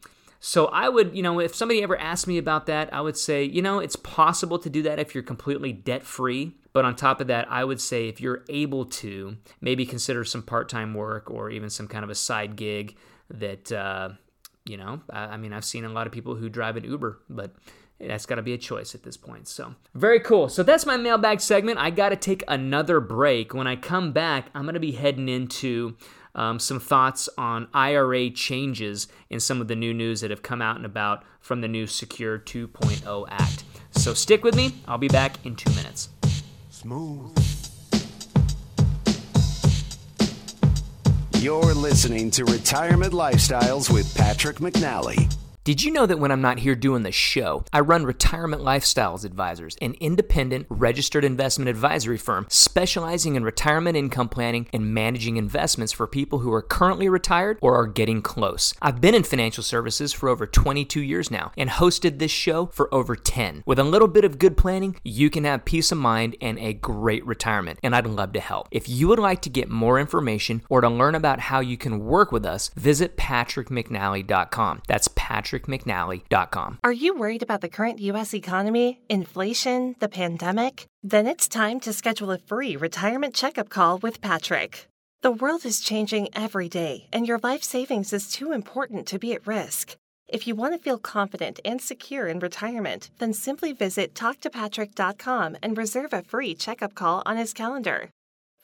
so 0.45 0.67
I 0.67 0.89
would, 0.89 1.17
you 1.17 1.23
know, 1.23 1.39
if 1.39 1.55
somebody 1.55 1.85
ever 1.85 1.97
asked 1.97 2.27
me 2.27 2.37
about 2.37 2.67
that, 2.67 2.93
I 2.93 3.01
would 3.01 3.17
say, 3.17 3.45
you 3.45 3.63
know, 3.63 3.79
it's 3.79 3.95
possible 3.95 4.59
to 4.59 4.69
do 4.69 4.83
that 4.83 4.99
if 4.99 5.15
you're 5.15 5.23
completely 5.23 5.73
debt 5.73 6.03
free. 6.03 6.57
But 6.73 6.85
on 6.85 6.97
top 6.97 7.21
of 7.21 7.29
that, 7.29 7.47
I 7.49 7.63
would 7.63 7.81
say 7.81 8.09
if 8.09 8.21
you're 8.21 8.45
able 8.49 8.87
to, 8.87 9.37
maybe 9.61 9.87
consider 9.87 10.25
some 10.25 10.43
part 10.43 10.69
time 10.69 10.95
work 10.95 11.31
or 11.31 11.49
even 11.51 11.71
some 11.71 11.87
kind 11.87 12.03
of 12.03 12.11
a 12.11 12.17
side 12.17 12.57
gig 12.57 12.97
that, 13.31 13.71
uh, 13.71 14.11
you 14.65 14.77
know, 14.77 15.01
I, 15.11 15.37
mean, 15.37 15.53
I've 15.53 15.65
seen 15.65 15.85
a 15.85 15.89
lot 15.89 16.09
of 16.09 16.13
people 16.13 16.35
who 16.35 16.49
drive 16.49 16.77
an 16.77 16.83
Uber, 16.83 17.21
but 17.31 17.55
that's 18.01 18.27
got 18.27 18.35
to 18.37 18.43
be 18.43 18.53
a 18.53 18.59
choice 18.59 18.97
at 18.97 19.05
this 19.05 19.17
point. 19.17 19.47
So, 19.47 19.77
very 19.95 20.19
cool. 20.19 20.49
So, 20.49 20.65
that's 20.65 20.85
my 20.85 20.97
mailbag 20.97 21.41
segment. 21.41 21.79
I 21.79 21.91
got 21.91 22.09
to 22.09 22.17
take 22.17 22.43
another 22.49 22.99
break. 22.99 23.55
When 23.55 23.69
I 23.69 23.77
come 23.77 24.11
back, 24.11 24.51
I'm 24.55 24.63
going 24.63 24.75
to 24.75 24.81
be 24.81 24.93
heading 24.93 25.29
into 25.29 25.97
um, 26.35 26.59
some 26.59 26.81
thoughts 26.81 27.29
on 27.37 27.69
IRA 27.75 28.31
changes 28.31 29.09
in 29.31 29.41
some 29.41 29.61
of 29.61 29.69
the 29.69 29.77
new 29.77 29.93
news 29.93 30.21
that 30.21 30.31
have 30.31 30.43
come 30.43 30.63
out 30.63 30.77
and 30.77 30.87
about 30.87 31.25
from 31.41 31.61
the 31.61 31.69
new 31.69 31.87
Secure 31.87 32.39
2.0 32.39 33.27
Act. 33.31 33.65
So 33.93 34.15
stick 34.15 34.43
with 34.43 34.57
me. 34.57 34.77
I'll 34.87 34.99
be 34.99 35.09
back 35.09 35.45
in 35.45 35.57
two 35.57 35.71
minutes. 35.75 36.09
Smooth. 36.71 37.37
You're 41.43 41.75
listening 41.75 42.31
to 42.33 42.45
Retirement 42.45 43.13
Lifestyles 43.13 43.93
with 43.93 44.15
Patrick 44.15 44.59
McNally. 44.59 45.35
Did 45.65 45.85
you 45.85 45.93
know 45.93 46.07
that 46.07 46.19
when 46.19 46.33
I'm 46.33 46.41
not 46.41 46.59
here 46.59 46.75
doing 46.75 47.05
the 47.05 47.13
show, 47.13 47.65
I 47.73 47.79
run 47.79 48.05
Retirement 48.05 48.63
Lifestyles 48.63 49.25
Advisors, 49.25 49.77
an 49.81 49.95
independent 50.01 50.67
registered 50.69 51.25
investment 51.25 51.69
advisory 51.69 52.19
firm 52.19 52.49
specializing 52.51 53.37
in 53.37 53.45
retirement 53.45 53.97
income 53.97 54.29
planning 54.29 54.67
and 54.73 54.93
managing 54.93 55.37
investments 55.37 55.93
for 55.93 56.09
people 56.09 56.41
who 56.41 56.53
are 56.53 56.63
currently 56.63 57.09
retired 57.09 57.59
or 57.63 57.77
are 57.77 57.87
getting 57.87 58.23
close. 58.23 58.75
I've 58.83 59.01
been 59.01 59.15
in 59.15 59.23
financial 59.23 59.63
services 59.63 60.13
for 60.13 60.29
over 60.29 60.49
22 60.49 61.01
years 61.01 61.31
now 61.31 61.53
and 61.57 61.71
hosted 61.71 62.19
this 62.19 62.33
show 62.33 62.67
for 62.67 62.93
over 62.93 63.15
10. 63.15 63.63
With 63.65 63.79
a 63.79 63.85
little 63.85 64.09
bit 64.09 64.25
of 64.25 64.41
good 64.41 64.57
planning, 64.57 64.97
you 65.05 65.31
can 65.31 65.45
have 65.45 65.65
peace 65.65 65.93
of 65.93 65.99
mind 65.99 66.35
and 66.41 66.59
a 66.59 66.73
great 66.73 67.25
retirement, 67.25 67.79
and 67.85 67.95
I'd 67.95 68.09
love 68.09 68.33
to 68.33 68.41
help. 68.41 68.67
If 68.73 68.89
you 68.89 69.07
would 69.07 69.21
like 69.21 69.43
to 69.43 69.49
get 69.49 69.71
more 69.71 70.01
information 70.01 70.63
or 70.69 70.81
to 70.81 70.89
learn 70.89 71.15
about 71.15 71.39
how 71.39 71.61
you 71.61 71.77
can 71.77 72.01
work 72.01 72.33
with 72.33 72.45
us, 72.45 72.71
visit 72.75 73.17
patrickmcnally.com. 73.17 74.83
That's 74.89 75.07
Patrick 75.15 75.52
patrickmcnally.com. 75.53 76.79
Are 76.85 76.93
you 76.93 77.17
worried 77.17 77.43
about 77.43 77.61
the 77.61 77.69
current 77.69 77.99
U.S. 78.01 78.35
economy, 78.35 79.01
inflation, 79.09 79.97
the 80.01 80.09
pandemic? 80.09 80.87
Then 81.03 81.27
it's 81.27 81.49
time 81.49 81.81
to 81.81 81.93
schedule 81.93 82.31
a 82.31 82.39
free 82.39 82.77
retirement 82.77 83.35
checkup 83.35 83.69
call 83.69 83.99
with 83.99 84.21
Patrick. 84.21 84.89
The 85.23 85.31
world 85.31 85.65
is 85.65 85.81
changing 85.81 86.29
every 86.35 86.69
day, 86.69 87.07
and 87.13 87.29
your 87.29 87.39
life 87.43 87.63
savings 87.63 88.13
is 88.13 88.33
too 88.33 88.53
important 88.53 89.07
to 89.09 89.19
be 89.19 89.33
at 89.35 89.47
risk. 89.47 89.97
If 90.29 90.47
you 90.47 90.55
want 90.55 90.75
to 90.75 90.83
feel 90.83 90.99
confident 90.99 91.61
and 91.65 91.81
secure 91.81 92.27
in 92.27 92.39
retirement, 92.39 93.11
then 93.19 93.35
simply 93.35 93.73
visit 93.73 94.15
talktopatrick.com 94.15 95.59
and 95.63 95.77
reserve 95.77 96.13
a 96.13 96.23
free 96.23 96.55
checkup 96.55 96.95
call 96.95 97.23
on 97.27 97.37
his 97.37 97.53
calendar. 97.53 98.09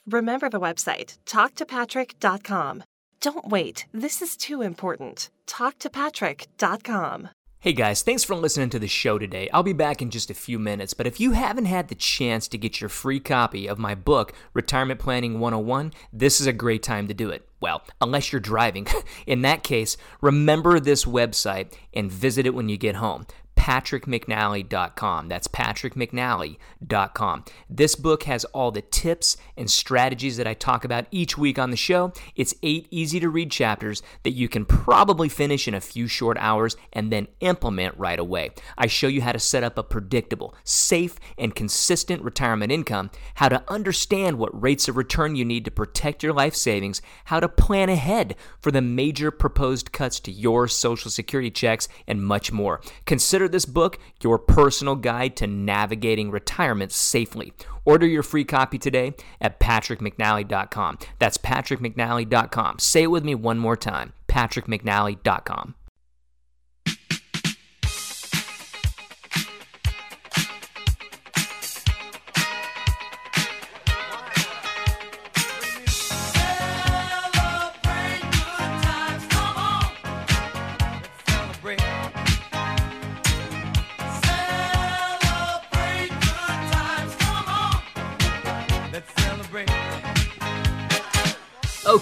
Remember 0.06 0.48
the 0.48 0.60
website, 0.60 1.18
talktopatrick.com. 1.26 2.82
Don't 3.20 3.48
wait. 3.48 3.86
This 3.92 4.22
is 4.22 4.36
too 4.36 4.62
important. 4.62 5.30
TalkToPatrick.com. 5.48 7.30
Hey 7.60 7.72
guys, 7.72 8.02
thanks 8.02 8.22
for 8.22 8.36
listening 8.36 8.70
to 8.70 8.78
the 8.78 8.86
show 8.86 9.18
today. 9.18 9.50
I'll 9.52 9.64
be 9.64 9.72
back 9.72 10.00
in 10.00 10.10
just 10.10 10.30
a 10.30 10.34
few 10.34 10.60
minutes, 10.60 10.94
but 10.94 11.08
if 11.08 11.18
you 11.18 11.32
haven't 11.32 11.64
had 11.64 11.88
the 11.88 11.96
chance 11.96 12.46
to 12.46 12.58
get 12.58 12.80
your 12.80 12.88
free 12.88 13.18
copy 13.18 13.68
of 13.68 13.76
my 13.76 13.96
book, 13.96 14.32
Retirement 14.54 15.00
Planning 15.00 15.40
101, 15.40 15.92
this 16.12 16.40
is 16.40 16.46
a 16.46 16.52
great 16.52 16.84
time 16.84 17.08
to 17.08 17.14
do 17.14 17.30
it. 17.30 17.48
Well, 17.58 17.82
unless 18.00 18.30
you're 18.30 18.38
driving. 18.38 18.86
in 19.26 19.42
that 19.42 19.64
case, 19.64 19.96
remember 20.20 20.78
this 20.78 21.04
website 21.04 21.72
and 21.92 22.12
visit 22.12 22.46
it 22.46 22.54
when 22.54 22.68
you 22.68 22.76
get 22.76 22.94
home 22.94 23.26
patrickmcnally.com. 23.58 25.28
That's 25.28 25.48
patrickmcnally.com. 25.48 27.44
This 27.68 27.96
book 27.96 28.22
has 28.22 28.44
all 28.46 28.70
the 28.70 28.82
tips 28.82 29.36
and 29.56 29.68
strategies 29.68 30.36
that 30.36 30.46
I 30.46 30.54
talk 30.54 30.84
about 30.84 31.06
each 31.10 31.36
week 31.36 31.58
on 31.58 31.70
the 31.70 31.76
show. 31.76 32.12
It's 32.36 32.54
eight 32.62 32.86
easy 32.92 33.18
to 33.18 33.28
read 33.28 33.50
chapters 33.50 34.00
that 34.22 34.30
you 34.30 34.48
can 34.48 34.64
probably 34.64 35.28
finish 35.28 35.66
in 35.66 35.74
a 35.74 35.80
few 35.80 36.06
short 36.06 36.38
hours 36.38 36.76
and 36.92 37.12
then 37.12 37.26
implement 37.40 37.98
right 37.98 38.20
away. 38.20 38.50
I 38.78 38.86
show 38.86 39.08
you 39.08 39.22
how 39.22 39.32
to 39.32 39.40
set 39.40 39.64
up 39.64 39.76
a 39.76 39.82
predictable, 39.82 40.54
safe, 40.62 41.18
and 41.36 41.52
consistent 41.52 42.22
retirement 42.22 42.70
income, 42.70 43.10
how 43.34 43.48
to 43.48 43.64
understand 43.66 44.38
what 44.38 44.62
rates 44.62 44.86
of 44.86 44.96
return 44.96 45.34
you 45.34 45.44
need 45.44 45.64
to 45.64 45.72
protect 45.72 46.22
your 46.22 46.32
life 46.32 46.54
savings, 46.54 47.02
how 47.24 47.40
to 47.40 47.48
plan 47.48 47.88
ahead 47.88 48.36
for 48.60 48.70
the 48.70 48.80
major 48.80 49.32
proposed 49.32 49.90
cuts 49.90 50.20
to 50.20 50.30
your 50.30 50.68
Social 50.68 51.10
Security 51.10 51.50
checks, 51.50 51.88
and 52.06 52.24
much 52.24 52.52
more. 52.52 52.80
Consider 53.04 53.47
this 53.52 53.64
book 53.64 53.98
your 54.22 54.38
personal 54.38 54.96
guide 54.96 55.36
to 55.36 55.46
navigating 55.46 56.30
retirement 56.30 56.92
safely. 56.92 57.52
Order 57.84 58.06
your 58.06 58.22
free 58.22 58.44
copy 58.44 58.78
today 58.78 59.14
at 59.40 59.58
patrickmcnally.com. 59.60 60.98
That's 61.18 61.38
patrickmcnally.com. 61.38 62.78
Say 62.78 63.04
it 63.04 63.10
with 63.10 63.24
me 63.24 63.34
one 63.34 63.58
more 63.58 63.76
time 63.76 64.12
patrickmcnally.com. 64.28 65.74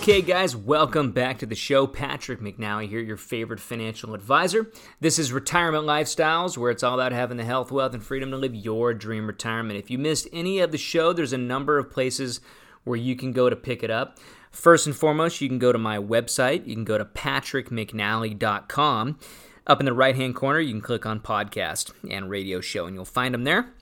Okay, 0.07 0.22
guys, 0.22 0.54
welcome 0.54 1.11
back 1.11 1.38
to 1.38 1.46
the 1.46 1.57
show. 1.57 1.88
Patrick 1.88 2.38
McNally 2.38 2.88
here, 2.88 3.00
your 3.00 3.16
favorite 3.16 3.59
financial 3.59 4.14
advisor. 4.14 4.70
This 5.00 5.18
is 5.18 5.32
Retirement 5.32 5.84
Lifestyles, 5.84 6.57
where 6.57 6.70
it's 6.70 6.84
all 6.84 6.94
about 6.94 7.11
having 7.11 7.38
the 7.38 7.44
health, 7.44 7.72
wealth, 7.72 7.92
and 7.92 8.04
freedom 8.04 8.30
to 8.30 8.36
live 8.36 8.54
your 8.54 8.94
dream 8.94 9.26
retirement. 9.26 9.80
If 9.80 9.90
you 9.90 9.98
missed 9.98 10.28
any 10.32 10.61
of 10.61 10.70
the 10.70 10.78
show, 10.78 11.12
there's 11.12 11.32
a 11.32 11.38
number 11.38 11.76
of 11.76 11.90
places 11.90 12.40
where 12.84 12.96
you 12.96 13.16
can 13.16 13.32
go 13.32 13.50
to 13.50 13.57
pick 13.57 13.82
it 13.82 13.90
up. 13.90 14.20
First 14.52 14.86
and 14.86 14.94
foremost, 14.94 15.40
you 15.40 15.48
can 15.48 15.59
go 15.59 15.72
to 15.72 15.78
my 15.78 15.98
website. 15.98 16.68
You 16.68 16.76
can 16.76 16.84
go 16.84 16.98
to 16.98 17.04
patrickmcnally.com. 17.04 19.18
Up 19.66 19.80
in 19.80 19.86
the 19.86 19.92
right 19.92 20.14
hand 20.14 20.36
corner, 20.36 20.61
you 20.61 20.72
can 20.72 20.82
click 20.82 21.04
on 21.04 21.18
podcast 21.18 21.90
and 22.09 22.30
radio 22.30 22.61
show, 22.61 22.86
and 22.86 22.94
you'll 22.94 23.07
find 23.07 23.34
them 23.34 23.42
there. 23.42 23.72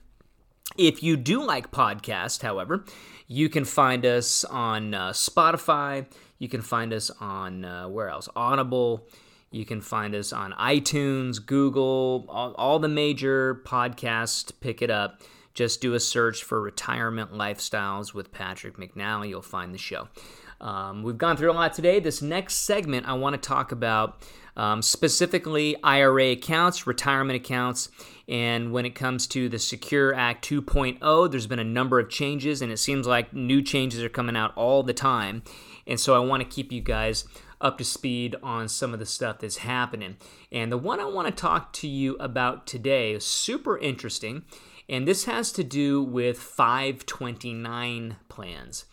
If 0.75 1.03
you 1.03 1.17
do 1.17 1.43
like 1.43 1.71
podcasts, 1.71 2.41
however, 2.41 2.83
you 3.27 3.49
can 3.49 3.65
find 3.65 4.05
us 4.05 4.43
on 4.45 4.93
uh, 4.93 5.09
Spotify. 5.11 6.05
You 6.37 6.49
can 6.49 6.61
find 6.61 6.93
us 6.93 7.09
on, 7.19 7.65
uh, 7.65 7.87
where 7.87 8.09
else? 8.09 8.29
Audible. 8.35 9.07
You 9.51 9.65
can 9.65 9.81
find 9.81 10.13
us 10.13 10.33
on 10.33 10.51
iTunes, 10.53 11.43
Google, 11.43 12.25
all, 12.27 12.53
all 12.55 12.79
the 12.79 12.89
major 12.89 13.61
podcasts. 13.65 14.51
Pick 14.59 14.81
it 14.81 14.89
up. 14.89 15.21
Just 15.53 15.79
do 15.79 15.93
a 15.93 15.99
search 15.99 16.43
for 16.43 16.61
Retirement 16.61 17.31
Lifestyles 17.31 18.13
with 18.13 18.31
Patrick 18.31 18.77
McNally. 18.77 19.29
You'll 19.29 19.41
find 19.41 19.73
the 19.73 19.77
show. 19.77 20.09
Um, 20.61 21.03
we've 21.03 21.17
gone 21.17 21.37
through 21.37 21.51
a 21.51 21.53
lot 21.53 21.73
today. 21.73 21.99
This 21.99 22.21
next 22.21 22.55
segment, 22.55 23.07
I 23.07 23.13
want 23.13 23.41
to 23.41 23.47
talk 23.47 23.71
about 23.71 24.23
um, 24.57 24.81
specifically 24.81 25.75
IRA 25.83 26.31
accounts, 26.31 26.87
retirement 26.87 27.35
accounts, 27.35 27.89
and 28.27 28.71
when 28.71 28.85
it 28.85 28.95
comes 28.95 29.27
to 29.27 29.49
the 29.49 29.59
Secure 29.59 30.13
Act 30.13 30.47
2.0, 30.47 31.31
there's 31.31 31.47
been 31.47 31.59
a 31.59 31.63
number 31.63 31.99
of 31.99 32.09
changes, 32.09 32.61
and 32.61 32.71
it 32.71 32.77
seems 32.77 33.05
like 33.05 33.33
new 33.33 33.61
changes 33.61 34.01
are 34.01 34.09
coming 34.09 34.37
out 34.37 34.55
all 34.55 34.81
the 34.81 34.93
time. 34.93 35.43
And 35.85 35.99
so 35.99 36.15
I 36.15 36.25
want 36.25 36.41
to 36.41 36.49
keep 36.49 36.71
you 36.71 36.81
guys 36.81 37.25
up 37.61 37.77
to 37.77 37.83
speed 37.83 38.35
on 38.41 38.67
some 38.67 38.93
of 38.93 38.99
the 38.99 39.05
stuff 39.05 39.39
that's 39.39 39.57
happening. 39.57 40.17
And 40.51 40.71
the 40.71 40.77
one 40.77 40.99
I 40.99 41.05
want 41.05 41.27
to 41.27 41.33
talk 41.33 41.73
to 41.73 41.87
you 41.87 42.15
about 42.15 42.65
today 42.65 43.13
is 43.13 43.25
super 43.25 43.77
interesting, 43.77 44.43
and 44.87 45.07
this 45.07 45.25
has 45.25 45.51
to 45.53 45.63
do 45.63 46.01
with 46.01 46.37
529 46.37 48.17
plans. 48.29 48.85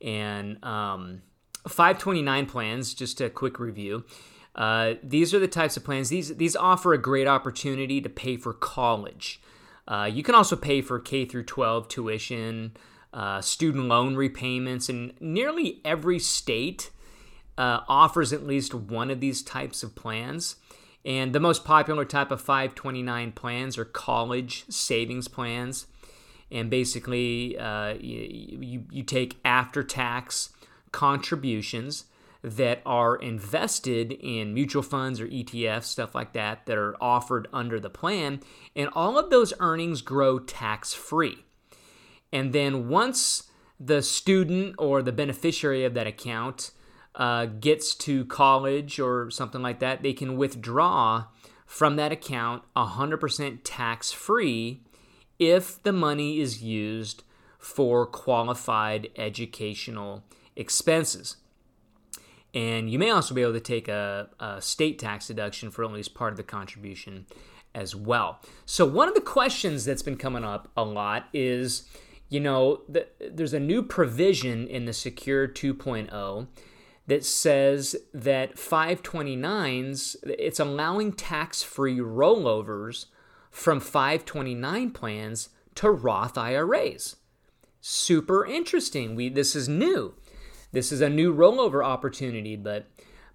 And 0.00 0.62
um, 0.64 1.22
529 1.66 2.46
plans, 2.46 2.94
just 2.94 3.20
a 3.20 3.30
quick 3.30 3.58
review. 3.58 4.04
Uh, 4.54 4.94
these 5.02 5.32
are 5.32 5.38
the 5.38 5.48
types 5.48 5.76
of 5.76 5.84
plans. 5.84 6.08
These 6.08 6.36
these 6.36 6.56
offer 6.56 6.92
a 6.92 6.98
great 6.98 7.28
opportunity 7.28 8.00
to 8.00 8.08
pay 8.08 8.36
for 8.36 8.52
college. 8.52 9.40
Uh, 9.86 10.10
you 10.12 10.22
can 10.22 10.34
also 10.34 10.56
pay 10.56 10.82
for 10.82 10.98
K 10.98 11.24
through 11.24 11.44
12 11.44 11.88
tuition, 11.88 12.76
uh, 13.12 13.40
student 13.40 13.86
loan 13.86 14.16
repayments, 14.16 14.88
and 14.88 15.14
nearly 15.20 15.80
every 15.84 16.18
state 16.18 16.90
uh, 17.56 17.80
offers 17.88 18.32
at 18.32 18.46
least 18.46 18.74
one 18.74 19.10
of 19.10 19.20
these 19.20 19.42
types 19.42 19.82
of 19.82 19.94
plans. 19.94 20.56
And 21.04 21.32
the 21.32 21.40
most 21.40 21.64
popular 21.64 22.04
type 22.04 22.30
of 22.30 22.40
529 22.40 23.32
plans 23.32 23.78
are 23.78 23.84
college 23.84 24.64
savings 24.68 25.28
plans. 25.28 25.86
And 26.50 26.70
basically, 26.70 27.58
uh, 27.58 27.94
you, 28.00 28.84
you, 28.90 29.02
take 29.02 29.38
after 29.44 29.82
tax 29.82 30.50
contributions 30.92 32.04
that 32.42 32.80
are 32.86 33.16
invested 33.16 34.12
in 34.12 34.54
mutual 34.54 34.82
funds 34.82 35.20
or 35.20 35.26
ETFs, 35.26 35.84
stuff 35.84 36.14
like 36.14 36.32
that, 36.32 36.64
that 36.66 36.78
are 36.78 36.96
offered 37.02 37.48
under 37.52 37.78
the 37.78 37.90
plan. 37.90 38.40
And 38.74 38.88
all 38.92 39.18
of 39.18 39.28
those 39.28 39.52
earnings 39.60 40.00
grow 40.00 40.38
tax 40.38 40.94
free. 40.94 41.44
And 42.32 42.52
then 42.52 42.88
once 42.88 43.50
the 43.80 44.02
student 44.02 44.74
or 44.78 45.02
the 45.02 45.12
beneficiary 45.12 45.84
of 45.84 45.94
that 45.94 46.06
account 46.06 46.70
uh, 47.14 47.46
gets 47.46 47.94
to 47.94 48.24
college 48.26 48.98
or 48.98 49.30
something 49.30 49.62
like 49.62 49.80
that, 49.80 50.02
they 50.02 50.12
can 50.12 50.36
withdraw 50.36 51.26
from 51.66 51.96
that 51.96 52.12
account 52.12 52.62
100% 52.76 53.58
tax 53.64 54.12
free 54.12 54.82
if 55.38 55.82
the 55.82 55.92
money 55.92 56.40
is 56.40 56.62
used 56.62 57.22
for 57.58 58.06
qualified 58.06 59.08
educational 59.16 60.24
expenses. 60.56 61.36
And 62.54 62.90
you 62.90 62.98
may 62.98 63.10
also 63.10 63.34
be 63.34 63.42
able 63.42 63.52
to 63.52 63.60
take 63.60 63.88
a, 63.88 64.30
a, 64.40 64.60
state 64.62 64.98
tax 64.98 65.26
deduction 65.26 65.70
for 65.70 65.84
at 65.84 65.92
least 65.92 66.14
part 66.14 66.32
of 66.32 66.36
the 66.36 66.42
contribution 66.42 67.26
as 67.74 67.94
well. 67.94 68.40
So, 68.64 68.86
one 68.86 69.06
of 69.06 69.14
the 69.14 69.20
questions 69.20 69.84
that's 69.84 70.02
been 70.02 70.16
coming 70.16 70.44
up 70.44 70.70
a 70.76 70.82
lot 70.82 71.28
is 71.32 71.88
you 72.28 72.40
know, 72.40 72.82
the, 72.88 73.06
there's 73.20 73.54
a 73.54 73.60
new 73.60 73.82
provision 73.82 74.66
in 74.66 74.84
the 74.84 74.92
Secure 74.92 75.48
2.0 75.48 76.46
that 77.06 77.24
says 77.24 77.96
that 78.12 78.56
529s, 78.56 80.16
it's 80.24 80.60
allowing 80.60 81.12
tax 81.12 81.62
free 81.62 81.98
rollovers 81.98 83.06
from 83.50 83.80
529 83.80 84.90
plans 84.90 85.48
to 85.76 85.90
Roth 85.90 86.36
IRAs. 86.36 87.16
Super 87.80 88.44
interesting. 88.44 89.14
We, 89.14 89.28
this 89.28 89.54
is 89.54 89.68
new 89.68 90.14
this 90.72 90.92
is 90.92 91.00
a 91.00 91.08
new 91.08 91.34
rollover 91.34 91.84
opportunity, 91.84 92.56
but 92.56 92.86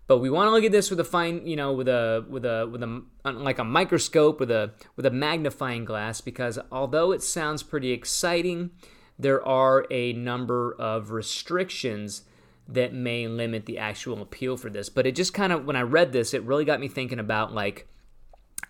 but 0.05 0.17
we 0.17 0.29
want 0.29 0.47
to 0.47 0.51
look 0.51 0.65
at 0.65 0.71
this 0.71 0.89
with 0.89 0.99
a 0.99 1.05
fine, 1.05 1.47
you 1.47 1.55
know, 1.55 1.71
with 1.73 1.87
a 1.87 2.25
with 2.29 2.45
a 2.45 2.67
with 2.71 2.83
a 2.83 3.03
like 3.25 3.59
a 3.59 3.63
microscope 3.63 4.39
with 4.39 4.51
a 4.51 4.71
with 4.95 5.05
a 5.05 5.11
magnifying 5.11 5.85
glass 5.85 6.21
because 6.21 6.59
although 6.71 7.11
it 7.11 7.23
sounds 7.23 7.63
pretty 7.63 7.91
exciting, 7.91 8.71
there 9.17 9.45
are 9.45 9.85
a 9.89 10.13
number 10.13 10.75
of 10.79 11.11
restrictions 11.11 12.23
that 12.67 12.93
may 12.93 13.27
limit 13.27 13.65
the 13.65 13.77
actual 13.77 14.21
appeal 14.21 14.55
for 14.55 14.69
this. 14.69 14.89
But 14.89 15.05
it 15.07 15.15
just 15.15 15.33
kind 15.33 15.51
of 15.51 15.65
when 15.65 15.75
I 15.75 15.81
read 15.81 16.11
this, 16.11 16.33
it 16.33 16.43
really 16.43 16.65
got 16.65 16.79
me 16.79 16.87
thinking 16.87 17.19
about 17.19 17.53
like 17.53 17.87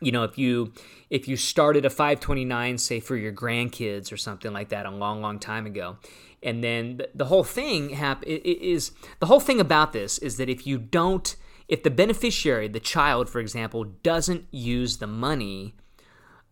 you 0.01 0.11
know 0.11 0.23
if 0.23 0.37
you 0.37 0.73
if 1.09 1.27
you 1.27 1.35
started 1.35 1.85
a 1.85 1.89
529 1.89 2.77
say 2.77 2.99
for 2.99 3.15
your 3.15 3.31
grandkids 3.31 4.11
or 4.11 4.17
something 4.17 4.53
like 4.53 4.69
that 4.69 4.85
a 4.85 4.91
long 4.91 5.21
long 5.21 5.39
time 5.39 5.65
ago 5.65 5.97
and 6.41 6.63
then 6.63 7.01
the 7.15 7.25
whole 7.25 7.43
thing 7.43 7.89
hap- 7.91 8.23
is 8.25 8.91
the 9.19 9.27
whole 9.27 9.39
thing 9.39 9.59
about 9.59 9.93
this 9.93 10.17
is 10.17 10.37
that 10.37 10.49
if 10.49 10.65
you 10.67 10.77
don't 10.77 11.35
if 11.67 11.83
the 11.83 11.91
beneficiary 11.91 12.67
the 12.67 12.79
child 12.79 13.29
for 13.29 13.39
example 13.39 13.83
doesn't 13.83 14.45
use 14.51 14.97
the 14.97 15.07
money 15.07 15.75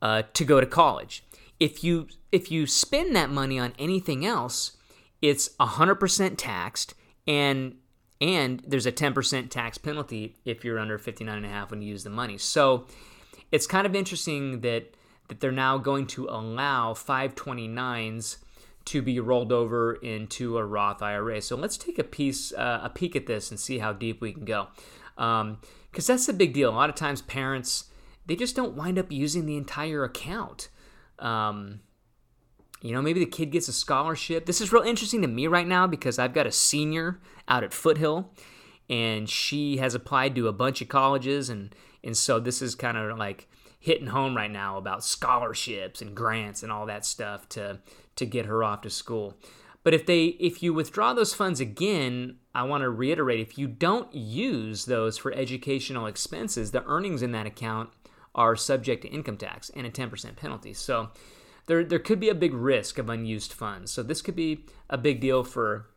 uh, 0.02 0.24
to 0.34 0.44
go 0.44 0.60
to 0.60 0.66
college 0.66 1.24
if 1.60 1.84
you 1.84 2.08
if 2.32 2.52
you 2.52 2.66
spend 2.66 3.16
that 3.16 3.30
money 3.30 3.60
on 3.60 3.74
anything 3.78 4.26
else 4.26 4.78
it's 5.22 5.50
100% 5.60 6.36
taxed 6.38 6.96
and 7.28 7.76
and 8.20 8.62
there's 8.68 8.86
a 8.86 8.92
10% 8.92 9.50
tax 9.50 9.80
penalty 9.80 10.36
if 10.46 10.64
you're 10.64 10.78
under 10.78 11.00
59 11.00 11.36
and 11.36 11.46
a 11.46 11.50
half 11.50 11.72
when 11.72 11.82
you 11.82 11.89
use 11.89 12.04
the 12.04 12.10
money. 12.12 12.38
So 12.38 12.86
it's 13.52 13.68
kind 13.68 13.86
of 13.86 13.95
interesting 13.95 14.62
that 14.62 14.95
that 15.28 15.39
they're 15.39 15.52
now 15.52 15.78
going 15.78 16.06
to 16.06 16.28
allow 16.28 16.93
529s 16.93 18.38
to 18.84 19.02
be 19.02 19.18
rolled 19.20 19.54
over 19.54 19.93
into 19.93 20.58
a 20.58 20.66
Roth 20.66 21.02
IRA. 21.02 21.41
So 21.41 21.56
let's 21.56 21.78
take 21.78 21.97
a 21.97 22.04
piece, 22.04 22.52
uh, 22.52 22.82
a 22.84 22.89
peek 22.89 23.16
at 23.16 23.28
this 23.28 23.49
and 23.49 23.58
see 23.58 23.78
how 23.78 23.93
deep 23.93 24.20
we 24.20 24.34
can 24.34 24.43
go, 24.43 24.68
because 25.16 25.39
um, 25.41 25.58
that's 25.93 26.28
a 26.28 26.34
big 26.34 26.54
deal. 26.54 26.70
A 26.70 26.76
lot 26.76 26.89
of 26.89 26.95
times, 26.95 27.22
parents 27.22 27.86
they 28.26 28.36
just 28.36 28.56
don't 28.56 28.76
wind 28.76 28.99
up 28.99 29.12
using 29.12 29.45
the 29.45 29.58
entire 29.58 30.04
account. 30.04 30.70
Um, 31.20 31.82
you 32.82 32.93
know, 32.93 33.02
maybe 33.02 33.20
the 33.20 33.30
kid 33.30 33.52
gets 33.52 33.68
a 33.68 33.74
scholarship. 33.74 34.45
This 34.45 34.62
is 34.62 34.72
real 34.72 34.84
interesting 34.84 35.22
to 35.22 35.28
me 35.28 35.47
right 35.47 35.68
now 35.68 35.88
because 35.88 36.18
I've 36.18 36.34
got 36.34 36.47
a 36.47 36.52
senior 36.52 37.20
out 37.47 37.64
at 37.64 37.74
Foothill, 37.74 38.32
and 38.89 39.30
she 39.30 39.78
has 39.78 39.93
applied 39.93 40.36
to 40.36 40.47
a 40.47 40.54
bunch 40.54 40.82
of 40.82 40.88
colleges, 40.88 41.49
and 41.49 41.76
and 42.04 42.16
so 42.16 42.39
this 42.39 42.62
is 42.62 42.76
kind 42.76 42.97
of 42.97 43.18
like 43.18 43.47
hitting 43.80 44.08
home 44.08 44.38
right 44.38 44.52
now 44.52 44.78
about 44.78 45.04
scholarships 45.04 46.02
and 46.02 46.16
grants 46.16 46.64
and 46.64 46.72
all 46.72 46.86
that 46.86 47.06
stuff 47.06 47.49
to 47.49 47.80
to 48.16 48.26
get 48.26 48.45
her 48.45 48.64
off 48.64 48.82
to 48.82 48.89
school. 48.89 49.38
But 49.84 49.93
if 49.93 50.06
they 50.06 50.26
if 50.39 50.62
you 50.62 50.74
withdraw 50.74 51.14
those 51.14 51.34
funds 51.34 51.60
again, 51.60 52.38
I 52.54 52.64
want 52.64 52.82
to 52.82 52.89
reiterate 52.89 53.39
if 53.39 53.58
you 53.58 53.68
don't 53.68 54.14
use 54.14 54.86
those 54.86 55.18
for 55.18 55.34
educational 55.34 56.06
expenses, 56.06 56.72
the 56.72 56.86
earnings 56.86 57.24
in 57.24 57.32
that 57.32 57.47
account 57.47 57.89
are 58.36 58.56
subject 58.56 59.02
to 59.02 59.10
income 59.10 59.38
tax 59.38 59.70
and 59.76 59.86
a 59.86 59.89
10% 59.89 60.36
penalty. 60.36 60.74
So 60.74 61.10
there 61.66 61.84
there 61.84 61.99
could 61.99 62.20
be 62.20 62.30
a 62.30 62.36
big 62.36 62.54
risk 62.54 62.99
of 62.99 63.10
unused 63.10 63.54
funds. 63.54 63.91
So 63.91 64.04
this 64.04 64.22
could 64.22 64.36
be 64.36 64.66
a 64.89 64.97
big 64.97 65.20
deal 65.20 65.43
for 65.43 65.88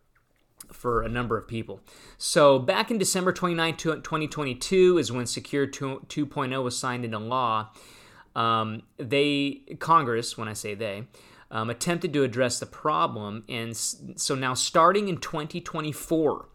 for 0.85 1.03
a 1.03 1.09
number 1.09 1.39
of 1.39 1.49
people. 1.49 1.81
So 2.19 2.59
back 2.59 2.91
in 2.91 2.99
December 2.99 3.33
29, 3.33 3.77
2022 3.77 4.99
is 4.99 5.11
when 5.11 5.27
Secure 5.27 5.67
2.0 5.67 6.63
was 6.63 6.79
signed 6.79 7.05
into 7.05 7.19
law. 7.19 7.71
Um, 8.37 8.83
they 8.99 9.63
Congress, 9.79 10.37
when 10.37 10.49
I 10.49 10.53
say 10.53 10.75
they, 10.75 11.07
um, 11.51 11.71
attempted 11.71 12.13
to 12.15 12.23
address 12.25 12.59
the 12.59 12.67
problem, 12.67 13.45
and 13.49 13.77
so 13.77 14.35
now 14.35 14.55
starting 14.55 15.09
in 15.09 15.19
2024, 15.19 16.49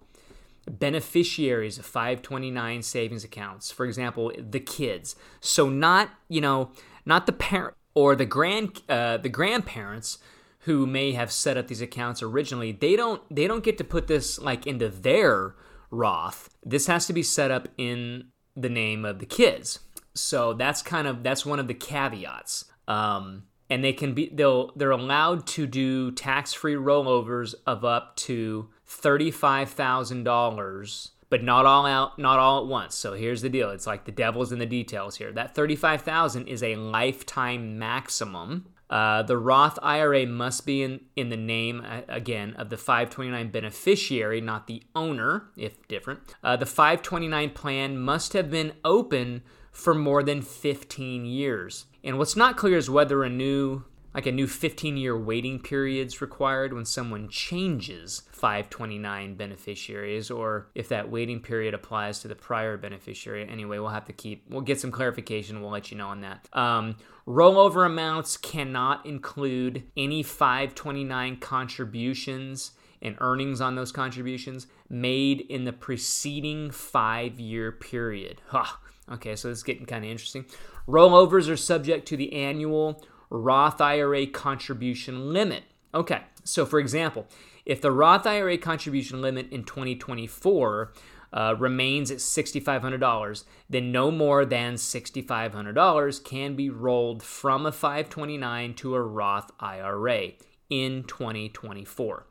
beneficiaries 0.69 1.79
of 1.79 1.85
529 1.85 2.81
savings 2.83 3.23
accounts, 3.23 3.71
for 3.71 3.85
example, 3.85 4.31
the 4.37 4.59
kids. 4.59 5.15
So 5.39 5.69
not 5.69 6.09
you 6.27 6.41
know 6.41 6.71
not 7.05 7.25
the 7.25 7.31
parent 7.31 7.75
or 7.95 8.15
the 8.15 8.25
grand 8.25 8.81
uh, 8.89 9.17
the 9.17 9.29
grandparents 9.29 10.19
who 10.63 10.85
may 10.85 11.13
have 11.13 11.31
set 11.31 11.57
up 11.57 11.67
these 11.67 11.81
accounts 11.81 12.21
originally. 12.21 12.71
They 12.71 12.95
don't 12.95 13.21
they 13.33 13.47
don't 13.47 13.63
get 13.63 13.77
to 13.77 13.83
put 13.83 14.07
this 14.07 14.39
like 14.39 14.67
into 14.67 14.89
their 14.89 15.55
Roth. 15.91 16.49
This 16.63 16.87
has 16.87 17.07
to 17.07 17.13
be 17.13 17.23
set 17.23 17.51
up 17.51 17.67
in 17.77 18.27
the 18.55 18.69
name 18.69 19.05
of 19.05 19.19
the 19.19 19.25
kids. 19.25 19.79
So 20.13 20.53
that's 20.53 20.81
kind 20.81 21.07
of 21.07 21.23
that's 21.23 21.45
one 21.45 21.59
of 21.59 21.67
the 21.67 21.73
caveats. 21.73 22.65
Um, 22.87 23.43
and 23.69 23.83
they 23.83 23.91
can 23.93 24.13
be 24.13 24.29
they'll 24.33 24.71
they're 24.75 24.91
allowed 24.91 25.47
to 25.47 25.67
do 25.67 26.11
tax-free 26.11 26.75
rollovers 26.75 27.55
of 27.65 27.83
up 27.85 28.17
to 28.17 28.69
$35,000 28.87 31.09
but 31.29 31.43
not 31.43 31.65
all 31.65 31.85
out 31.85 32.17
not 32.17 32.39
all 32.39 32.61
at 32.61 32.67
once 32.67 32.95
so 32.95 33.13
here's 33.13 33.43
the 33.43 33.49
deal 33.49 33.69
it's 33.69 33.85
like 33.85 34.05
the 34.05 34.11
devil's 34.11 34.51
in 34.51 34.57
the 34.59 34.65
details 34.65 35.17
here 35.17 35.31
that 35.31 35.53
35000 35.53 36.47
is 36.47 36.63
a 36.63 36.75
lifetime 36.75 37.77
maximum 37.77 38.65
uh, 38.89 39.21
the 39.23 39.37
Roth 39.37 39.77
IRA 39.83 40.25
must 40.25 40.65
be 40.65 40.81
in, 40.81 41.01
in 41.15 41.29
the 41.29 41.37
name, 41.37 41.83
uh, 41.85 42.01
again, 42.07 42.55
of 42.57 42.69
the 42.69 42.77
529 42.77 43.51
beneficiary, 43.51 44.41
not 44.41 44.67
the 44.67 44.83
owner, 44.95 45.49
if 45.55 45.87
different. 45.87 46.21
Uh, 46.43 46.55
the 46.55 46.65
529 46.65 47.51
plan 47.51 47.97
must 47.97 48.33
have 48.33 48.49
been 48.49 48.73
open 48.83 49.43
for 49.71 49.93
more 49.93 50.23
than 50.23 50.41
15 50.41 51.25
years. 51.25 51.85
And 52.03 52.17
what's 52.17 52.35
not 52.35 52.57
clear 52.57 52.77
is 52.77 52.89
whether 52.89 53.23
a 53.23 53.29
new 53.29 53.83
like 54.13 54.25
a 54.25 54.31
new 54.31 54.47
15 54.47 54.97
year 54.97 55.17
waiting 55.17 55.59
period 55.59 56.07
is 56.07 56.21
required 56.21 56.73
when 56.73 56.85
someone 56.85 57.29
changes 57.29 58.23
529 58.31 59.35
beneficiaries 59.35 60.31
or 60.31 60.69
if 60.75 60.89
that 60.89 61.09
waiting 61.09 61.39
period 61.39 61.73
applies 61.73 62.19
to 62.19 62.27
the 62.27 62.35
prior 62.35 62.77
beneficiary. 62.77 63.47
Anyway 63.47 63.77
we'll 63.77 63.89
have 63.89 64.05
to 64.05 64.13
keep 64.13 64.45
we'll 64.49 64.61
get 64.61 64.79
some 64.79 64.91
clarification. 64.91 65.61
We'll 65.61 65.71
let 65.71 65.91
you 65.91 65.97
know 65.97 66.07
on 66.07 66.21
that. 66.21 66.47
Um, 66.53 66.97
rollover 67.27 67.85
amounts 67.85 68.37
cannot 68.37 69.05
include 69.05 69.83
any 69.95 70.23
529 70.23 71.37
contributions 71.37 72.71
and 73.01 73.15
earnings 73.19 73.61
on 73.61 73.75
those 73.75 73.91
contributions 73.91 74.67
made 74.89 75.41
in 75.41 75.65
the 75.65 75.73
preceding 75.73 76.71
five 76.71 77.39
year 77.39 77.71
period. 77.71 78.41
Huh. 78.47 78.65
Okay, 79.11 79.35
so 79.35 79.47
this 79.47 79.59
is 79.59 79.63
getting 79.63 79.85
kind 79.85 80.05
of 80.05 80.11
interesting. 80.11 80.45
Rollovers 80.87 81.49
are 81.49 81.57
subject 81.57 82.07
to 82.09 82.17
the 82.17 82.33
annual 82.33 83.03
Roth 83.29 83.81
IRA 83.81 84.27
contribution 84.27 85.33
limit. 85.33 85.63
Okay, 85.93 86.21
so 86.43 86.65
for 86.65 86.79
example, 86.79 87.27
if 87.65 87.81
the 87.81 87.91
Roth 87.91 88.25
IRA 88.25 88.57
contribution 88.57 89.21
limit 89.21 89.51
in 89.51 89.63
2024 89.63 90.93
uh, 91.31 91.55
remains 91.59 92.09
at 92.09 92.17
$6,500, 92.17 93.43
then 93.69 93.91
no 93.91 94.09
more 94.11 94.45
than 94.45 94.75
$6,500 94.75 96.23
can 96.23 96.55
be 96.55 96.69
rolled 96.69 97.21
from 97.21 97.65
a 97.65 97.71
529 97.71 98.73
to 98.75 98.95
a 98.95 99.01
Roth 99.01 99.51
IRA 99.59 100.31
in 100.69 101.03
2024. 101.03 102.25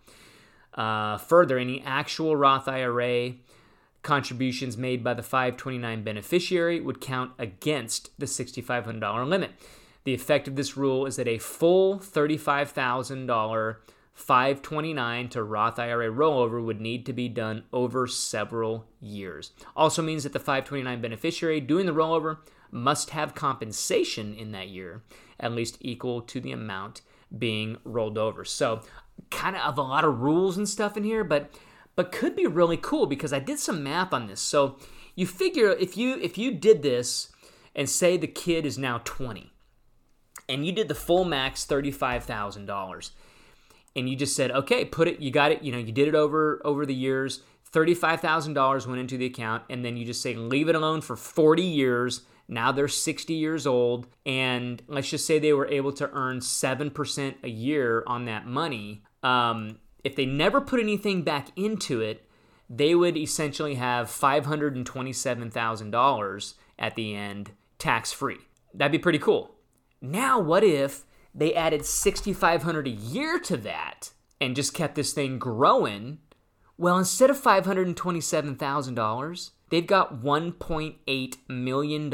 Uh, 0.75 1.19
further, 1.19 1.59
any 1.59 1.83
actual 1.83 2.37
Roth 2.37 2.69
IRA 2.69 3.35
Contributions 4.03 4.79
made 4.79 5.03
by 5.03 5.13
the 5.13 5.23
529 5.23 6.05
beneficiary 6.05 6.81
would 6.81 7.01
count 7.01 7.33
against 7.37 8.11
the 8.19 8.27
$6,500 8.27 9.29
limit. 9.29 9.51
The 10.09 10.15
effect 10.15 10.49
of 10.49 10.57
this 10.57 10.75
rule 10.75 11.05
is 11.05 11.17
that 11.17 11.29
a 11.29 11.37
full 11.37 11.99
$35,000 11.99 13.77
529 14.15 15.29
to 15.29 15.43
Roth 15.43 15.79
IRA 15.79 16.09
rollover 16.09 16.65
would 16.65 16.81
need 16.81 17.05
to 17.05 17.13
be 17.13 17.29
done 17.29 17.65
over 17.75 18.07
several 18.07 18.87
years. 19.03 19.51
Also 19.77 20.01
means 20.01 20.23
that 20.23 20.33
the 20.33 20.39
529 20.39 21.03
beneficiary 21.03 21.61
doing 21.61 21.85
the 21.85 21.93
rollover 21.93 22.39
must 22.71 23.11
have 23.11 23.35
compensation 23.35 24.33
in 24.33 24.53
that 24.53 24.69
year, 24.69 25.03
at 25.39 25.53
least 25.53 25.77
equal 25.83 26.23
to 26.23 26.41
the 26.41 26.53
amount 26.53 27.03
being 27.37 27.77
rolled 27.85 28.17
over. 28.17 28.47
So, 28.47 28.81
kind 29.31 29.57
of 29.57 29.77
a 29.77 29.83
lot 29.83 30.07
of 30.07 30.21
rules 30.21 30.57
and 30.57 30.67
stuff 30.67 30.97
in 30.97 31.05
here, 31.05 31.23
but 31.23 31.51
but 31.97 32.13
could 32.13 32.35
be 32.35 32.47
really 32.47 32.79
cool 32.79 33.05
because 33.05 33.35
I 33.35 33.41
did 33.41 33.59
some 33.59 33.83
math 33.83 34.15
on 34.15 34.27
this. 34.27 34.41
So 34.41 34.79
you 35.15 35.27
figure 35.27 35.73
if 35.73 35.99
you 35.99 36.19
if 36.19 36.39
you 36.39 36.53
did 36.55 36.81
this 36.81 37.31
and 37.75 37.91
say 37.91 38.17
the 38.17 38.27
kid 38.27 38.65
is 38.65 38.79
now 38.79 39.03
20 39.05 39.53
and 40.49 40.65
you 40.65 40.73
did 40.73 40.89
the 40.89 40.95
full 40.95 41.25
max 41.25 41.67
$35,000 41.67 43.11
and 43.97 44.09
you 44.09 44.17
just 44.17 44.37
said, 44.37 44.51
"Okay, 44.51 44.85
put 44.85 45.09
it 45.09 45.21
you 45.21 45.31
got 45.31 45.53
it, 45.53 45.63
you 45.63 45.73
know, 45.73 45.79
you 45.79 45.93
did 45.93 46.09
it 46.09 46.15
over 46.15 46.61
over 46.65 46.87
the 46.87 46.95
years, 46.95 47.43
$35,000 47.73 48.87
went 48.87 49.01
into 49.01 49.19
the 49.19 49.27
account 49.27 49.65
and 49.69 49.85
then 49.85 49.97
you 49.97 50.05
just 50.05 50.23
say 50.23 50.35
leave 50.35 50.69
it 50.69 50.75
alone 50.75 51.01
for 51.01 51.17
40 51.17 51.63
years." 51.63 52.23
Now 52.51 52.73
they're 52.73 52.89
60 52.89 53.35
years 53.35 53.67
old, 53.67 54.07
and 54.25 54.83
let's 54.89 55.11
just 55.11 55.27
say 55.27 55.39
they 55.39 55.53
were 55.53 55.69
able 55.69 55.93
to 55.93 56.09
earn 56.13 56.41
7% 56.41 57.35
a 57.43 57.49
year 57.49 58.03
on 58.07 58.25
that 58.25 58.47
money. 58.47 59.03
Um, 59.23 59.81
if 60.03 60.17
they 60.17 60.25
never 60.25 60.63
put 60.63 60.81
anything 60.81 61.21
back 61.23 61.49
into 61.57 62.01
it, 62.01 62.27
they 62.71 62.95
would 62.95 63.19
essentially 63.19 63.75
have 63.75 64.09
$527,000 64.09 66.55
at 66.79 66.95
the 66.95 67.15
end 67.15 67.51
tax 67.79 68.13
free. 68.13 68.39
That'd 68.73 68.93
be 68.93 68.99
pretty 68.99 69.19
cool. 69.19 69.58
Now, 70.01 70.39
what 70.39 70.65
if 70.65 71.05
they 71.35 71.55
added 71.55 71.85
6500 71.85 72.87
a 72.87 72.91
year 72.91 73.39
to 73.41 73.57
that 73.59 74.13
and 74.41 74.57
just 74.57 74.73
kept 74.75 74.95
this 74.95 75.13
thing 75.13 75.39
growing? 75.39 76.19
Well, 76.77 76.99
instead 76.99 77.31
of 77.31 77.41
$527,000, 77.41 79.51
they've 79.71 79.87
got 79.87 80.23
$1.8 80.23 81.37
million 81.49 82.11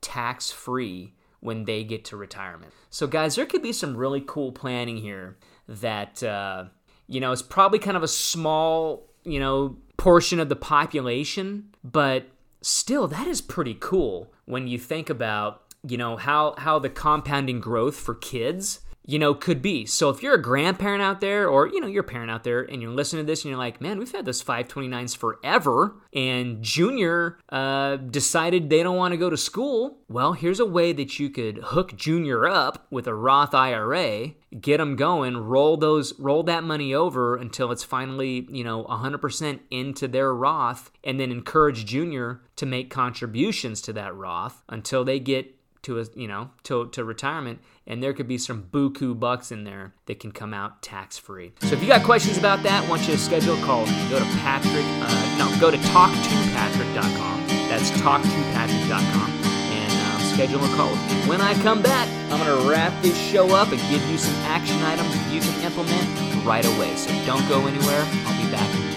tax 0.00 0.50
free 0.50 1.14
when 1.40 1.64
they 1.64 1.84
get 1.84 2.04
to 2.06 2.16
retirement. 2.16 2.72
So, 2.90 3.06
guys, 3.06 3.36
there 3.36 3.46
could 3.46 3.62
be 3.62 3.72
some 3.72 3.96
really 3.96 4.24
cool 4.24 4.52
planning 4.52 4.98
here 4.98 5.36
that 5.68 6.22
uh, 6.22 6.66
you 7.06 7.20
know, 7.20 7.32
it's 7.32 7.42
probably 7.42 7.78
kind 7.78 7.96
of 7.96 8.02
a 8.02 8.08
small, 8.08 9.08
you 9.24 9.38
know, 9.38 9.76
portion 9.96 10.40
of 10.40 10.48
the 10.48 10.56
population, 10.56 11.68
but 11.84 12.26
still 12.62 13.06
that 13.08 13.26
is 13.26 13.40
pretty 13.40 13.76
cool 13.78 14.32
when 14.44 14.66
you 14.66 14.78
think 14.78 15.08
about, 15.08 15.62
you 15.86 15.96
know, 15.96 16.16
how 16.16 16.54
how 16.58 16.78
the 16.78 16.90
compounding 16.90 17.60
growth 17.60 17.96
for 17.96 18.14
kids 18.14 18.80
you 19.06 19.20
know, 19.20 19.34
could 19.34 19.62
be. 19.62 19.86
So 19.86 20.10
if 20.10 20.22
you're 20.22 20.34
a 20.34 20.42
grandparent 20.42 21.00
out 21.00 21.20
there 21.20 21.48
or, 21.48 21.68
you 21.68 21.80
know, 21.80 21.86
you're 21.86 22.02
a 22.02 22.06
parent 22.06 22.30
out 22.30 22.42
there 22.42 22.62
and 22.62 22.82
you're 22.82 22.90
listening 22.90 23.24
to 23.24 23.26
this 23.26 23.44
and 23.44 23.50
you're 23.50 23.58
like, 23.58 23.80
man, 23.80 23.98
we've 23.98 24.10
had 24.10 24.24
those 24.24 24.42
529s 24.42 25.16
forever 25.16 25.94
and 26.12 26.60
Junior 26.60 27.38
uh, 27.48 27.96
decided 27.96 28.68
they 28.68 28.82
don't 28.82 28.96
want 28.96 29.12
to 29.12 29.18
go 29.18 29.30
to 29.30 29.36
school, 29.36 29.98
well, 30.08 30.32
here's 30.32 30.58
a 30.58 30.66
way 30.66 30.92
that 30.92 31.20
you 31.20 31.30
could 31.30 31.58
hook 31.58 31.96
Junior 31.96 32.48
up 32.48 32.86
with 32.90 33.06
a 33.06 33.14
Roth 33.14 33.54
IRA, 33.54 34.34
get 34.60 34.78
them 34.78 34.96
going, 34.96 35.36
roll 35.36 35.76
those, 35.76 36.18
roll 36.18 36.42
that 36.42 36.64
money 36.64 36.92
over 36.92 37.36
until 37.36 37.70
it's 37.70 37.84
finally, 37.84 38.48
you 38.50 38.64
know, 38.64 38.84
100% 38.84 39.60
into 39.70 40.08
their 40.08 40.34
Roth, 40.34 40.90
and 41.04 41.20
then 41.20 41.30
encourage 41.30 41.84
Junior 41.84 42.40
to 42.56 42.66
make 42.66 42.90
contributions 42.90 43.80
to 43.82 43.92
that 43.92 44.14
Roth 44.14 44.62
until 44.68 45.04
they 45.04 45.20
get 45.20 45.55
to 45.86 46.00
a 46.00 46.04
you 46.16 46.26
know 46.26 46.50
to, 46.64 46.88
to 46.88 47.04
retirement 47.04 47.60
and 47.86 48.02
there 48.02 48.12
could 48.12 48.26
be 48.26 48.36
some 48.36 48.64
buku 48.72 49.18
bucks 49.18 49.52
in 49.52 49.62
there 49.62 49.94
that 50.06 50.18
can 50.18 50.32
come 50.32 50.52
out 50.52 50.82
tax 50.82 51.16
free 51.16 51.52
so 51.62 51.74
if 51.74 51.80
you 51.80 51.86
got 51.86 52.02
questions 52.02 52.36
about 52.36 52.60
that 52.64 52.86
want 52.88 53.02
you 53.06 53.14
to 53.14 53.18
schedule 53.18 53.56
a 53.56 53.64
call. 53.64 53.86
Go 54.10 54.18
to 54.18 54.24
patrick 54.42 54.84
uh, 54.84 55.38
no 55.38 55.60
go 55.60 55.70
to 55.70 55.78
talktopatrick.com 55.78 57.46
that's 57.70 57.90
talktopatrick.com 58.02 59.30
and 59.30 59.92
um, 60.10 60.20
schedule 60.34 60.64
a 60.64 60.76
call. 60.76 60.94
When 61.30 61.40
i 61.40 61.54
come 61.62 61.82
back 61.82 62.08
i'm 62.32 62.44
going 62.44 62.62
to 62.62 62.68
wrap 62.68 62.92
this 63.02 63.16
show 63.16 63.54
up 63.54 63.70
and 63.70 63.80
give 63.88 64.02
you 64.10 64.18
some 64.18 64.34
action 64.42 64.82
items 64.82 65.14
you 65.32 65.40
can 65.40 65.62
implement 65.62 66.44
right 66.44 66.66
away. 66.66 66.94
So 66.96 67.10
don't 67.26 67.48
go 67.48 67.66
anywhere. 67.66 68.04
I'll 68.26 68.44
be 68.44 68.50
back 68.50 68.95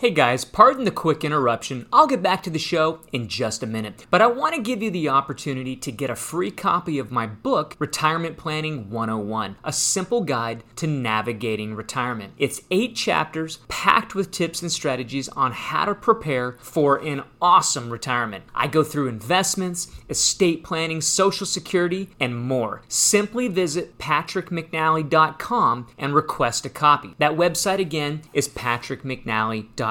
Hey 0.00 0.12
guys, 0.12 0.46
pardon 0.46 0.86
the 0.86 0.90
quick 0.90 1.24
interruption. 1.24 1.86
I'll 1.92 2.06
get 2.06 2.22
back 2.22 2.42
to 2.44 2.50
the 2.50 2.58
show 2.58 3.00
in 3.12 3.28
just 3.28 3.62
a 3.62 3.66
minute. 3.66 4.06
But 4.10 4.22
I 4.22 4.28
want 4.28 4.54
to 4.54 4.62
give 4.62 4.82
you 4.82 4.90
the 4.90 5.10
opportunity 5.10 5.76
to 5.76 5.92
get 5.92 6.08
a 6.08 6.16
free 6.16 6.50
copy 6.50 6.98
of 6.98 7.10
my 7.10 7.26
book, 7.26 7.76
Retirement 7.78 8.38
Planning 8.38 8.88
101, 8.88 9.56
a 9.62 9.72
simple 9.74 10.22
guide 10.22 10.64
to 10.76 10.86
navigating 10.86 11.74
retirement. 11.74 12.32
It's 12.38 12.62
eight 12.70 12.96
chapters 12.96 13.58
packed 13.68 14.14
with 14.14 14.30
tips 14.30 14.62
and 14.62 14.72
strategies 14.72 15.28
on 15.28 15.52
how 15.52 15.84
to 15.84 15.94
prepare 15.94 16.56
for 16.60 16.96
an 16.96 17.22
awesome 17.42 17.90
retirement. 17.90 18.44
I 18.54 18.68
go 18.68 18.82
through 18.82 19.08
investments, 19.08 19.88
estate 20.08 20.64
planning, 20.64 21.02
social 21.02 21.44
security, 21.44 22.08
and 22.18 22.40
more. 22.40 22.80
Simply 22.88 23.48
visit 23.48 23.98
patrickmcnally.com 23.98 25.88
and 25.98 26.14
request 26.14 26.64
a 26.64 26.70
copy. 26.70 27.14
That 27.18 27.32
website 27.32 27.80
again 27.80 28.22
is 28.32 28.48
patrickmcnally.com. 28.48 29.89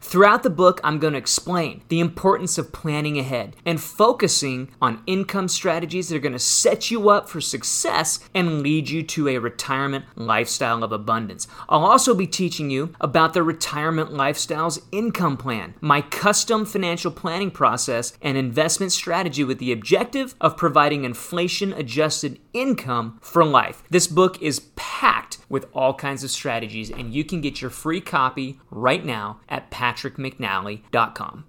Throughout 0.00 0.42
the 0.42 0.50
book, 0.50 0.80
I'm 0.84 0.98
going 0.98 1.14
to 1.14 1.18
explain 1.18 1.82
the 1.88 2.00
importance 2.00 2.58
of 2.58 2.72
planning 2.72 3.18
ahead 3.18 3.56
and 3.64 3.80
focusing 3.80 4.70
on 4.80 5.02
income 5.06 5.48
strategies 5.48 6.08
that 6.08 6.16
are 6.16 6.20
going 6.20 6.32
to 6.32 6.38
set 6.38 6.90
you 6.90 7.08
up 7.08 7.28
for 7.28 7.40
success 7.40 8.20
and 8.34 8.62
lead 8.62 8.88
you 8.88 9.02
to 9.02 9.28
a 9.28 9.38
retirement 9.38 10.04
lifestyle 10.16 10.84
of 10.84 10.92
abundance. 10.92 11.46
I'll 11.68 11.84
also 11.84 12.14
be 12.14 12.26
teaching 12.26 12.70
you 12.70 12.94
about 13.00 13.34
the 13.34 13.42
Retirement 13.42 14.10
Lifestyles 14.10 14.80
Income 14.92 15.38
Plan, 15.38 15.74
my 15.80 16.00
custom 16.00 16.64
financial 16.64 17.10
planning 17.10 17.50
process 17.50 18.12
and 18.22 18.36
investment 18.36 18.92
strategy 18.92 19.44
with 19.44 19.58
the 19.58 19.72
objective 19.72 20.34
of 20.40 20.56
providing 20.56 21.04
inflation 21.04 21.72
adjusted 21.72 22.38
income 22.52 23.18
for 23.20 23.44
life. 23.44 23.82
This 23.90 24.06
book 24.06 24.40
is 24.42 24.60
packed 24.76 25.38
with 25.50 25.66
all 25.74 25.92
kinds 25.92 26.24
of 26.24 26.30
strategies, 26.30 26.90
and 26.90 27.12
you 27.12 27.24
can 27.24 27.42
get 27.42 27.60
your 27.60 27.70
free 27.70 28.00
copy 28.00 28.58
right 28.70 29.04
now 29.04 29.40
at 29.50 29.70
patrickmcnally.com. 29.70 31.44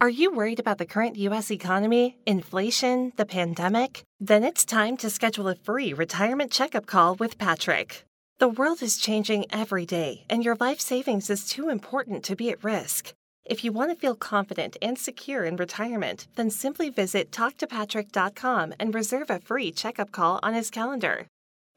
Are 0.00 0.08
you 0.10 0.34
worried 0.34 0.58
about 0.58 0.78
the 0.78 0.86
current 0.86 1.16
U.S. 1.16 1.50
economy, 1.50 2.18
inflation, 2.26 3.12
the 3.16 3.24
pandemic? 3.24 4.02
Then 4.18 4.42
it's 4.42 4.64
time 4.64 4.96
to 4.98 5.08
schedule 5.08 5.48
a 5.48 5.54
free 5.54 5.92
retirement 5.92 6.50
checkup 6.50 6.86
call 6.86 7.14
with 7.14 7.38
Patrick. 7.38 8.04
The 8.38 8.48
world 8.48 8.82
is 8.82 8.98
changing 8.98 9.46
every 9.50 9.86
day, 9.86 10.24
and 10.28 10.44
your 10.44 10.56
life 10.56 10.80
savings 10.80 11.30
is 11.30 11.46
too 11.46 11.68
important 11.68 12.24
to 12.24 12.34
be 12.34 12.50
at 12.50 12.64
risk. 12.64 13.14
If 13.44 13.62
you 13.62 13.72
want 13.72 13.90
to 13.90 13.96
feel 13.96 14.16
confident 14.16 14.76
and 14.82 14.98
secure 14.98 15.44
in 15.44 15.56
retirement, 15.56 16.26
then 16.34 16.50
simply 16.50 16.90
visit 16.90 17.30
talktopatrick.com 17.30 18.74
and 18.80 18.94
reserve 18.94 19.30
a 19.30 19.38
free 19.38 19.70
checkup 19.70 20.10
call 20.12 20.40
on 20.42 20.54
his 20.54 20.70
calendar. 20.70 21.28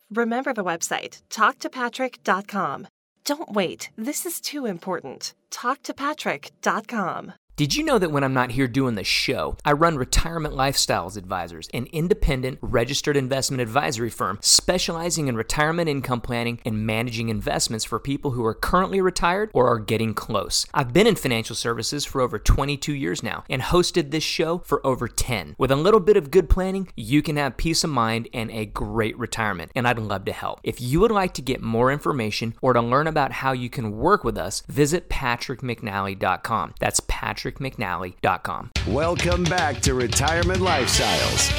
Remember 0.10 0.54
the 0.54 0.64
website, 0.64 1.22
talktopatrick.com. 1.30 2.88
Don't 3.26 3.52
wait, 3.52 3.90
this 3.98 4.26
is 4.26 4.40
too 4.40 4.66
important. 4.66 5.34
Talktopatrick.com. 5.52 7.34
Did 7.58 7.76
you 7.76 7.84
know 7.84 7.98
that 7.98 8.12
when 8.12 8.24
I'm 8.24 8.36
not 8.36 8.52
here 8.52 8.68
doing 8.68 8.94
the 8.94 9.04
show, 9.04 9.58
I 9.66 9.72
run 9.72 9.98
Retirement 9.98 10.54
Lifestyles 10.54 11.18
Advisors, 11.18 11.68
an 11.74 11.88
independent 11.92 12.60
registered 12.62 13.18
investment 13.18 13.62
advisory 13.62 14.12
firm 14.12 14.38
specializing 14.44 15.28
in 15.28 15.36
retirement 15.36 15.90
income 15.90 16.22
planning 16.22 16.60
and 16.64 16.86
managing 16.86 17.30
investments 17.30 17.84
for 17.84 18.00
people 18.00 18.30
who 18.30 18.46
are 18.46 18.54
currently 18.54 19.02
retired 19.02 19.50
or 19.56 19.68
are 19.68 19.80
getting 19.80 20.14
close. 20.14 20.68
I've 20.72 20.94
been 20.94 21.08
in 21.08 21.16
financial 21.16 21.56
services 21.56 22.06
for 22.06 22.22
over 22.22 22.38
22 22.38 22.94
years 22.94 23.24
now 23.24 23.44
and 23.50 23.64
hosted 23.64 24.12
this 24.12 24.24
show 24.24 24.60
for 24.60 24.86
over 24.86 25.08
10. 25.08 25.56
With 25.58 25.72
a 25.72 25.76
little 25.76 26.00
bit 26.00 26.16
of 26.16 26.30
good 26.30 26.52
planning, 26.52 26.90
you 26.96 27.24
can 27.24 27.38
have 27.38 27.58
peace 27.58 27.84
of 27.84 27.90
mind 27.90 28.30
and 28.36 28.52
a 28.52 28.68
great 28.68 29.18
retirement, 29.18 29.72
and 29.74 29.88
I'd 29.88 29.98
love 29.98 30.26
to 30.26 30.32
help. 30.32 30.60
If 30.62 30.80
you 30.80 31.00
would 31.00 31.10
like 31.10 31.34
to 31.34 31.42
get 31.42 31.64
more 31.64 31.92
information 31.92 32.54
or 32.62 32.74
to 32.74 32.82
learn 32.82 33.08
about 33.08 33.32
how 33.32 33.54
you 33.54 33.72
can 33.72 33.98
work 33.98 34.24
with 34.24 34.38
us, 34.38 34.62
visit 34.68 35.10
patrickmcnally.com. 35.10 36.76
That's 36.80 37.02
Patrick 37.08 37.47
patrickmcnally.com. 37.52 38.72
Welcome 38.88 39.44
back 39.46 39.82
to 39.82 39.94
Retirement 39.94 40.60
Lifestyles. 40.60 41.52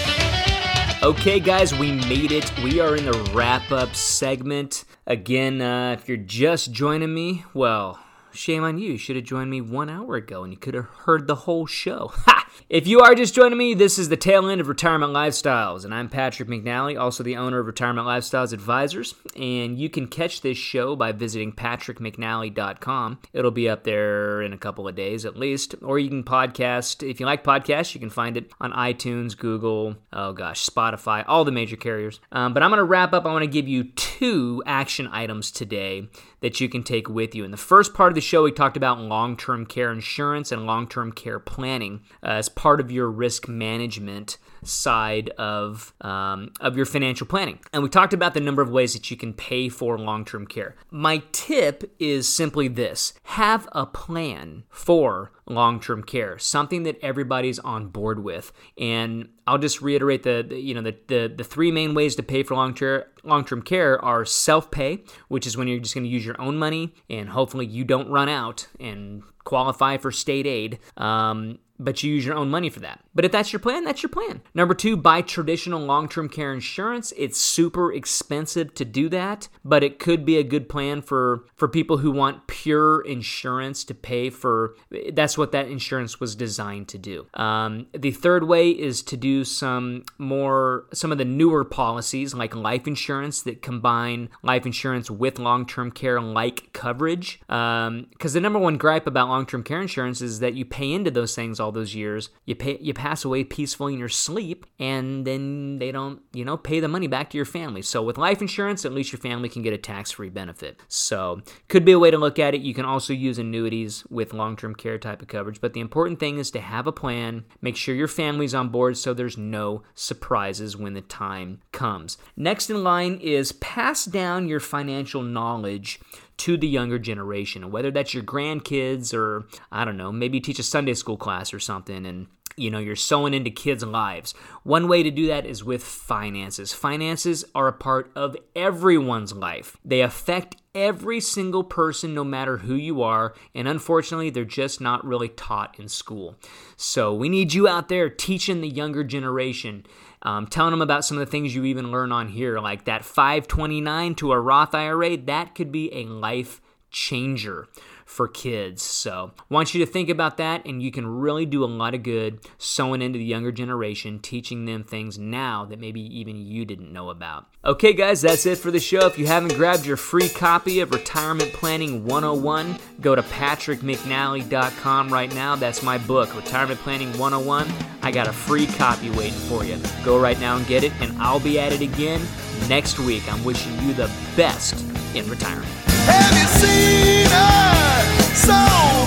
Okay, 1.03 1.39
guys, 1.39 1.75
we 1.75 1.93
made 1.93 2.33
it. 2.33 2.53
We 2.63 2.81
are 2.81 2.97
in 2.97 3.05
the 3.05 3.31
wrap 3.33 3.71
up 3.71 3.95
segment. 3.95 4.85
Again, 5.07 5.61
uh, 5.61 5.93
if 5.93 6.09
you're 6.09 6.17
just 6.17 6.73
joining 6.73 7.15
me, 7.15 7.45
well, 7.55 8.01
shame 8.33 8.65
on 8.65 8.79
you. 8.79 8.93
You 8.93 8.99
should 8.99 9.17
have 9.17 9.25
joined 9.25 9.51
me 9.51 9.61
one 9.61 9.91
hour 9.91 10.17
ago 10.17 10.43
and 10.43 10.53
you 10.53 10.59
could 10.59 10.75
have 10.75 10.87
heard 10.87 11.27
the 11.27 11.35
whole 11.35 11.67
show. 11.67 12.13
Ha! 12.27 12.39
If 12.69 12.87
you 12.87 13.01
are 13.01 13.15
just 13.15 13.35
joining 13.35 13.57
me, 13.57 13.73
this 13.75 13.99
is 13.99 14.09
the 14.09 14.17
tail 14.17 14.49
end 14.49 14.61
of 14.61 14.69
Retirement 14.69 15.13
Lifestyles, 15.13 15.85
and 15.85 15.95
I'm 15.95 16.09
Patrick 16.09 16.49
McNally, 16.49 17.01
also 17.01 17.23
the 17.23 17.37
owner 17.37 17.61
of 17.61 17.67
Retirement 17.67 18.07
Lifestyles 18.07 18.53
Advisors. 18.53 19.15
And 19.37 19.79
you 19.79 19.89
can 19.89 20.07
catch 20.07 20.43
this 20.43 20.59
show 20.59 20.95
by 20.95 21.13
visiting 21.13 21.53
patrickmcnally.com. 21.53 23.21
It'll 23.33 23.51
be 23.51 23.69
up 23.69 23.85
there 23.85 24.43
in 24.43 24.53
a 24.53 24.59
couple 24.59 24.87
of 24.87 24.95
days 24.95 25.25
at 25.25 25.37
least, 25.37 25.77
or 25.83 25.99
you 25.99 26.09
can 26.09 26.25
podcast. 26.25 27.09
If 27.09 27.21
you 27.21 27.27
like 27.27 27.45
podcasts, 27.45 27.95
you 27.95 28.01
can 28.01 28.11
find 28.11 28.37
it 28.37 28.51
on 28.61 28.73
iTunes, 28.73 29.37
Google, 29.37 29.97
oh 30.13 30.33
gosh, 30.33 30.65
Spotify, 30.67 31.25
all 31.27 31.45
the 31.45 31.53
major 31.53 31.77
carriers. 31.77 32.21
Um, 32.33 32.53
but 32.53 32.63
I'm 32.63 32.71
going 32.71 32.79
to 32.79 32.85
wrap 32.85 33.13
up. 33.15 33.25
I 33.25 33.33
want 33.33 33.45
to 33.45 33.51
give 33.51 33.69
you 33.69 33.85
two 33.85 34.63
action 34.67 35.09
items 35.11 35.51
today 35.51 36.09
that 36.41 36.61
you 36.61 36.69
can 36.69 36.83
take 36.83 37.09
with 37.09 37.35
you. 37.35 37.45
In 37.45 37.51
the 37.51 37.57
first 37.57 37.95
part 37.95 38.13
of 38.13 38.15
the 38.19 38.23
show, 38.23 38.43
we 38.43 38.51
talked 38.51 38.77
about 38.77 38.99
long 38.99 39.37
term 39.37 39.65
care 39.65 39.93
insurance 39.93 40.51
and 40.51 40.67
long 40.67 40.89
term 40.89 41.13
care 41.13 41.39
planning 41.39 42.01
uh, 42.23 42.31
as 42.31 42.49
part 42.49 42.81
of 42.81 42.91
your 42.91 43.09
risk 43.09 43.47
management 43.47 44.39
side 44.65 45.31
of 45.31 45.95
um, 46.01 46.53
of 46.61 46.77
your 46.77 46.85
financial 46.85 47.29
planning. 47.29 47.61
And 47.73 47.83
we 47.83 47.89
talked 47.89 48.13
about 48.13 48.35
the 48.35 48.41
number 48.41 48.61
of 48.61 48.71
ways 48.71 48.93
that 48.95 49.09
you 49.09 49.17
can 49.17 49.33
pay 49.33 49.69
for 49.69 49.97
long 49.99 50.25
term 50.25 50.47
care. 50.47 50.75
My 50.91 51.23
tip 51.31 51.95
is 52.01 52.29
simply 52.29 52.67
this: 52.67 53.13
have 53.23 53.69
a 53.71 53.87
plan 53.87 54.65
for 54.69 55.31
long 55.49 55.81
term 55.81 56.03
care, 56.03 56.39
something 56.39 56.83
that 56.85 56.99
everybody's 57.03 57.59
on 57.59 57.89
board 57.89 58.23
with. 58.23 58.53
And 58.77 59.29
I'll 59.47 59.59
just 59.59 59.81
reiterate 59.81 60.23
the, 60.23 60.45
the 60.49 60.59
you 60.59 60.75
know 60.75 60.83
the, 60.83 60.97
the 61.07 61.35
the 61.37 61.45
three 61.45 61.71
main 61.71 61.95
ways 61.95 62.17
to 62.17 62.23
pay 62.23 62.43
for 62.43 62.55
long 62.55 62.75
term 62.75 63.05
long 63.25 63.45
term 63.45 63.63
care 63.63 64.03
are 64.05 64.25
self 64.25 64.71
pay, 64.71 65.03
which 65.29 65.47
is 65.47 65.57
when 65.57 65.69
you're 65.69 65.81
just 65.81 65.95
going 65.95 66.05
to 66.05 66.11
use 66.11 66.25
your 66.25 66.41
own 66.41 66.59
money 66.59 66.95
and 67.09 67.31
hopefully 67.31 67.67
you 67.67 67.85
don't 67.85 68.11
run 68.11 68.29
out 68.29 68.69
and 68.79 69.23
qualify 69.45 69.97
for 69.97 70.13
state 70.13 70.47
aid. 70.47 70.79
Um, 70.97 71.59
but 71.79 72.03
you 72.03 72.15
use 72.15 72.25
your 72.25 72.35
own 72.35 72.51
money 72.51 72.71
for 72.71 72.81
that. 72.81 73.01
But 73.15 73.25
if 73.25 73.33
that's 73.33 73.53
your 73.53 73.61
plan, 73.61 73.85
that's 73.85 74.03
your 74.03 74.11
plan. 74.11 74.43
Number 74.55 74.75
two, 74.75 74.97
buy 74.97 75.23
traditional 75.23 75.81
long 75.81 76.09
term 76.09 76.29
care 76.29 76.53
insurance. 76.53 77.13
It's 77.17 77.41
super 77.41 77.93
expensive 77.93 78.75
to 78.75 78.85
do 78.85 79.09
that, 79.11 79.49
but 79.65 79.83
it 79.85 79.99
could 79.99 80.25
be 80.25 80.37
a 80.37 80.43
good 80.43 80.69
plan 80.69 81.03
for, 81.03 81.45
for 81.57 81.69
people 81.69 81.99
who 81.99 82.11
want 82.11 82.47
pure 82.47 83.01
insurance 83.03 83.85
to 83.85 83.95
pay 83.95 84.31
for. 84.31 84.75
That's 85.13 85.39
what 85.39 85.53
that 85.53 85.69
insurance 85.69 86.21
was 86.21 86.35
designed 86.35 86.89
to 86.89 86.99
do. 86.99 87.27
Um, 87.35 87.87
the 87.93 88.11
third 88.11 88.45
way 88.45 88.71
is 88.71 89.03
to 89.05 89.17
do 89.17 89.45
some 89.45 90.05
more, 90.19 90.87
some 90.93 91.13
of 91.13 91.19
the 91.19 91.25
newer 91.25 91.65
policies 91.65 92.35
like 92.35 92.55
life 92.55 92.87
insurance 92.87 93.43
that 93.43 93.63
combine 93.63 94.29
life 94.43 94.67
insurance 94.67 95.11
with 95.11 95.39
long 95.39 95.67
term 95.67 95.91
care 95.91 96.21
like 96.21 96.73
coverage. 96.73 97.41
Because 97.41 97.87
um, 97.89 98.07
the 98.21 98.41
number 98.41 98.59
one 98.59 98.77
gripe 98.77 99.07
about 99.07 99.29
long 99.29 99.47
term 99.47 99.63
care 99.63 99.81
insurance 99.81 100.21
is 100.21 100.41
that 100.41 100.55
you 100.55 100.65
pay 100.65 100.93
into 100.93 101.11
those 101.11 101.35
things 101.35 101.61
all 101.61 101.68
all 101.69 101.73
those 101.73 101.95
years. 101.95 102.31
You 102.47 102.55
pay, 102.55 102.79
you 102.81 102.95
pass 102.95 103.27
away 103.27 103.45
peacefully 103.45 103.93
in 103.93 103.99
your 103.99 104.09
sleep, 104.09 104.65
and 104.79 105.27
then 105.27 105.79
they 105.79 105.93
don't, 105.93 106.23
you 106.33 106.47
know, 106.47 106.57
pay 106.57 106.81
the 106.81 106.89
money 106.89 107.07
back 107.07 107.29
to 107.31 107.37
your 107.37 107.45
family. 107.45 107.83
So 107.83 108.03
with 108.03 108.17
life 108.17 108.41
insurance, 108.41 108.87
at 108.87 108.95
least 108.95 109.13
your 109.13 109.21
family 109.21 109.51
can 109.51 109.61
get 109.61 109.75
a 109.75 109.79
tax-free 109.79 110.31
benefit. 110.31 110.81
So 110.89 111.43
could 111.69 111.85
be 111.85 111.93
a 111.93 111.99
way 111.99 112.11
to 112.11 112.17
look 112.17 112.39
at 112.39 112.55
it. 112.55 112.63
You 112.63 112.73
can 112.73 112.87
also 112.87 113.13
use 113.13 113.39
annuities 113.39 114.05
with 114.09 114.33
long-term 114.33 114.77
care 114.77 114.97
type 114.97 115.21
of 115.21 115.29
coverage, 115.29 115.61
but 115.61 115.75
the 115.75 115.81
important 115.81 116.21
thing 116.21 116.39
is 116.39 116.51
to 116.53 116.61
have 116.61 116.87
a 116.87 116.93
plan. 116.93 117.45
Make 117.61 117.77
sure 117.77 117.95
your 117.95 118.09
family's 118.09 118.55
on 118.55 118.71
board 118.71 118.97
so 118.97 119.13
there's 119.13 119.37
no 119.37 119.83
surprises 119.95 120.75
when 120.75 120.95
the 120.95 121.03
time 121.03 121.61
comes. 121.71 122.17
Next 122.35 122.71
in 122.71 122.83
line 122.83 123.19
is 123.21 123.53
pass 123.53 124.07
down 124.07 124.49
your 124.49 124.61
financial 124.61 125.21
knowledge 125.23 126.01
to 126.39 126.57
the 126.57 126.69
younger 126.69 126.99
generation, 126.99 127.71
whether 127.71 127.91
that's 127.91 128.15
your 128.15 128.23
grandkids 128.23 129.13
or 129.13 129.47
I 129.71 129.85
don't 129.85 129.97
know, 129.97 130.13
maybe 130.13 130.39
you 130.39 130.43
teach 130.43 130.59
a 130.59 130.65
Sunday 130.65 130.95
school 130.95 131.17
class 131.17 131.53
or 131.53 131.61
something 131.61 132.07
and 132.07 132.29
you 132.57 132.71
know 132.71 132.79
you're 132.79 132.97
sowing 132.97 133.35
into 133.35 133.51
kids' 133.51 133.85
lives. 133.85 134.35
One 134.65 134.89
way 134.89 135.03
to 135.03 135.11
do 135.11 135.29
that 135.29 135.47
is 135.47 135.65
with 135.65 135.83
finances. 135.83 136.73
Finances 136.73 137.45
are 137.55 137.69
a 137.69 137.73
part 137.73 138.11
of 138.17 138.37
everyone's 138.57 139.33
life. 139.33 139.77
They 139.85 140.01
affect 140.01 140.57
every 140.75 141.21
single 141.21 141.65
person 141.65 142.15
no 142.15 142.25
matter 142.25 142.59
who 142.59 142.75
you 142.75 143.03
are, 143.03 143.35
and 143.55 143.69
unfortunately 143.69 144.31
they're 144.31 144.45
just 144.45 144.81
not 144.81 145.05
really 145.05 145.29
taught 145.29 145.79
in 145.79 145.89
school. 145.89 146.37
So 146.77 147.15
we 147.15 147.29
need 147.29 147.53
you 147.53 147.69
out 147.69 147.89
there 147.89 148.09
teaching 148.09 148.61
the 148.61 148.69
younger 148.69 149.05
generation 149.05 149.87
um, 150.23 150.47
telling 150.47 150.73
them 150.73 150.83
about 150.83 151.05
some 151.05 151.19
of 151.19 151.25
the 151.25 151.31
things 151.31 151.55
you 151.55 151.65
even 151.65 151.91
learn 151.91 152.13
on 152.13 152.29
here, 152.29 152.59
like 152.59 152.85
that 152.85 153.05
529 153.05 154.15
to 154.17 154.33
a 154.33 154.41
Roth 154.41 154.75
IRA, 154.75 155.17
that 155.17 155.55
could 155.55 155.71
be 155.71 155.93
a 155.95 156.05
life 156.05 156.61
changer 156.91 157.69
for 158.09 158.27
kids. 158.27 158.83
So, 158.83 159.33
want 159.51 159.75
you 159.75 159.85
to 159.85 159.91
think 159.91 160.09
about 160.09 160.39
that, 160.39 160.65
and 160.65 160.83
you 160.83 160.91
can 160.91 161.07
really 161.07 161.45
do 161.45 161.63
a 161.63 161.67
lot 161.67 161.95
of 161.95 162.03
good 162.03 162.41
sowing 162.57 163.03
into 163.03 163.19
the 163.19 163.25
younger 163.25 163.53
generation, 163.53 164.19
teaching 164.19 164.65
them 164.65 164.83
things 164.83 165.19
now 165.19 165.67
that 165.67 165.79
maybe 165.79 166.01
even 166.19 166.39
you 166.39 166.65
didn't 166.65 166.93
know 166.93 167.11
about. 167.11 167.47
Okay, 167.65 167.93
guys, 167.93 168.23
that's 168.23 168.47
it 168.47 168.57
for 168.57 168.71
the 168.71 168.81
show. 168.81 169.07
If 169.07 169.19
you 169.19 169.27
haven't 169.27 169.55
grabbed 169.55 169.85
your 169.85 169.99
free 169.99 170.31
copy 170.31 170.81
of 170.81 170.91
Retirement 170.91 171.53
Planning 171.53 172.07
101, 172.07 172.79
go 173.03 173.15
to 173.15 173.23
patrickmcnally.com 173.23 175.13
right 175.13 175.35
now. 175.35 175.55
That's 175.55 175.83
my 175.83 175.99
book, 175.99 176.35
Retirement 176.35 176.81
Planning 176.81 177.11
101. 177.19 177.69
I 178.01 178.11
got 178.11 178.27
a 178.27 178.33
free 178.33 178.67
copy 178.67 179.11
waiting 179.11 179.39
for 179.39 179.65
you. 179.65 179.79
Go 180.03 180.19
right 180.19 180.41
now 180.41 180.57
and 180.57 180.67
get 180.67 180.83
it, 180.83 180.93
and 181.01 181.17
I'll 181.19 181.41
be 181.41 181.61
at 181.61 181.73
it 181.73 181.83
again 181.83 182.27
next 182.69 182.99
week. 182.99 183.31
I'm 183.31 183.45
wishing 183.45 183.79
you 183.87 183.93
the 183.93 184.11
best 184.35 184.98
in 185.15 185.29
retirement. 185.29 185.67
Have 186.07 186.37
you 186.39 186.47
seen 186.61 187.27
her? 187.31 188.35
So 188.35 188.53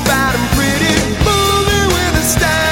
bad 0.05 0.35
and 0.35 0.49
pretty, 0.55 0.95
with 1.93 2.21
a 2.21 2.23
style. 2.23 2.70